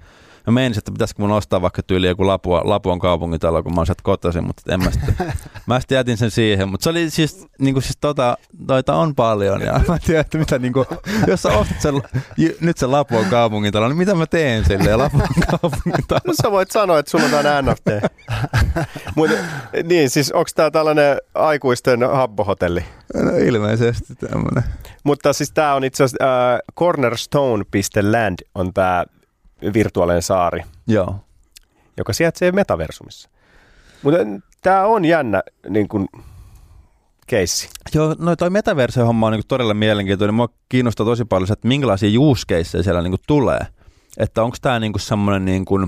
Mä 0.48 0.52
menin, 0.52 0.78
että 0.78 0.92
pitäisikö 0.92 1.22
mun 1.22 1.32
ostaa 1.32 1.62
vaikka 1.62 1.84
tyyli 1.84 2.08
joku 2.08 2.28
Lapua, 2.28 2.62
Lapuan 2.64 3.00
kaupungintalo, 3.00 3.64
kun 3.64 3.76
mä 3.76 3.80
oon 3.80 3.86
sieltä 3.86 4.04
kotoisin, 4.04 4.44
mutta 4.48 4.74
en 4.74 4.84
mä 4.84 4.92
sitten, 4.92 5.16
mä 5.68 5.80
sitten 5.80 5.96
jätin 5.96 6.18
sen 6.18 6.32
siihen. 6.32 6.70
Mutta 6.70 6.84
se 6.84 6.90
oli 6.90 7.10
siis, 7.10 7.48
niinku 7.60 7.82
siis 7.82 7.98
tota, 8.02 8.38
noita 8.68 8.96
on 8.96 9.16
paljon 9.16 9.62
ja 9.62 9.72
mä 9.88 9.94
en 9.96 10.02
tiedä, 10.06 10.22
että 10.22 10.38
mitä 10.38 10.60
niinku, 10.60 10.86
jos 11.28 11.42
sä 11.42 11.50
ostat 11.50 11.82
sen, 11.82 12.02
nyt 12.62 12.78
sen 12.78 12.92
Lapuan 12.92 13.26
kaupungintalo, 13.26 13.88
niin 13.88 13.98
mitä 13.98 14.16
mä 14.16 14.26
teen 14.26 14.66
sille 14.66 14.96
Lapuan 14.96 15.28
kaupungintalo? 15.62 16.22
No 16.28 16.34
sä 16.44 16.52
voit 16.52 16.72
sanoa, 16.72 17.00
että 17.00 17.12
sulla 17.12 17.26
on 17.26 17.32
tää 17.32 17.62
NFT. 17.62 17.86
Mut, 19.16 19.30
niin, 19.84 20.10
siis 20.10 20.32
onko 20.32 20.50
tämä 20.56 20.72
tällainen 20.72 21.18
aikuisten 21.34 22.00
habbohotelli? 22.14 22.86
No 23.16 23.38
ilmeisesti 23.38 24.16
tämmönen. 24.16 24.64
Mutta 25.04 25.34
siis 25.34 25.52
tämä 25.52 25.74
on 25.74 25.84
itse 25.84 26.04
asiassa 26.04 26.54
äh, 26.54 26.60
cornerstone.land 26.80 28.36
on 28.56 28.74
tämä 28.74 29.06
virtuaalinen 29.74 30.22
saari, 30.22 30.62
Joo. 30.88 31.16
joka 31.98 32.14
sijaitsee 32.14 32.52
metaversumissa. 32.52 33.30
Mutta 34.04 34.20
tämä 34.62 34.86
on 34.86 35.06
jännä 35.06 35.44
niin 35.70 35.88
kun, 35.88 36.08
keissi. 37.28 37.70
Joo, 37.96 38.16
no 38.20 38.36
toi 38.36 38.50
metaverse-homma 38.50 39.26
on 39.26 39.32
niinku 39.32 39.46
todella 39.48 39.74
mielenkiintoinen. 39.74 40.34
Mua 40.34 40.50
kiinnostaa 40.70 41.06
tosi 41.06 41.26
paljon 41.26 41.48
se, 41.48 41.54
että 41.54 41.68
minkälaisia 41.68 42.20
use 42.20 42.46
caseja 42.48 42.84
siellä 42.84 43.02
niinku 43.02 43.18
tulee. 43.28 43.60
Että 44.18 44.44
onko 44.44 44.58
tämä 44.62 44.80
niinku 44.80 45.00
semmoinen, 45.00 45.46
niinku, 45.46 45.80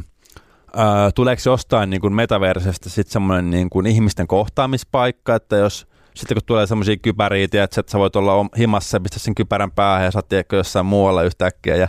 ää, 0.76 1.12
tuleeko 1.12 1.40
se 1.40 1.50
jostain 1.50 1.90
niinku 1.90 2.10
metaversesta 2.10 2.90
sitten 2.90 3.14
semmoinen 3.14 3.50
niinku 3.50 3.82
ihmisten 3.82 4.28
kohtaamispaikka, 4.28 5.36
että 5.36 5.56
jos 5.56 5.88
sitten 6.16 6.36
kun 6.36 6.46
tulee 6.46 6.68
semmoisia 6.68 6.98
kypäriä, 6.98 7.44
että 7.44 7.84
sä 7.88 8.00
voit 8.00 8.16
olla 8.16 8.46
himassa 8.58 8.96
ja 8.96 9.02
pistää 9.02 9.20
sen 9.20 9.36
kypärän 9.36 9.72
päähän 9.72 10.06
ja 10.06 10.12
sä 10.12 10.20
oot 10.20 10.52
jossain 10.52 10.86
muualla 10.86 11.24
yhtäkkiä 11.24 11.76
ja 11.76 11.88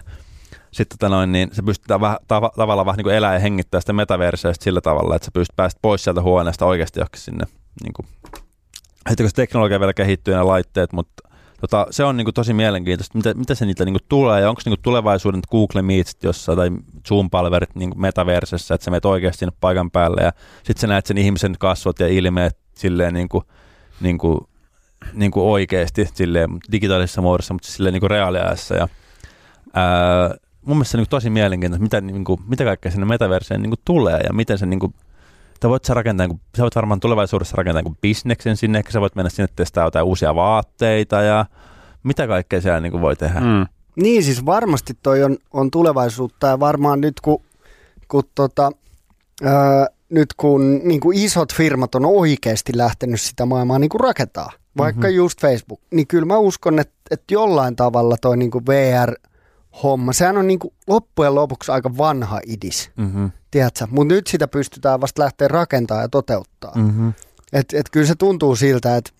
sitten 0.74 0.98
tota 0.98 1.08
noin, 1.08 1.32
niin 1.32 1.48
se 1.52 1.62
pystytään 1.62 2.00
vähän, 2.00 2.16
tava, 2.28 2.50
tavallaan 2.56 2.86
vähän 2.86 2.96
niin 2.96 3.04
kuin 3.04 3.16
elää 3.16 3.34
ja 3.34 3.38
hengittää 3.38 3.80
sitä 3.80 3.92
metaverseistä 3.92 4.64
sillä 4.64 4.80
tavalla, 4.80 5.16
että 5.16 5.26
sä 5.26 5.30
pystyt 5.34 5.56
päästä 5.56 5.78
pois 5.82 6.04
sieltä 6.04 6.22
huoneesta 6.22 6.66
oikeasti 6.66 7.00
johonkin 7.00 7.20
sinne 7.20 7.44
niin 7.82 7.92
kuin 7.92 8.06
sitten 9.08 9.24
kun 9.24 9.30
se 9.30 9.34
teknologia 9.34 9.80
vielä 9.80 9.94
kehittyy 9.94 10.34
ja 10.34 10.46
laitteet, 10.46 10.92
mutta 10.92 11.28
tota, 11.60 11.86
se 11.90 12.04
on 12.04 12.16
niinku 12.16 12.32
tosi 12.32 12.54
mielenkiintoista, 12.54 13.18
mitä, 13.18 13.34
mitä 13.34 13.54
se 13.54 13.66
niitä 13.66 13.84
niinku 13.84 13.98
tulee? 14.08 14.40
Ja 14.40 14.48
onko 14.48 14.62
niinku 14.64 14.80
tulevaisuuden 14.82 15.40
Google 15.50 15.82
Meets 15.82 16.16
jossain 16.22 16.58
tai 16.58 16.70
Zoom-palverit 17.08 17.74
niinku 17.74 17.98
metaversessä, 17.98 18.74
että 18.74 18.84
sä 18.84 18.90
menet 18.90 19.04
oikeasti 19.04 19.38
sinne 19.38 19.52
paikan 19.60 19.90
päälle 19.90 20.22
ja 20.22 20.32
sitten 20.56 20.80
sä 20.80 20.86
näet 20.86 21.06
sen 21.06 21.18
ihmisen 21.18 21.54
kasvot 21.58 22.00
ja 22.00 22.08
ilmeet 22.08 22.58
silleen 22.74 23.14
niinku, 23.14 23.44
niinku, 24.00 24.48
niinku 25.12 25.52
oikeasti 25.52 26.08
silleen 26.14 26.50
digitaalisessa 26.72 27.22
muodossa, 27.22 27.54
mutta 27.54 27.68
silleen 27.68 27.92
niinku 27.92 28.08
reaaliajassa 28.08 28.74
ja 28.74 28.88
ää, 29.74 30.34
mun 30.66 30.76
mielestä 30.76 30.90
se 30.90 30.96
on 30.96 30.98
niinku 30.98 31.10
tosi 31.10 31.30
mielenkiintoista, 31.30 31.82
mitä, 31.82 32.00
niinku, 32.00 32.40
mitä 32.48 32.64
kaikkea 32.64 32.92
sinne 32.92 33.06
metaverseen 33.06 33.62
niinku 33.62 33.76
tulee 33.84 34.20
ja 34.20 34.32
miten 34.32 34.58
se 34.58 34.66
niinku, 34.66 34.94
Sä 35.62 35.68
voit, 35.68 35.84
sä, 35.84 35.94
rakentaa, 35.94 36.26
niin 36.26 36.40
sä 36.56 36.62
voit 36.62 36.76
varmaan 36.76 37.00
tulevaisuudessa 37.00 37.56
rakentaa 37.56 37.82
niin 37.82 37.98
bisneksen 38.00 38.56
sinne, 38.56 38.78
ehkä 38.78 38.92
sä 38.92 39.00
voit 39.00 39.14
mennä 39.14 39.30
sinne 39.30 39.48
testaa 39.56 39.84
jotain 39.84 40.04
uusia 40.04 40.34
vaatteita 40.34 41.22
ja 41.22 41.46
mitä 42.02 42.26
kaikkea 42.26 42.60
siellä 42.60 42.80
niin 42.80 43.00
voi 43.00 43.16
tehdä. 43.16 43.40
Mm. 43.40 43.66
Niin 43.96 44.24
siis 44.24 44.46
varmasti 44.46 44.94
toi 45.02 45.22
on, 45.22 45.36
on 45.52 45.70
tulevaisuutta 45.70 46.46
ja 46.46 46.60
varmaan 46.60 47.00
nyt 47.00 47.20
kun, 47.20 47.42
kun 48.08 48.22
tota, 48.34 48.72
ää, 49.42 49.86
nyt 50.08 50.34
kun 50.36 50.80
niin 50.84 51.00
kuin 51.00 51.18
isot 51.18 51.54
firmat 51.54 51.94
on 51.94 52.04
oikeasti 52.04 52.76
lähtenyt 52.76 53.20
sitä 53.20 53.46
maailmaa 53.46 53.78
niin 53.78 53.90
kuin 53.90 54.00
rakentaa, 54.00 54.52
vaikka 54.76 55.06
mm-hmm. 55.06 55.16
just 55.16 55.40
Facebook, 55.40 55.80
niin 55.90 56.06
kyllä 56.06 56.26
mä 56.26 56.38
uskon, 56.38 56.78
että, 56.78 56.94
että 57.10 57.34
jollain 57.34 57.76
tavalla 57.76 58.16
toi 58.20 58.36
niin 58.36 58.50
kuin 58.50 58.66
VR-homma, 59.74 60.12
sehän 60.12 60.36
on 60.36 60.46
niin 60.46 60.58
kuin 60.58 60.74
loppujen 60.86 61.34
lopuksi 61.34 61.72
aika 61.72 61.96
vanha 61.96 62.40
idis, 62.46 62.90
Mm-hmm. 62.96 63.30
tiedätkö? 63.50 63.86
Mutta 63.90 64.14
nyt 64.14 64.26
sitä 64.26 64.48
pystytään 64.48 65.00
vasta 65.00 65.22
lähteä 65.22 65.48
rakentamaan 65.48 66.04
ja 66.04 66.08
toteuttaa. 66.08 66.72
Mm-hmm. 66.74 67.12
Et, 67.52 67.66
et 67.74 67.90
kyllä 67.90 68.06
se 68.06 68.14
tuntuu 68.14 68.56
siltä, 68.56 68.96
että 68.96 69.10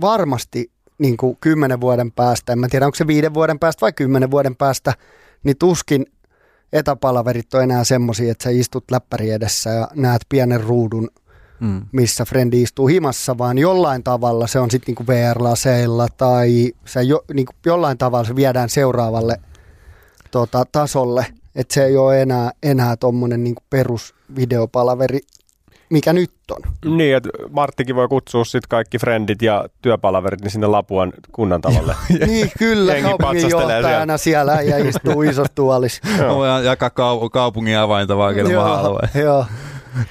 varmasti 0.00 0.70
niin 0.98 1.16
kuin 1.16 1.36
kymmenen 1.40 1.80
vuoden 1.80 2.12
päästä, 2.12 2.52
en 2.52 2.58
mä 2.58 2.68
tiedä 2.68 2.86
onko 2.86 2.94
se 2.96 3.06
viiden 3.06 3.34
vuoden 3.34 3.58
päästä 3.58 3.80
vai 3.80 3.92
kymmenen 3.92 4.30
vuoden 4.30 4.56
päästä, 4.56 4.94
niin 5.44 5.58
tuskin 5.58 6.06
etäpalaverit 6.72 7.54
on 7.54 7.62
enää 7.62 7.84
semmoisia, 7.84 8.32
että 8.32 8.44
sä 8.44 8.50
istut 8.50 8.84
läppäri 8.90 9.30
edessä 9.30 9.70
ja 9.70 9.88
näet 9.94 10.22
pienen 10.28 10.60
ruudun, 10.60 11.08
Mm. 11.60 11.82
missä 11.92 12.24
frendi 12.24 12.62
istuu 12.62 12.86
himassa, 12.86 13.38
vaan 13.38 13.58
jollain 13.58 14.02
tavalla 14.02 14.46
se 14.46 14.58
on 14.60 14.70
sitten 14.70 14.86
niinku 14.92 15.06
VR-laseilla 15.06 16.06
tai 16.16 16.72
se 16.84 17.02
jo, 17.02 17.24
niinku 17.34 17.52
jollain 17.66 17.98
tavalla 17.98 18.24
se 18.24 18.36
viedään 18.36 18.68
seuraavalle 18.68 19.40
tota, 20.36 20.64
tasolle, 20.72 21.26
että 21.54 21.74
se 21.74 21.84
ei 21.84 21.96
ole 21.96 22.22
enää, 22.22 22.50
enää 22.62 22.96
tuommoinen 22.96 23.44
niinku 23.44 23.62
perusvideopalaveri, 23.70 25.18
mikä 25.90 26.12
nyt 26.12 26.30
on. 26.50 26.62
Niin, 26.96 27.16
että 27.16 27.28
Marttikin 27.50 27.96
voi 27.96 28.08
kutsua 28.08 28.44
sitten 28.44 28.68
kaikki 28.68 28.98
frendit 28.98 29.42
ja 29.42 29.64
työpalaverit 29.82 30.40
niin 30.40 30.50
sinne 30.50 30.66
Lapuan 30.66 31.12
kunnantalolle. 31.32 31.96
niin, 32.26 32.50
kyllä, 32.58 32.94
kaupunginjohtajana 33.02 34.18
siellä 34.26 34.62
ja 34.62 34.88
istuu 34.88 35.22
isossa 35.22 35.52
tuolissa. 35.54 36.02
Voin 36.34 36.64
jakaa 36.64 36.88
kau- 36.88 37.30
kaupungin 37.32 37.78
avainta 37.78 38.16
vaan, 38.16 38.34
kelle 38.34 38.54
mä 38.54 38.62
haluan. 38.62 39.08
joo. 39.14 39.46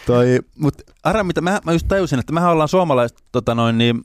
Toi, 0.06 0.40
mut 0.60 0.76
Ara, 1.04 1.24
mitä 1.24 1.42
mä, 1.42 1.60
mä 1.66 1.74
just 1.74 1.88
tajusin, 1.88 2.20
että 2.20 2.34
mehän 2.34 2.52
ollaan 2.52 2.70
suomalaiset 2.70 3.18
tota 3.32 3.56
noin, 3.56 3.78
niin, 3.78 4.02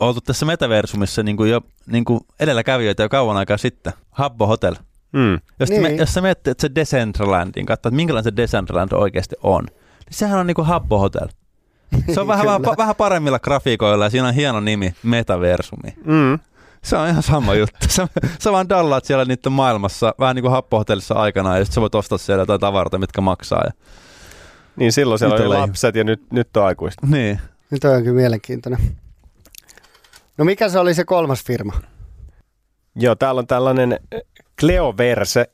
oltu 0.00 0.20
tässä 0.20 0.46
metaversumissa 0.46 1.22
niin 1.22 1.36
kuin 1.36 1.50
jo 1.50 1.60
niin 1.86 2.04
kuin 2.04 2.20
edelläkävijöitä 2.40 3.02
jo 3.02 3.08
kauan 3.08 3.36
aikaa 3.36 3.56
sitten. 3.56 3.92
Habbo 4.10 4.46
Hotel. 4.46 4.74
Mm. 5.14 5.40
Jos, 5.60 5.68
Niin. 5.70 5.82
me, 5.82 5.90
jos 5.90 6.14
sä 6.14 6.20
menet 6.20 6.48
että 6.48 6.62
se 6.62 6.74
Decentralandin, 6.74 7.66
katsoa, 7.66 7.88
että 7.88 7.96
minkälainen 7.96 8.24
se 8.32 8.36
Decentraland 8.36 8.92
oikeasti 8.92 9.36
on, 9.42 9.64
niin 9.64 9.74
sehän 10.10 10.38
on 10.40 10.46
niinku 10.46 10.62
Habbo 10.62 10.98
Hotel. 10.98 11.28
Se 12.14 12.20
on 12.20 12.26
vähän, 12.32 12.46
vähän, 12.46 12.60
vähän 12.78 12.96
paremmilla 12.96 13.38
grafiikoilla 13.38 14.04
ja 14.04 14.10
siinä 14.10 14.28
on 14.28 14.34
hieno 14.34 14.60
nimi, 14.60 14.94
Metaversumi. 15.02 15.94
Mm. 16.04 16.38
Se 16.82 16.96
on 16.96 17.08
ihan 17.08 17.22
sama 17.22 17.54
juttu. 17.54 17.76
Sä, 17.88 18.08
sä 18.40 18.52
vaan 18.52 18.68
dallaat 18.68 19.04
siellä 19.04 19.24
niiden 19.24 19.52
maailmassa, 19.52 20.14
vähän 20.20 20.36
niin 20.36 20.42
kuin 20.42 20.52
happohotellissa 20.52 21.14
aikanaan, 21.14 21.58
ja 21.58 21.64
sitten 21.64 21.74
sä 21.74 21.80
voit 21.80 21.94
ostaa 21.94 22.18
siellä 22.18 22.42
jotain 22.42 22.60
tavaroita, 22.60 22.98
mitkä 22.98 23.20
maksaa. 23.20 23.62
Ja... 23.64 23.70
Niin 24.76 24.92
silloin 24.92 25.18
siellä 25.18 25.34
oli 25.34 25.40
Itsellä 25.42 25.54
ei- 25.54 25.60
lapset 25.60 25.94
ja 25.94 26.04
nyt, 26.04 26.22
nyt 26.32 26.56
on 26.56 26.64
aikuista. 26.64 27.06
Niin. 27.06 27.40
Nyt 27.70 27.84
on 27.84 28.02
kyllä 28.02 28.16
mielenkiintoinen. 28.16 28.80
No 30.38 30.44
mikä 30.44 30.68
se 30.68 30.78
oli 30.78 30.94
se 30.94 31.04
kolmas 31.04 31.44
firma? 31.44 31.72
Joo, 32.96 33.14
täällä 33.14 33.38
on 33.38 33.46
tällainen 33.46 33.98
Cleoverse, 34.60 35.46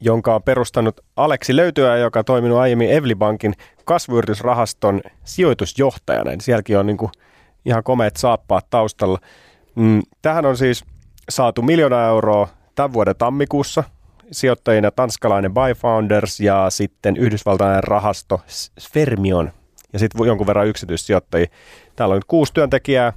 jonka 0.00 0.34
on 0.34 0.42
perustanut 0.42 1.00
Aleksi 1.16 1.56
Löytyä, 1.56 1.96
joka 1.96 2.18
on 2.18 2.24
toiminut 2.24 2.58
aiemmin 2.58 2.92
Evlibankin 2.92 3.54
kasvuyritysrahaston 3.84 5.00
sijoitusjohtajana. 5.24 6.30
Eli 6.30 6.40
sielläkin 6.40 6.78
on 6.78 6.86
niin 6.86 6.96
kuin 6.96 7.12
ihan 7.64 7.82
komeat 7.82 8.16
saappaat 8.16 8.66
taustalla. 8.70 9.18
Mm, 9.74 10.02
Tähän 10.22 10.46
on 10.46 10.56
siis 10.56 10.84
saatu 11.28 11.62
miljoona 11.62 12.06
euroa 12.06 12.48
tämän 12.74 12.92
vuoden 12.92 13.16
tammikuussa 13.16 13.84
sijoittajina 14.30 14.90
tanskalainen 14.90 15.54
Byfounders 15.54 16.40
ja 16.40 16.70
sitten 16.70 17.16
yhdysvaltainen 17.16 17.84
rahasto 17.84 18.40
Sfermion 18.78 19.52
ja 19.92 19.98
sitten 19.98 20.26
jonkun 20.26 20.46
verran 20.46 20.66
yksityissijoittajia. 20.66 21.46
Täällä 21.96 22.12
on 22.12 22.16
nyt 22.16 22.24
kuusi 22.24 22.54
työntekijää 22.54 23.12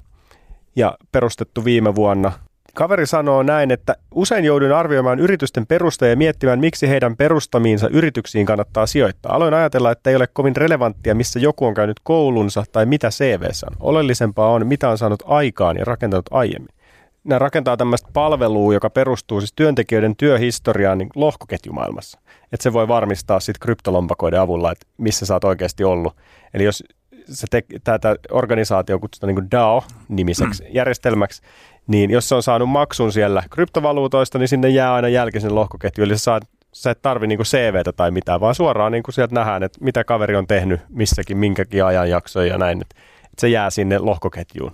ja 0.76 0.98
perustettu 1.12 1.66
viime 1.66 1.96
vuonna. 1.96 2.32
Kaveri 2.76 3.06
sanoo 3.06 3.44
näin, 3.44 3.72
että 3.72 3.96
usein 4.12 4.46
joudun 4.46 4.72
arvioimaan 4.72 5.20
yritysten 5.20 5.68
perustajia 5.68 6.10
ja 6.10 6.18
miettimään, 6.18 6.60
miksi 6.60 6.90
heidän 6.90 7.18
perustamiinsa 7.18 7.90
yrityksiin 7.90 8.46
kannattaa 8.46 8.86
sijoittaa. 8.86 9.36
Aloin 9.36 9.54
ajatella, 9.54 9.92
että 9.92 10.10
ei 10.10 10.16
ole 10.16 10.28
kovin 10.34 10.56
relevanttia, 10.56 11.16
missä 11.16 11.40
joku 11.40 11.66
on 11.66 11.74
käynyt 11.74 12.00
koulunsa 12.04 12.64
tai 12.72 12.86
mitä 12.86 13.10
CVssä 13.10 13.68
on. 13.72 13.78
Oleellisempaa 13.80 14.50
on, 14.50 14.68
mitä 14.68 14.90
on 14.90 14.98
saanut 14.98 15.24
aikaan 15.26 15.78
ja 15.78 15.86
rakentanut 15.86 16.26
aiemmin. 16.32 16.76
Nämä 17.24 17.40
rakentaa 17.40 17.78
tämmöistä 17.78 18.10
palvelua, 18.14 18.74
joka 18.74 18.90
perustuu 18.90 19.42
siis 19.42 19.54
työntekijöiden 19.56 20.16
työhistoriaan 20.16 20.98
niin 20.98 21.10
lohkoketjumaailmassa. 21.16 22.20
Että 22.52 22.64
se 22.64 22.74
voi 22.74 22.88
varmistaa 22.88 23.40
sitten 23.40 23.60
kryptolompakoiden 23.60 24.40
avulla, 24.40 24.72
että 24.72 24.88
missä 24.98 25.26
sä 25.26 25.34
oot 25.34 25.44
oikeasti 25.44 25.84
ollut. 25.84 26.16
Eli 26.54 26.64
jos 26.64 26.84
se 27.30 27.48
te, 27.52 27.64
tätä 27.84 28.16
organisaatio 28.32 29.00
kutsutaan 29.00 29.36
niin 29.36 29.52
DAO-nimiseksi 29.52 30.64
mm. 30.64 30.70
järjestelmäksi, 30.74 31.42
niin 31.88 32.12
jos 32.12 32.30
se 32.30 32.36
on 32.36 32.44
saanut 32.44 32.70
maksun 32.70 33.12
siellä 33.12 33.44
kryptovaluutoista, 33.50 34.40
niin 34.40 34.48
sinne 34.48 34.70
jää 34.70 34.94
aina 34.94 35.08
jälki 35.08 35.40
sinne 35.40 35.54
lohkoketjuun. 35.54 36.08
Eli 36.08 36.18
sä, 36.18 36.24
saat, 36.24 36.44
sä 36.74 36.92
et 36.92 37.02
tarvi 37.02 37.28
niin 37.28 37.40
CVtä 37.40 37.94
tai 37.94 38.12
mitään, 38.12 38.42
vaan 38.42 38.56
suoraan 38.56 38.92
niin 38.92 39.04
sieltä 39.10 39.36
nähdään, 39.36 39.64
että 39.64 39.80
mitä 39.82 40.04
kaveri 40.04 40.36
on 40.36 40.48
tehnyt 40.48 40.82
missäkin, 40.90 41.38
minkäkin 41.38 41.86
ajanjaksoja 41.86 42.48
ja 42.48 42.58
näin. 42.58 42.82
Että 42.82 42.96
se 43.38 43.50
jää 43.50 43.70
sinne 43.70 44.00
lohkoketjuun. 44.00 44.72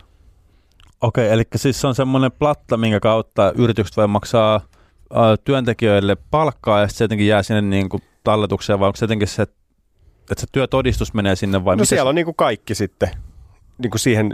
Okei, 1.01 1.29
eli 1.29 1.43
siis 1.55 1.81
se 1.81 1.87
on 1.87 1.95
semmoinen 1.95 2.31
platta, 2.31 2.77
minkä 2.77 2.99
kautta 2.99 3.53
yritykset 3.55 3.97
voi 3.97 4.07
maksaa 4.07 4.61
työntekijöille 5.43 6.17
palkkaa 6.31 6.79
ja 6.79 6.87
sitten 6.87 6.97
se 6.97 7.03
jotenkin 7.03 7.27
jää 7.27 7.43
sinne 7.43 7.61
niin 7.61 7.89
kuin 7.89 8.03
talletukseen, 8.23 8.79
vai 8.79 8.87
onko 8.87 8.97
se 8.97 9.03
jotenkin 9.03 9.27
se, 9.27 9.45
että 10.31 10.41
se 10.41 10.47
työtodistus 10.51 11.13
menee 11.13 11.35
sinne 11.35 11.65
vai 11.65 11.75
No 11.75 11.85
siellä 11.85 12.09
on 12.09 12.15
niin 12.15 12.25
kuin 12.25 12.35
kaikki 12.35 12.75
sitten 12.75 13.09
niin 13.77 13.91
kuin 13.91 13.99
siihen, 13.99 14.33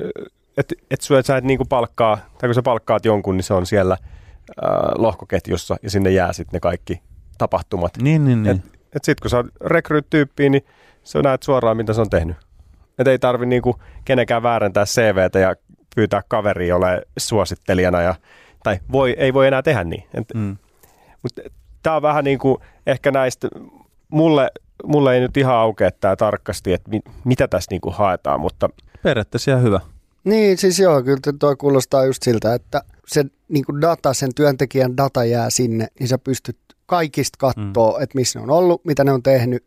että 0.58 0.76
et, 0.92 1.00
et 1.20 1.26
sä 1.26 1.38
et 1.38 1.44
niin 1.44 1.58
kuin 1.58 1.68
palkkaa, 1.68 2.18
tai 2.38 2.48
kun 2.48 2.56
sä 2.56 2.62
palkkaat 2.62 3.06
jonkun, 3.06 3.38
niin 3.38 3.44
se 3.44 3.54
on 3.54 3.66
siellä 3.66 3.94
äh, 3.94 4.70
lohkoketjussa 4.98 5.78
ja 5.84 5.90
sinne 5.90 6.10
jää 6.10 6.34
sitten 6.34 6.58
ne 6.58 6.60
kaikki 6.60 7.02
tapahtumat. 7.38 7.98
Niin, 7.98 8.26
niin, 8.26 8.44
niin. 8.44 8.56
Et, 8.56 8.80
et 8.96 9.04
sitten 9.04 9.22
kun 9.22 9.30
sä 9.30 9.44
rekryt 9.66 10.10
tyyppiä, 10.10 10.50
niin 10.50 10.66
sä 11.04 11.22
näet 11.22 11.44
suoraan, 11.44 11.78
mitä 11.78 11.94
se 11.94 12.02
on 12.02 12.10
tehnyt. 12.10 12.38
Et 13.00 13.08
ei 13.08 13.20
tarvi 13.20 13.46
niinku 13.46 13.76
kenenkään 14.06 14.44
väärentää 14.44 14.86
CVtä 14.86 15.40
ja 15.40 15.56
pyytää 15.96 16.22
kaveria 16.28 16.76
ole 16.76 17.02
suosittelijana, 17.18 18.02
ja, 18.02 18.16
tai 18.64 18.80
voi, 18.92 19.16
ei 19.18 19.34
voi 19.34 19.48
enää 19.48 19.62
tehdä 19.62 19.84
niin. 19.84 20.04
Et, 20.14 20.28
Mm. 20.34 20.58
Mutta 21.24 21.42
tämä 21.84 21.96
on 21.96 22.02
vähän 22.02 22.24
niin 22.24 22.40
kuin 22.40 22.58
ehkä 22.88 23.12
näistä, 23.12 23.48
mulle, 24.10 24.52
mulle 24.86 25.16
ei 25.16 25.20
nyt 25.20 25.38
ihan 25.38 25.56
aukea 25.56 25.92
tämä 25.92 26.16
tarkasti, 26.16 26.74
että 26.74 26.90
mi, 26.90 27.00
mitä 27.26 27.48
tässä 27.48 27.72
niin 27.72 27.82
kuin 27.82 27.96
haetaan, 27.96 28.40
mutta 28.42 28.70
Periaatteessa 29.04 29.52
ihan 29.52 29.64
hyvä. 29.64 29.80
Niin, 30.24 30.58
siis 30.58 30.80
joo, 30.80 31.04
kyllä 31.04 31.20
toi 31.40 31.56
kuulostaa 31.56 32.06
just 32.06 32.24
siltä, 32.24 32.54
että 32.54 32.82
se 33.08 33.26
niin 33.50 33.66
kuin 33.66 33.82
data, 33.82 34.14
sen 34.14 34.36
työntekijän 34.36 34.98
data 34.98 35.26
jää 35.26 35.50
sinne, 35.50 35.88
niin 36.00 36.08
sä 36.08 36.18
pystyt 36.18 36.58
kaikista 36.86 37.38
katsoa, 37.40 37.98
mm. 37.98 38.04
että 38.04 38.16
missä 38.16 38.40
ne 38.40 38.44
on 38.44 38.50
ollut, 38.50 38.86
mitä 38.86 39.04
ne 39.04 39.12
on 39.12 39.24
tehnyt, 39.24 39.64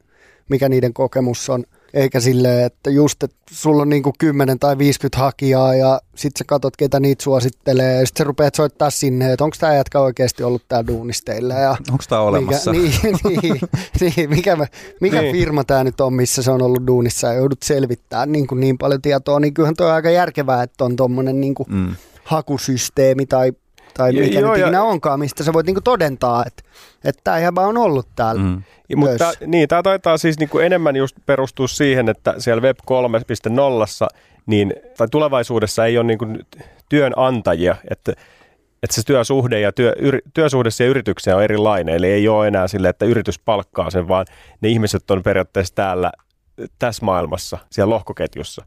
mikä 0.48 0.68
niiden 0.68 0.92
kokemus 0.92 1.50
on. 1.50 1.64
Eikä 1.94 2.20
silleen, 2.20 2.64
että 2.66 2.90
just, 2.90 3.22
että 3.22 3.36
sulla 3.50 3.82
on 3.82 3.88
niin 3.88 4.02
kuin 4.02 4.12
10 4.18 4.58
tai 4.58 4.78
50 4.78 5.18
hakijaa 5.18 5.74
ja 5.74 6.00
sit 6.14 6.32
sä 6.38 6.44
katot, 6.46 6.76
ketä 6.76 7.00
niitä 7.00 7.22
suosittelee 7.22 8.00
ja 8.00 8.06
sit 8.06 8.16
sä 8.16 8.24
rupeat 8.24 8.54
soittaa 8.54 8.90
sinne, 8.90 9.32
että 9.32 9.44
onko 9.44 9.56
tämä 9.60 9.74
jätkä 9.74 10.00
oikeasti 10.00 10.42
ollut 10.42 10.62
tää 10.68 10.86
duunisteilla 10.86 11.54
ja 11.54 11.70
Onko 11.90 12.04
tämä 12.08 12.20
olemassa? 12.20 12.72
mikä, 12.72 13.08
niin, 13.28 13.40
niin, 14.00 14.12
niin, 14.16 14.30
mikä, 14.30 14.56
mikä 15.00 15.20
Niin. 15.22 15.36
firma 15.36 15.64
tämä 15.64 15.84
nyt 15.84 16.00
on, 16.00 16.14
missä 16.14 16.42
se 16.42 16.50
on 16.50 16.62
ollut 16.62 16.86
duunissa 16.86 17.26
ja 17.26 17.34
joudut 17.34 17.62
selvittämään 17.62 18.32
niin, 18.32 18.46
kuin 18.46 18.60
niin 18.60 18.78
paljon 18.78 19.02
tietoa, 19.02 19.40
niin 19.40 19.54
kyllähän 19.54 19.76
tuo 19.76 19.86
on 19.86 19.92
aika 19.92 20.10
järkevää, 20.10 20.62
että 20.62 20.84
on 20.84 20.96
tuommoinen 20.96 21.40
niin 21.40 21.54
Mm. 21.68 21.94
hakusysteemi 22.24 23.26
tai, 23.26 23.52
tai 23.96 24.16
Jo- 24.16 24.22
mikä 24.24 24.40
joo, 24.40 24.52
nyt 24.52 24.60
ja- 24.60 24.66
ikinä 24.66 24.82
onkaan, 24.82 25.18
mistä 25.18 25.44
sä 25.44 25.52
voit 25.52 25.66
niin 25.66 25.74
kuin 25.74 25.84
todentaa, 25.84 26.44
että, 26.46 26.62
että 27.04 27.20
tämä 27.24 27.38
jäbä 27.38 27.60
on 27.60 27.76
ollut 27.76 28.08
täällä. 28.16 28.42
Mm. 28.42 28.62
Ja, 28.88 28.96
Mutta 28.96 29.18
tää, 29.18 29.32
niin, 29.46 29.68
tämä 29.68 29.82
taitaa 29.82 30.18
siis 30.18 30.38
niinku 30.38 30.58
enemmän 30.58 30.96
just 30.96 31.16
perustua 31.26 31.68
siihen, 31.68 32.08
että 32.08 32.34
siellä 32.38 32.62
Web 32.62 32.78
3.0 32.78 34.08
niin, 34.46 34.72
tai 34.96 35.08
tulevaisuudessa 35.10 35.86
ei 35.86 35.98
ole 35.98 36.06
niinku 36.06 36.26
työnantajia, 36.88 37.76
että, 37.90 38.12
että 38.82 38.94
se 38.96 39.02
työsuhde 39.06 39.60
ja 39.60 39.72
työ, 39.72 39.92
yr, 39.98 40.18
työsuhde 40.34 40.70
siihen 40.70 40.90
yritykseen 40.90 41.36
on 41.36 41.42
erilainen, 41.42 41.94
eli 41.94 42.06
ei 42.06 42.28
ole 42.28 42.48
enää 42.48 42.68
sille, 42.68 42.88
että 42.88 43.04
yritys 43.04 43.38
palkkaa 43.38 43.90
sen, 43.90 44.08
vaan 44.08 44.26
ne 44.60 44.68
ihmiset 44.68 45.10
on 45.10 45.22
periaatteessa 45.22 45.74
täällä 45.74 46.12
tässä 46.78 47.04
maailmassa, 47.04 47.58
siellä 47.70 47.94
lohkoketjussa, 47.94 48.64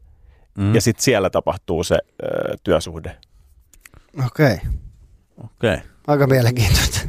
Mm. 0.58 0.74
ja 0.74 0.80
sitten 0.80 1.02
siellä 1.04 1.30
tapahtuu 1.30 1.84
se 1.84 1.94
ö, 2.22 2.26
työsuhde. 2.64 3.16
Okei, 4.26 4.56
Okei. 5.44 5.76
aika 6.06 6.26
mielenkiintoista. 6.26 7.00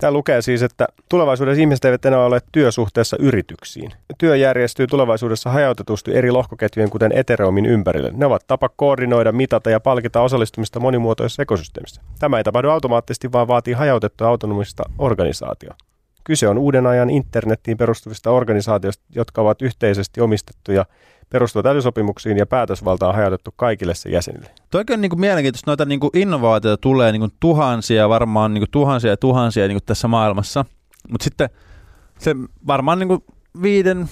Tämä 0.00 0.10
lukee 0.10 0.42
siis, 0.42 0.62
että 0.62 0.86
tulevaisuudessa 1.08 1.60
ihmiset 1.60 1.84
eivät 1.84 2.04
enää 2.04 2.24
ole 2.24 2.40
työsuhteessa 2.52 3.16
yrityksiin. 3.20 3.92
Työ 4.18 4.36
järjestyy 4.36 4.86
tulevaisuudessa 4.86 5.50
hajautetusti 5.50 6.14
eri 6.14 6.30
lohkoketjujen, 6.30 6.90
kuten 6.90 7.12
Ethereumin 7.12 7.66
ympärille. 7.66 8.10
Ne 8.14 8.26
ovat 8.26 8.46
tapa 8.46 8.68
koordinoida, 8.68 9.32
mitata 9.32 9.70
ja 9.70 9.80
palkita 9.80 10.20
osallistumista 10.20 10.80
monimuotoisessa 10.80 11.42
ekosysteemissä. 11.42 12.02
Tämä 12.18 12.38
ei 12.38 12.44
tapahdu 12.44 12.68
automaattisesti, 12.68 13.32
vaan 13.32 13.48
vaatii 13.48 13.74
hajautettua 13.74 14.28
autonomista 14.28 14.82
organisaatiota. 14.98 15.84
Kyse 16.24 16.48
on 16.48 16.58
uuden 16.58 16.86
ajan 16.86 17.10
internettiin 17.10 17.76
perustuvista 17.76 18.30
organisaatioista, 18.30 19.04
jotka 19.14 19.40
ovat 19.42 19.62
yhteisesti 19.62 20.20
omistettuja, 20.20 20.86
perustuvat 21.30 21.66
älysopimuksiin 21.66 22.36
ja 22.38 22.46
päätösvalta 22.46 23.08
on 23.08 23.14
hajautettu 23.14 23.50
kaikille 23.56 23.94
sen 23.94 24.12
jäsenille. 24.12 24.50
Toikin 24.70 24.94
on 24.94 25.00
niin 25.00 25.10
kuin 25.10 25.20
mielenkiintoista, 25.20 25.70
noita 25.70 25.84
niin 25.84 26.00
kuin 26.00 26.10
innovaatioita 26.14 26.80
tulee 26.80 27.12
niin 27.12 27.20
kuin 27.20 27.32
tuhansia, 27.40 28.08
varmaan 28.08 28.54
niin 28.54 28.60
kuin 28.60 28.70
tuhansia 28.70 29.10
ja 29.10 29.16
tuhansia 29.16 29.68
niin 29.68 29.74
kuin 29.76 29.86
tässä 29.86 30.08
maailmassa. 30.08 30.64
Mutta 31.10 31.24
sitten 31.24 31.48
se 32.18 32.34
varmaan 32.66 32.98
niin 32.98 33.08
kuin 33.08 33.24
viiden, 33.62 34.08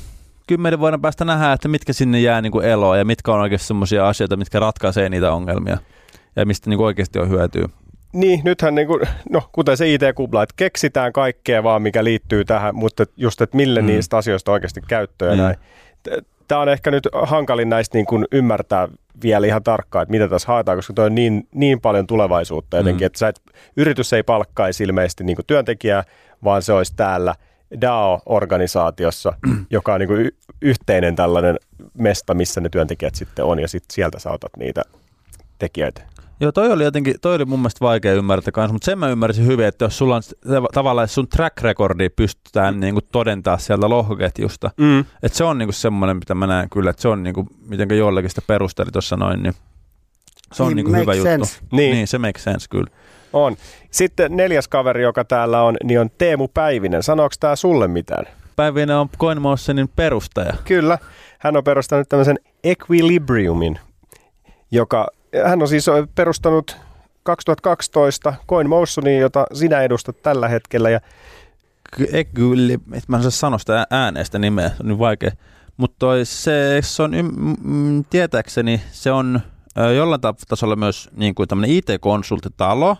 kymmenen 0.47 0.79
vuoden 0.79 1.01
päästä 1.01 1.25
nähdään, 1.25 1.55
että 1.55 1.69
mitkä 1.69 1.93
sinne 1.93 2.21
jää 2.21 2.41
niin 2.41 2.53
kuin 2.53 2.65
eloon 2.67 2.99
ja 2.99 3.05
mitkä 3.05 3.33
on 3.33 3.41
oikeasti 3.41 3.67
sellaisia 3.67 4.09
asioita, 4.09 4.37
mitkä 4.37 4.61
ratkaisee 4.61 5.09
niitä 5.09 5.33
ongelmia 5.33 5.79
ja 6.37 6.47
mistä 6.47 6.71
niin 6.71 6.79
kuin 6.79 6.87
oikeasti 6.87 7.19
on 7.19 7.29
hyötyä. 7.29 7.69
Niin, 8.13 8.41
nythän 8.45 8.75
niin 8.75 8.87
kuin, 8.87 9.01
no, 9.31 9.43
kuten 9.53 9.77
se 9.77 9.95
IT-kupla, 9.95 10.43
että 10.43 10.55
keksitään 10.57 11.13
kaikkea 11.13 11.63
vaan, 11.63 11.83
mikä 11.83 12.05
liittyy 12.05 12.45
tähän, 12.45 12.75
mutta 12.75 13.05
just, 13.17 13.41
että 13.41 13.57
mille 13.57 13.81
Mm. 13.81 13.87
mm. 13.87 13.93
niistä 13.93 14.17
asioista 14.17 14.53
oikeasti 14.53 14.81
käyttöä 14.89 15.29
ja 15.29 15.35
Niin. 15.35 15.43
näin. 15.45 15.57
Tämä 16.49 16.61
on 16.61 16.69
ehkä 16.69 16.91
nyt 16.91 17.09
hankalin 17.23 17.69
näistä 17.69 17.99
niin 17.99 18.07
kuin 18.07 18.25
ymmärtää 18.33 18.89
vielä 19.23 19.47
ihan 19.47 19.63
tarkkaan, 19.63 20.03
että 20.03 20.11
mitä 20.11 20.29
tässä 20.29 20.49
haetaan, 20.49 20.79
koska 20.79 20.93
tuo 20.93 21.05
on 21.05 21.15
niin, 21.15 21.49
niin 21.55 21.81
paljon 21.81 22.07
tulevaisuutta 22.07 22.77
jotenkin, 22.77 23.05
Mm. 23.05 23.07
että 23.07 23.19
sä 23.19 23.29
et, 23.29 23.41
yritys 23.77 24.13
ei 24.13 24.23
palkkaisi 24.23 24.85
ilmeisesti 24.85 25.25
niin 25.25 25.37
kuin 25.37 25.47
työntekijää, 25.47 26.05
vaan 26.45 26.63
se 26.63 26.73
olisi 26.73 26.93
täällä 26.97 27.35
DAO-organisaatiossa, 27.81 29.33
joka 29.71 29.95
on 29.95 30.01
niin 30.01 30.09
kuin 30.09 30.21
y- 30.21 30.37
yhteinen 30.63 31.17
tällainen 31.17 31.57
mesta, 31.99 32.35
missä 32.35 32.61
ne 32.61 32.69
työntekijät 32.69 33.15
sitten 33.15 33.45
on, 33.45 33.59
ja 33.59 33.69
sitten 33.69 33.95
sieltä 33.95 34.19
sä 34.19 34.31
otat 34.31 34.53
niitä 34.59 34.83
tekijöitä. 35.59 36.03
Joo, 36.41 36.53
toi 36.53 36.73
oli 36.73 36.85
jotenkin, 36.85 37.15
toi 37.21 37.35
oli 37.35 37.45
mun 37.45 37.59
mielestä 37.59 37.85
vaikea 37.85 38.13
ymmärtää 38.15 38.53
kanssa, 38.53 38.73
mutta 38.73 38.85
sen 38.85 38.99
mä 38.99 39.09
ymmärsin 39.09 39.47
hyvin, 39.47 39.67
että 39.67 39.85
jos 39.85 39.99
sulla 39.99 40.17
on 40.17 40.23
tavallaan 40.75 41.09
sun 41.09 41.29
track 41.29 41.61
recordi 41.63 42.09
pystytään 42.09 42.81
niin 42.81 42.95
kuin 42.95 43.05
todentaa 43.13 43.59
sieltä 43.59 43.89
lohkoketjusta, 43.89 44.71
Mm. 44.77 45.01
että 45.23 45.39
se 45.39 45.45
on 45.45 45.59
niin 45.59 45.67
kuin 45.67 45.75
semmoinen, 45.75 46.17
mitä 46.17 46.35
mä 46.35 46.47
näen 46.47 46.71
kyllä, 46.71 46.91
että 46.91 47.03
se 47.03 47.09
on 47.09 47.23
niin 47.23 47.35
kuin, 47.35 47.47
mitenkä 47.69 47.95
jollekin 47.95 48.31
sitä 48.31 48.43
perusteli 48.47 48.91
tuossa 48.91 49.17
noin, 49.17 49.43
niin 49.43 49.55
se 50.53 50.63
on 50.63 50.69
Niin, 50.69 50.77
niin 50.77 50.85
kuin 50.85 50.95
hyvä 50.97 51.05
makes 51.05 51.17
juttu. 51.19 51.31
sense. 51.47 51.61
Niin. 51.73 51.93
niin, 51.95 52.09
se 52.09 52.19
makes 52.19 52.45
sense 52.45 52.67
kyllä. 52.71 52.91
On. 53.33 53.57
Sitten 53.91 54.37
neljäs 54.37 54.69
kaveri, 54.69 55.03
joka 55.03 55.25
täällä 55.25 55.63
on, 55.63 55.77
niin 55.85 56.01
on 56.01 56.11
Teemu 56.19 56.49
Päivinen. 56.49 57.03
Sanooko 57.03 57.35
tämä 57.41 57.57
sulle 57.57 57.89
mitään? 57.89 58.25
Päivinen 58.57 58.97
on 58.97 59.09
CoinMotionin 59.19 59.89
perustaja. 59.97 60.53
Kyllä. 60.65 60.99
Hän 61.39 61.57
on 61.57 61.65
perustanut 61.65 62.09
tämmöisen 62.09 62.39
Equilibriumin, 62.65 63.79
joka, 64.71 65.07
hän 65.47 65.63
on 65.63 65.69
siis 65.69 65.87
perustanut 66.15 66.77
2012 67.23 68.35
CoinMotionin, 68.49 69.19
jota 69.19 69.47
sinä 69.53 69.81
edustat 69.81 70.23
tällä 70.23 70.49
hetkellä. 70.49 70.91
Ja 70.91 71.01
Kyllä, 72.35 72.75
et 72.93 73.09
mä 73.09 73.17
en 73.17 73.23
saa 73.23 73.31
sanoa 73.31 73.59
sitä 73.59 73.87
äänestä 73.91 74.39
nimeä, 74.39 74.69
se 74.69 74.75
on 74.81 74.89
niin 74.89 74.99
vaikea. 74.99 75.31
Mutta 75.77 76.07
se, 76.25 76.79
se 76.83 77.03
on, 77.03 77.13
mm, 77.63 78.05
tietääkseni, 78.11 78.83
se 78.91 79.13
on 79.13 79.41
jollain 79.97 80.21
ta- 80.21 80.35
tasolla 80.49 80.77
myös 80.77 81.11
niin 81.17 81.35
kuin 81.35 81.49
tämmöinen 81.49 81.77
IT-konsulttitalo, 81.77 82.97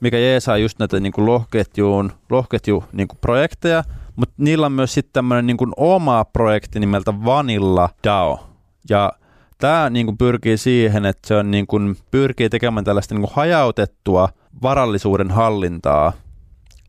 mikä 0.00 0.18
jeesaa 0.18 0.56
just 0.56 0.78
näitä 0.78 1.00
niin 1.00 1.12
kuin 1.12 1.26
lohketjuun, 1.26 2.12
lohketju 2.30 2.84
niin 2.92 3.08
kuin 3.08 3.18
projekteja, 3.20 3.84
mutta 4.16 4.34
niillä 4.38 4.66
on 4.66 4.72
myös 4.72 4.94
sitten 4.94 5.12
tämmöinen 5.12 5.46
niin 5.46 5.56
kuin 5.56 5.72
oma 5.76 6.24
projekti 6.24 6.80
nimeltä 6.80 7.24
Vanilla 7.24 7.88
DAO. 8.04 8.46
Ja 8.90 9.12
Tämä 9.58 9.90
niin 9.90 10.06
kuin 10.06 10.18
pyrkii 10.18 10.56
siihen, 10.56 11.06
että 11.06 11.28
se 11.28 11.34
on 11.34 11.50
niin 11.50 11.66
kuin, 11.66 11.96
pyrkii 12.10 12.48
tekemään 12.48 12.84
tällaista 12.84 13.14
niin 13.14 13.22
kuin 13.22 13.34
hajautettua 13.34 14.28
varallisuuden 14.62 15.30
hallintaa, 15.30 16.12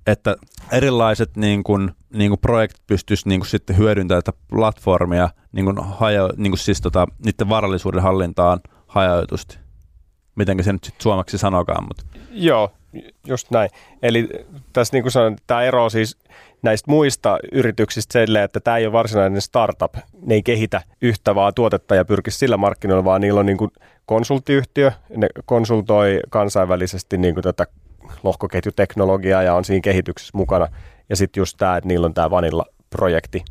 että 0.07 0.35
erilaiset 0.71 1.37
niin 1.37 1.63
kuin, 1.63 1.91
niin 2.13 2.31
kuin 2.31 2.39
projektit 2.39 2.87
pystyisivät 2.87 3.29
niin 3.29 3.39
kuin 3.39 3.47
sitten 3.47 3.77
hyödyntämään 3.77 4.23
tätä 4.23 4.37
platformia 4.49 5.29
niin 5.51 5.65
kuin 5.65 5.77
haja, 5.79 6.29
niin 6.37 6.51
kuin 6.51 6.59
siis 6.59 6.81
tota, 6.81 7.07
niiden 7.25 7.49
varallisuuden 7.49 8.01
hallintaan 8.01 8.59
hajautusti. 8.87 9.57
Mitenkä 10.35 10.63
se 10.63 10.73
nyt 10.73 10.83
sitten 10.83 11.03
suomeksi 11.03 11.37
sanokaan, 11.37 11.83
mutta 11.87 12.03
Joo, 12.31 12.71
just 13.27 13.51
näin. 13.51 13.69
Eli 14.01 14.29
tässä 14.73 14.95
niin 14.95 15.03
kuin 15.03 15.11
sanoin, 15.11 15.35
tämä 15.47 15.63
ero 15.63 15.89
siis 15.89 16.17
näistä 16.65 16.91
muista 16.91 17.39
yrityksistä 17.51 18.13
silleen, 18.13 18.43
että 18.43 18.59
tämä 18.59 18.77
ei 18.77 18.85
ole 18.85 18.93
varsinainen 18.93 19.41
startup. 19.41 19.95
Ne 20.21 20.35
ei 20.35 20.43
kehitä 20.43 20.81
yhtä 21.01 21.35
vaan 21.35 21.53
tuotetta 21.53 21.95
ja 21.95 22.05
pyrkisi 22.05 22.37
sillä 22.37 22.57
markkinoilla, 22.57 23.05
vaan 23.05 23.21
niillä 23.21 23.39
on 23.39 23.45
niin 23.45 23.57
kuin 23.57 23.71
konsulttiyhtiö. 24.05 24.91
Ne 25.17 25.27
konsultoi 25.45 26.19
kansainvälisesti 26.29 27.17
niin 27.17 27.33
kuin 27.33 27.43
tätä 27.43 27.65
lohkoketjuteknologiaa 28.23 29.43
ja 29.43 29.53
on 29.53 29.65
siinä 29.65 29.81
kehityksessä 29.81 30.37
mukana. 30.37 30.67
Ja 31.09 31.15
sitten 31.15 31.41
just 31.41 31.57
tämä, 31.57 31.77
että 31.77 31.87
niillä 31.87 32.05
on 32.05 32.13
tämä 32.13 32.31
Vanilla-projekti. 32.31 33.45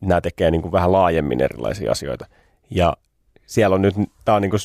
Nämä 0.00 0.20
tekee 0.20 0.50
niin 0.50 0.62
kuin 0.62 0.72
vähän 0.72 0.92
laajemmin 0.92 1.40
erilaisia 1.40 1.92
asioita. 1.92 2.26
Ja 2.70 2.96
siellä 3.46 3.74
on 3.74 3.82
nyt, 3.82 3.94
tämä 4.24 4.36
on 4.36 4.42
niin 4.42 4.50
kuin 4.50 4.60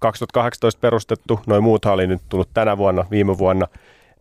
2018 0.00 0.80
perustettu, 0.80 1.40
noin 1.46 1.62
muuthan 1.62 1.92
oli 1.94 2.06
nyt 2.06 2.22
tullut 2.28 2.48
tänä 2.54 2.78
vuonna, 2.78 3.04
viime 3.10 3.38
vuonna, 3.38 3.66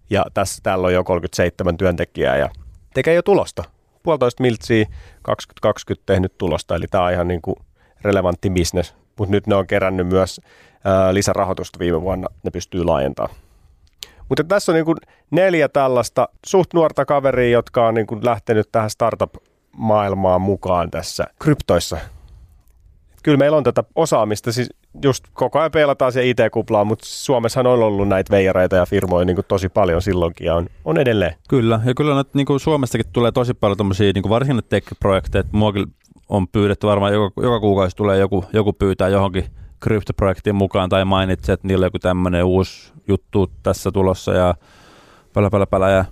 ja 0.10 0.26
tässä 0.34 0.60
täällä 0.64 0.88
on 0.88 0.94
jo 0.94 1.04
37 1.04 1.78
työntekijää 1.78 2.38
ja 2.38 2.50
tekee 2.94 3.14
jo 3.14 3.22
tulosta. 3.22 3.64
Puolitoista 4.04 4.44
miltsiä 4.44 4.86
2020 5.22 6.06
tehnyt 6.06 6.38
tulosta, 6.38 6.76
eli 6.76 6.86
tämä 6.88 7.04
on 7.04 7.12
ihan 7.12 7.28
niin 7.28 7.42
kuin 7.42 7.56
relevantti 8.02 8.50
bisnes, 8.50 8.96
mutta 9.18 9.32
nyt 9.32 9.48
ne 9.48 9.56
on 9.56 9.68
kerännyt 9.68 10.08
myös 10.08 10.42
ää, 10.84 11.14
lisärahoitusta 11.14 11.80
viime 11.80 12.02
vuonna, 12.02 12.28
ne 12.44 12.52
pystyy 12.52 12.84
laajentamaan. 12.84 13.36
Mutta 14.30 14.44
tässä 14.44 14.72
on 14.72 14.76
niin 14.76 14.86
kuin 14.86 14.98
neljä 15.32 15.70
tällaista 15.70 16.30
suht 16.46 16.74
nuorta 16.74 17.06
kaveria, 17.06 17.50
jotka 17.50 17.88
on 17.88 17.94
niin 17.94 18.08
kuin 18.08 18.26
lähtenyt 18.26 18.70
tähän 18.72 18.90
startup-maailmaan 18.90 20.42
mukaan 20.42 20.92
tässä 20.92 21.24
kryptoissa. 21.40 21.98
Kyllä 23.24 23.38
meillä 23.38 23.58
on 23.58 23.64
tätä 23.64 23.84
osaamista, 23.96 24.52
siis 24.52 24.70
just 25.04 25.24
koko 25.34 25.60
ajan 25.60 25.72
peilataan 25.72 26.12
se 26.12 26.30
IT-kuplaa, 26.30 26.84
mutta 26.84 27.06
Suomessahan 27.08 27.68
on 27.68 27.84
ollut 27.84 28.08
näitä 28.08 28.32
veijareita 28.32 28.76
ja 28.76 28.86
firmoja 28.86 29.26
niin 29.26 29.36
kuin 29.36 29.46
tosi 29.48 29.70
paljon 29.70 30.02
silloinkin 30.02 30.46
ja 30.46 30.56
on, 30.56 30.68
on 30.86 30.98
edelleen. 30.98 31.36
Kyllä, 31.50 31.80
ja 31.86 31.94
kyllä 31.94 32.16
nyt, 32.16 32.34
niin 32.34 32.46
kuin 32.46 32.60
Suomestakin 32.60 33.06
tulee 33.14 33.32
tosi 33.32 33.54
paljon 33.54 33.78
tämmöisiä 33.78 34.12
niin 34.14 34.30
varsinkin 34.30 34.66
tech-projekteja, 34.70 35.40
että 35.40 35.58
muakin 35.58 35.86
on 36.30 36.48
pyydetty 36.48 36.88
varmaan 36.88 37.14
joka, 37.14 37.42
joka 37.42 37.60
kuukausi 37.60 37.96
tulee 37.96 38.18
joku, 38.18 38.46
joku 38.54 38.74
pyytää 38.74 39.08
johonkin 39.08 39.46
kryptoprojektiin 39.80 40.56
mukaan 40.56 40.90
tai 40.90 41.06
mainitsee, 41.06 41.54
että 41.54 41.68
niillä 41.68 41.84
on 41.84 41.88
joku 41.88 42.00
tämmöinen 42.00 42.44
uusi 42.44 42.94
juttu 43.08 43.52
tässä 43.64 43.92
tulossa 43.92 44.34
ja 44.34 44.56
pälä, 45.34 45.50
pälä, 45.50 45.66
pälä. 45.66 45.90
Ja, 45.90 46.06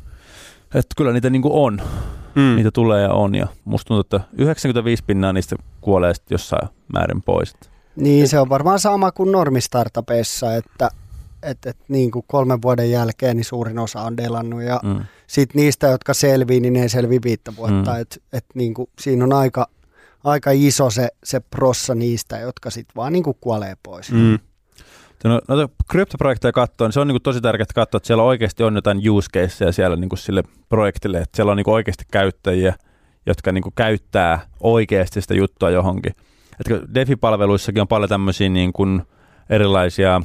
että 0.75 0.93
kyllä 0.97 1.13
niitä 1.13 1.29
niin 1.29 1.41
kuin 1.41 1.53
on, 1.53 1.81
mm. 2.35 2.55
niitä 2.55 2.71
tulee 2.71 3.01
ja 3.01 3.13
on 3.13 3.35
ja 3.35 3.47
musta 3.65 3.87
tuntuu, 3.87 3.99
että 3.99 4.29
95 4.37 5.03
pinnaa 5.07 5.33
niistä 5.33 5.55
kuolee 5.87 6.13
sitten 6.13 6.35
jossain 6.35 6.69
määrin 6.93 7.21
pois. 7.21 7.55
Niin, 7.95 8.27
se 8.27 8.39
on 8.39 8.49
varmaan 8.49 8.79
sama 8.79 9.11
kuin 9.11 9.31
normistartupeissa, 9.31 10.55
että 10.55 10.89
et, 11.43 11.65
et, 11.65 11.77
niin 11.87 12.11
kuin 12.11 12.25
kolmen 12.27 12.61
vuoden 12.61 12.91
jälkeen 12.91 13.35
niin 13.35 13.45
suurin 13.45 13.79
osa 13.79 14.01
on 14.01 14.17
delannut 14.17 14.61
ja 14.61 14.79
mm. 14.83 15.05
sitten 15.27 15.61
niistä, 15.61 15.87
jotka 15.87 16.13
selvii, 16.13 16.59
niin 16.59 16.73
ne 16.73 16.81
ei 16.81 16.89
selvi 16.89 17.19
viittä 17.23 17.55
vuotta. 17.55 17.93
Mm. 17.93 18.01
Et, 18.01 18.23
et, 18.33 18.45
niin 18.53 18.73
kuin, 18.73 18.89
siinä 18.99 19.23
on 19.23 19.33
aika, 19.33 19.67
aika 20.23 20.51
iso 20.53 20.89
se, 20.89 21.09
se 21.23 21.39
prossa 21.39 21.95
niistä, 21.95 22.37
jotka 22.37 22.69
sitten 22.69 22.95
vaan 22.95 23.13
niin 23.13 23.23
kuin 23.23 23.37
kuolee 23.41 23.77
pois. 23.83 24.11
Mm. 24.11 24.39
No, 25.23 25.41
noita 25.47 25.73
kryptoprojekteja 25.91 26.51
katsoa, 26.51 26.87
niin 26.87 26.93
se 26.93 26.99
on 26.99 27.07
niin 27.07 27.13
kuin 27.13 27.23
tosi 27.23 27.41
tärkeää 27.41 27.65
katsoa, 27.75 27.97
että 27.97 28.07
siellä 28.07 28.23
oikeasti 28.23 28.63
on 28.63 28.75
jotain 28.75 29.09
use 29.09 29.29
caseja 29.29 29.71
siellä 29.71 29.95
niin 29.95 30.09
kuin 30.09 30.19
sille 30.19 30.43
projektille, 30.69 31.17
että 31.17 31.35
siellä 31.35 31.51
on 31.51 31.57
niin 31.57 31.65
kuin 31.65 31.75
oikeasti 31.75 32.03
käyttäjiä, 32.11 32.75
jotka 33.27 33.51
niin 33.51 33.61
kuin 33.61 33.73
käyttää 33.75 34.39
oikeasti 34.59 35.21
sitä 35.21 35.33
juttua 35.33 35.69
johonkin. 35.69 36.13
Että 36.59 36.87
DeFi-palveluissakin 36.93 37.81
on 37.81 37.87
paljon 37.87 38.09
tämmöisiä 38.09 38.49
niin 38.49 38.73
kuin 38.73 39.01
erilaisia 39.49 40.21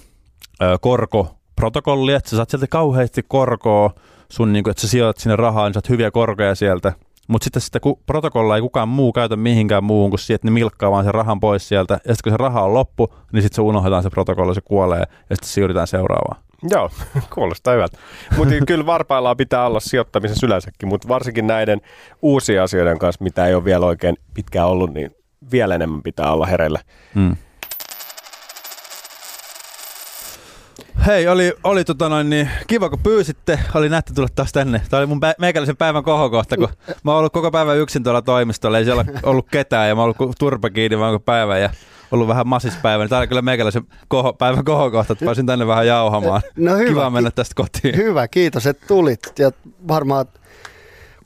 korkoprotokollia, 0.81 2.17
että 2.17 2.31
sä 2.31 2.37
saat 2.37 2.51
sieltä 2.51 2.67
kauheasti 2.67 3.23
korkoa, 3.29 3.91
sun, 4.29 4.53
niin 4.53 4.65
kuin, 4.65 4.71
että 4.71 4.81
sä 4.81 4.89
sijoitat 4.89 5.19
sinne 5.19 5.37
rahaa, 5.37 5.67
niin 5.69 5.75
saat 5.75 5.89
hyviä 5.89 6.11
korkoja 6.11 6.55
sieltä, 6.55 6.93
mutta 7.29 7.45
sitten 7.45 7.63
sitä 7.63 7.81
protokollaa 8.07 8.57
ei 8.57 8.63
kukaan 8.63 8.89
muu 8.89 9.13
käytä 9.13 9.37
mihinkään 9.37 9.85
muuhun 9.85 10.11
kuin 10.11 10.21
siihen, 10.21 10.35
että 10.35 10.47
ne 10.47 10.51
milkkaa 10.51 10.91
vaan 10.91 11.05
sen 11.05 11.15
rahan 11.15 11.41
pois 11.41 11.69
sieltä. 11.69 11.95
Ja 11.95 12.15
sitten 12.15 12.23
kun 12.23 12.33
se 12.33 12.37
raha 12.37 12.63
on 12.63 12.75
loppu, 12.75 13.15
niin 13.33 13.43
sitten 13.43 13.57
se 13.57 13.63
unohdetaan 13.63 14.03
se 14.03 14.11
protokolla, 14.11 14.55
se 14.55 14.61
kuolee 14.61 15.05
ja 15.31 15.37
sitten 15.37 15.49
siirrytään 15.49 15.87
seuraavaan. 15.87 16.43
Joo, 16.71 16.91
kuulostaa 17.35 17.75
hyvältä. 17.75 17.99
Mutta 18.37 18.55
kyllä 18.67 18.87
varpaillaan 18.87 19.37
pitää 19.37 19.67
olla 19.67 19.81
sijoittamisessa 19.81 20.47
yleensäkin, 20.47 20.89
mutta 20.89 21.09
varsinkin 21.09 21.47
näiden 21.47 21.81
uusien 22.23 22.63
asioiden 22.63 22.99
kanssa, 22.99 23.25
mitä 23.25 23.47
ei 23.47 23.55
ole 23.55 23.65
vielä 23.65 23.87
oikein 23.87 24.17
pitkään 24.35 24.69
ollut, 24.69 24.95
niin 24.95 25.17
vielä 25.53 25.75
enemmän 25.75 26.03
pitää 26.03 26.33
olla 26.33 26.47
hereillä. 26.47 26.79
Hmm. 27.15 27.37
Hei, 31.07 31.29
oli, 31.29 31.53
oli 31.65 31.85
tota 31.85 32.09
noin, 32.09 32.31
niin, 32.31 32.51
kiva 32.67 32.91
kun 32.91 32.99
pyysitte. 33.03 33.59
Oli 33.75 33.89
nähty 33.89 34.15
tulla 34.15 34.29
taas 34.35 34.53
tänne. 34.53 34.83
Tämä 34.91 34.99
oli 34.99 35.07
mun 35.07 35.21
pä- 35.25 35.35
meikäläisen 35.39 35.77
päivän 35.77 36.05
kohokohta, 36.05 36.57
kun 36.57 36.69
mä 37.05 37.11
oon 37.11 37.19
ollut 37.19 37.33
koko 37.33 37.51
päivän 37.51 37.79
yksin 37.79 38.05
tuolla 38.05 38.23
toimistolla. 38.23 38.79
Ei 38.79 38.85
siellä 38.85 39.05
ollut 39.23 39.47
ketään 39.51 39.89
ja 39.89 39.95
mä 39.95 40.03
oon 40.03 40.15
ollut 40.19 40.37
turpa 40.39 40.71
kiinni 40.71 40.99
vaan 40.99 41.23
päivän 41.23 41.63
ja 41.63 41.71
ollut 42.13 42.29
vähän 42.29 42.49
masispäivä. 42.49 43.09
Tämä 43.09 43.19
oli 43.19 43.29
kyllä 43.29 43.43
meikäläisen 43.43 43.83
koho, 44.09 44.33
päivän 44.33 44.65
kohokohta, 44.65 45.13
että 45.13 45.25
pääsin 45.25 45.47
tänne 45.47 45.67
vähän 45.67 45.87
jauhamaan. 45.87 46.43
No 46.57 46.77
hyvä. 46.77 46.89
Kiva 46.89 47.11
mennä 47.11 47.31
tästä 47.31 47.55
kotiin. 47.55 47.97
Hyvä, 47.97 48.29
kiitos, 48.29 48.67
että 48.67 48.87
tulit. 48.87 49.21
Ja 49.39 49.51
varmaan 49.89 50.27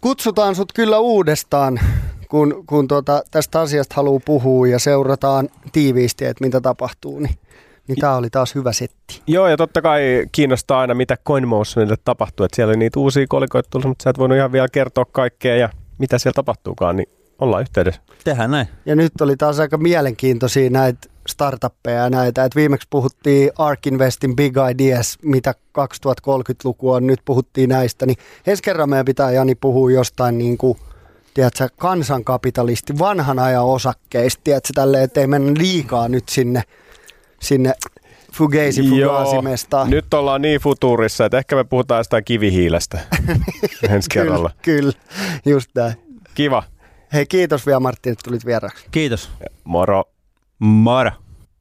kutsutaan 0.00 0.54
sut 0.54 0.72
kyllä 0.72 0.98
uudestaan, 0.98 1.80
kun, 2.28 2.64
kun 2.66 2.88
tuota, 2.88 3.22
tästä 3.30 3.60
asiasta 3.60 3.94
haluaa 3.94 4.20
puhua 4.24 4.66
ja 4.66 4.78
seurataan 4.78 5.48
tiiviisti, 5.72 6.24
että 6.24 6.44
mitä 6.44 6.60
tapahtuu. 6.60 7.18
Niin 7.18 7.34
niin 7.88 7.98
tämä 8.00 8.16
oli 8.16 8.30
taas 8.30 8.54
hyvä 8.54 8.72
setti. 8.72 9.22
Joo, 9.26 9.48
ja 9.48 9.56
totta 9.56 9.82
kai 9.82 10.26
kiinnostaa 10.32 10.80
aina, 10.80 10.94
mitä 10.94 11.16
CoinMotionille 11.26 11.96
tapahtuu. 12.04 12.46
Että 12.46 12.56
siellä 12.56 12.70
oli 12.70 12.78
niitä 12.78 13.00
uusia 13.00 13.26
kolikoita 13.28 13.70
tullut, 13.70 13.88
mutta 13.88 14.02
sä 14.02 14.10
et 14.10 14.18
voinut 14.18 14.38
ihan 14.38 14.52
vielä 14.52 14.68
kertoa 14.72 15.04
kaikkea 15.04 15.56
ja 15.56 15.68
mitä 15.98 16.18
siellä 16.18 16.34
tapahtuukaan, 16.34 16.96
niin 16.96 17.08
ollaan 17.38 17.62
yhteydessä. 17.62 18.00
Tehdään 18.24 18.50
näin. 18.50 18.68
Ja 18.86 18.96
nyt 18.96 19.20
oli 19.20 19.36
taas 19.36 19.60
aika 19.60 19.76
mielenkiintoisia 19.78 20.70
näitä 20.70 21.08
startuppeja 21.28 22.02
ja 22.02 22.10
näitä. 22.10 22.44
Et 22.44 22.56
viimeksi 22.56 22.86
puhuttiin 22.90 23.50
Ark 23.58 23.86
Investin 23.86 24.36
Big 24.36 24.54
Ideas, 24.70 25.18
mitä 25.22 25.54
2030-luku 25.78 26.92
on, 26.92 27.06
nyt 27.06 27.20
puhuttiin 27.24 27.68
näistä. 27.68 28.06
Niin 28.06 28.16
ensi 28.46 28.62
kerran 28.62 28.90
meidän 28.90 29.04
pitää 29.04 29.30
Jani 29.30 29.54
puhua 29.54 29.90
jostain 29.90 30.38
niin 30.38 30.58
kuin, 30.58 30.78
tiedätkö, 31.34 31.68
kansankapitalisti, 31.76 32.98
vanhan 32.98 33.38
ajan 33.38 33.64
osakkeista, 33.64 34.40
tiedätkö, 34.44 34.68
tälleen, 34.74 35.04
ettei 35.04 35.26
mennä 35.26 35.52
liikaa 35.58 36.08
nyt 36.08 36.28
sinne 36.28 36.62
sinne 37.40 37.72
Fugazi 38.32 38.90
Fugasimesta. 38.90 39.84
Nyt 39.84 40.14
ollaan 40.14 40.42
niin 40.42 40.60
futurissa, 40.60 41.24
että 41.24 41.38
ehkä 41.38 41.56
me 41.56 41.64
puhutaan 41.64 41.98
jostain 42.00 42.24
kivihiilestä 42.24 42.98
ensi 43.90 44.08
kerralla. 44.12 44.50
Kyllä, 44.62 44.92
just 45.46 45.70
näin. 45.74 45.94
Kiva. 46.34 46.62
Hei, 47.12 47.26
kiitos 47.26 47.66
vielä 47.66 47.80
Martti, 47.80 48.10
että 48.10 48.22
tulit 48.24 48.46
vieraksi. 48.46 48.86
Kiitos. 48.90 49.30
Moro. 49.64 50.04
Moro. 50.58 51.10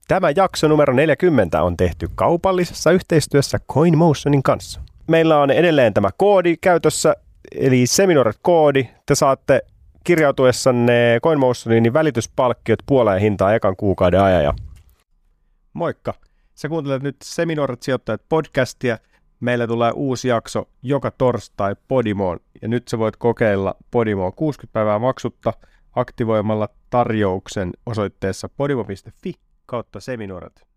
Tämä 0.08 0.30
jakso 0.36 0.68
numero 0.68 0.94
40 0.94 1.64
on 1.64 1.78
tehty 1.78 2.10
kaupallisessa 2.16 2.92
yhteistyössä 2.92 3.60
CoinMotionin 3.72 4.44
kanssa. 4.44 4.82
Meillä 5.08 5.40
on 5.40 5.52
edelleen 5.52 5.94
tämä 5.94 6.10
koodi 6.18 6.58
käytössä, 6.62 7.16
eli 7.56 7.88
Seminoret-koodi. 7.88 8.88
Te 9.06 9.16
saatte 9.16 9.62
kirjautuessanne 10.04 11.20
CoinMotionin 11.24 11.84
niin 11.84 11.94
välityspalkkiot 11.94 12.80
puoleen 12.86 13.22
hintaa 13.22 13.54
ekan 13.54 13.76
kuukauden 13.76 14.22
ajan 14.22 14.44
ja 14.44 14.54
Moikka! 15.74 16.14
Sä 16.56 16.70
kuuntelet 16.70 17.04
nyt 17.04 17.16
Seminorat 17.24 17.84
sijoittajat 17.84 18.22
podcastia. 18.30 18.98
Meillä 19.40 19.68
tulee 19.68 19.92
uusi 19.96 20.28
jakso 20.28 20.70
joka 20.82 21.12
torstai 21.12 21.76
Podimoon 21.88 22.40
ja 22.62 22.68
nyt 22.68 22.88
sä 22.88 22.98
voit 22.98 23.16
kokeilla 23.16 23.76
Podimoa 23.92 24.32
60 24.32 24.74
päivää 24.74 25.00
maksutta 25.00 25.54
aktivoimalla 25.96 26.70
tarjouksen 26.90 27.72
osoitteessa 27.86 28.50
podimo.fi 28.50 29.34
kautta 29.66 30.00
Seminorat. 30.00 30.75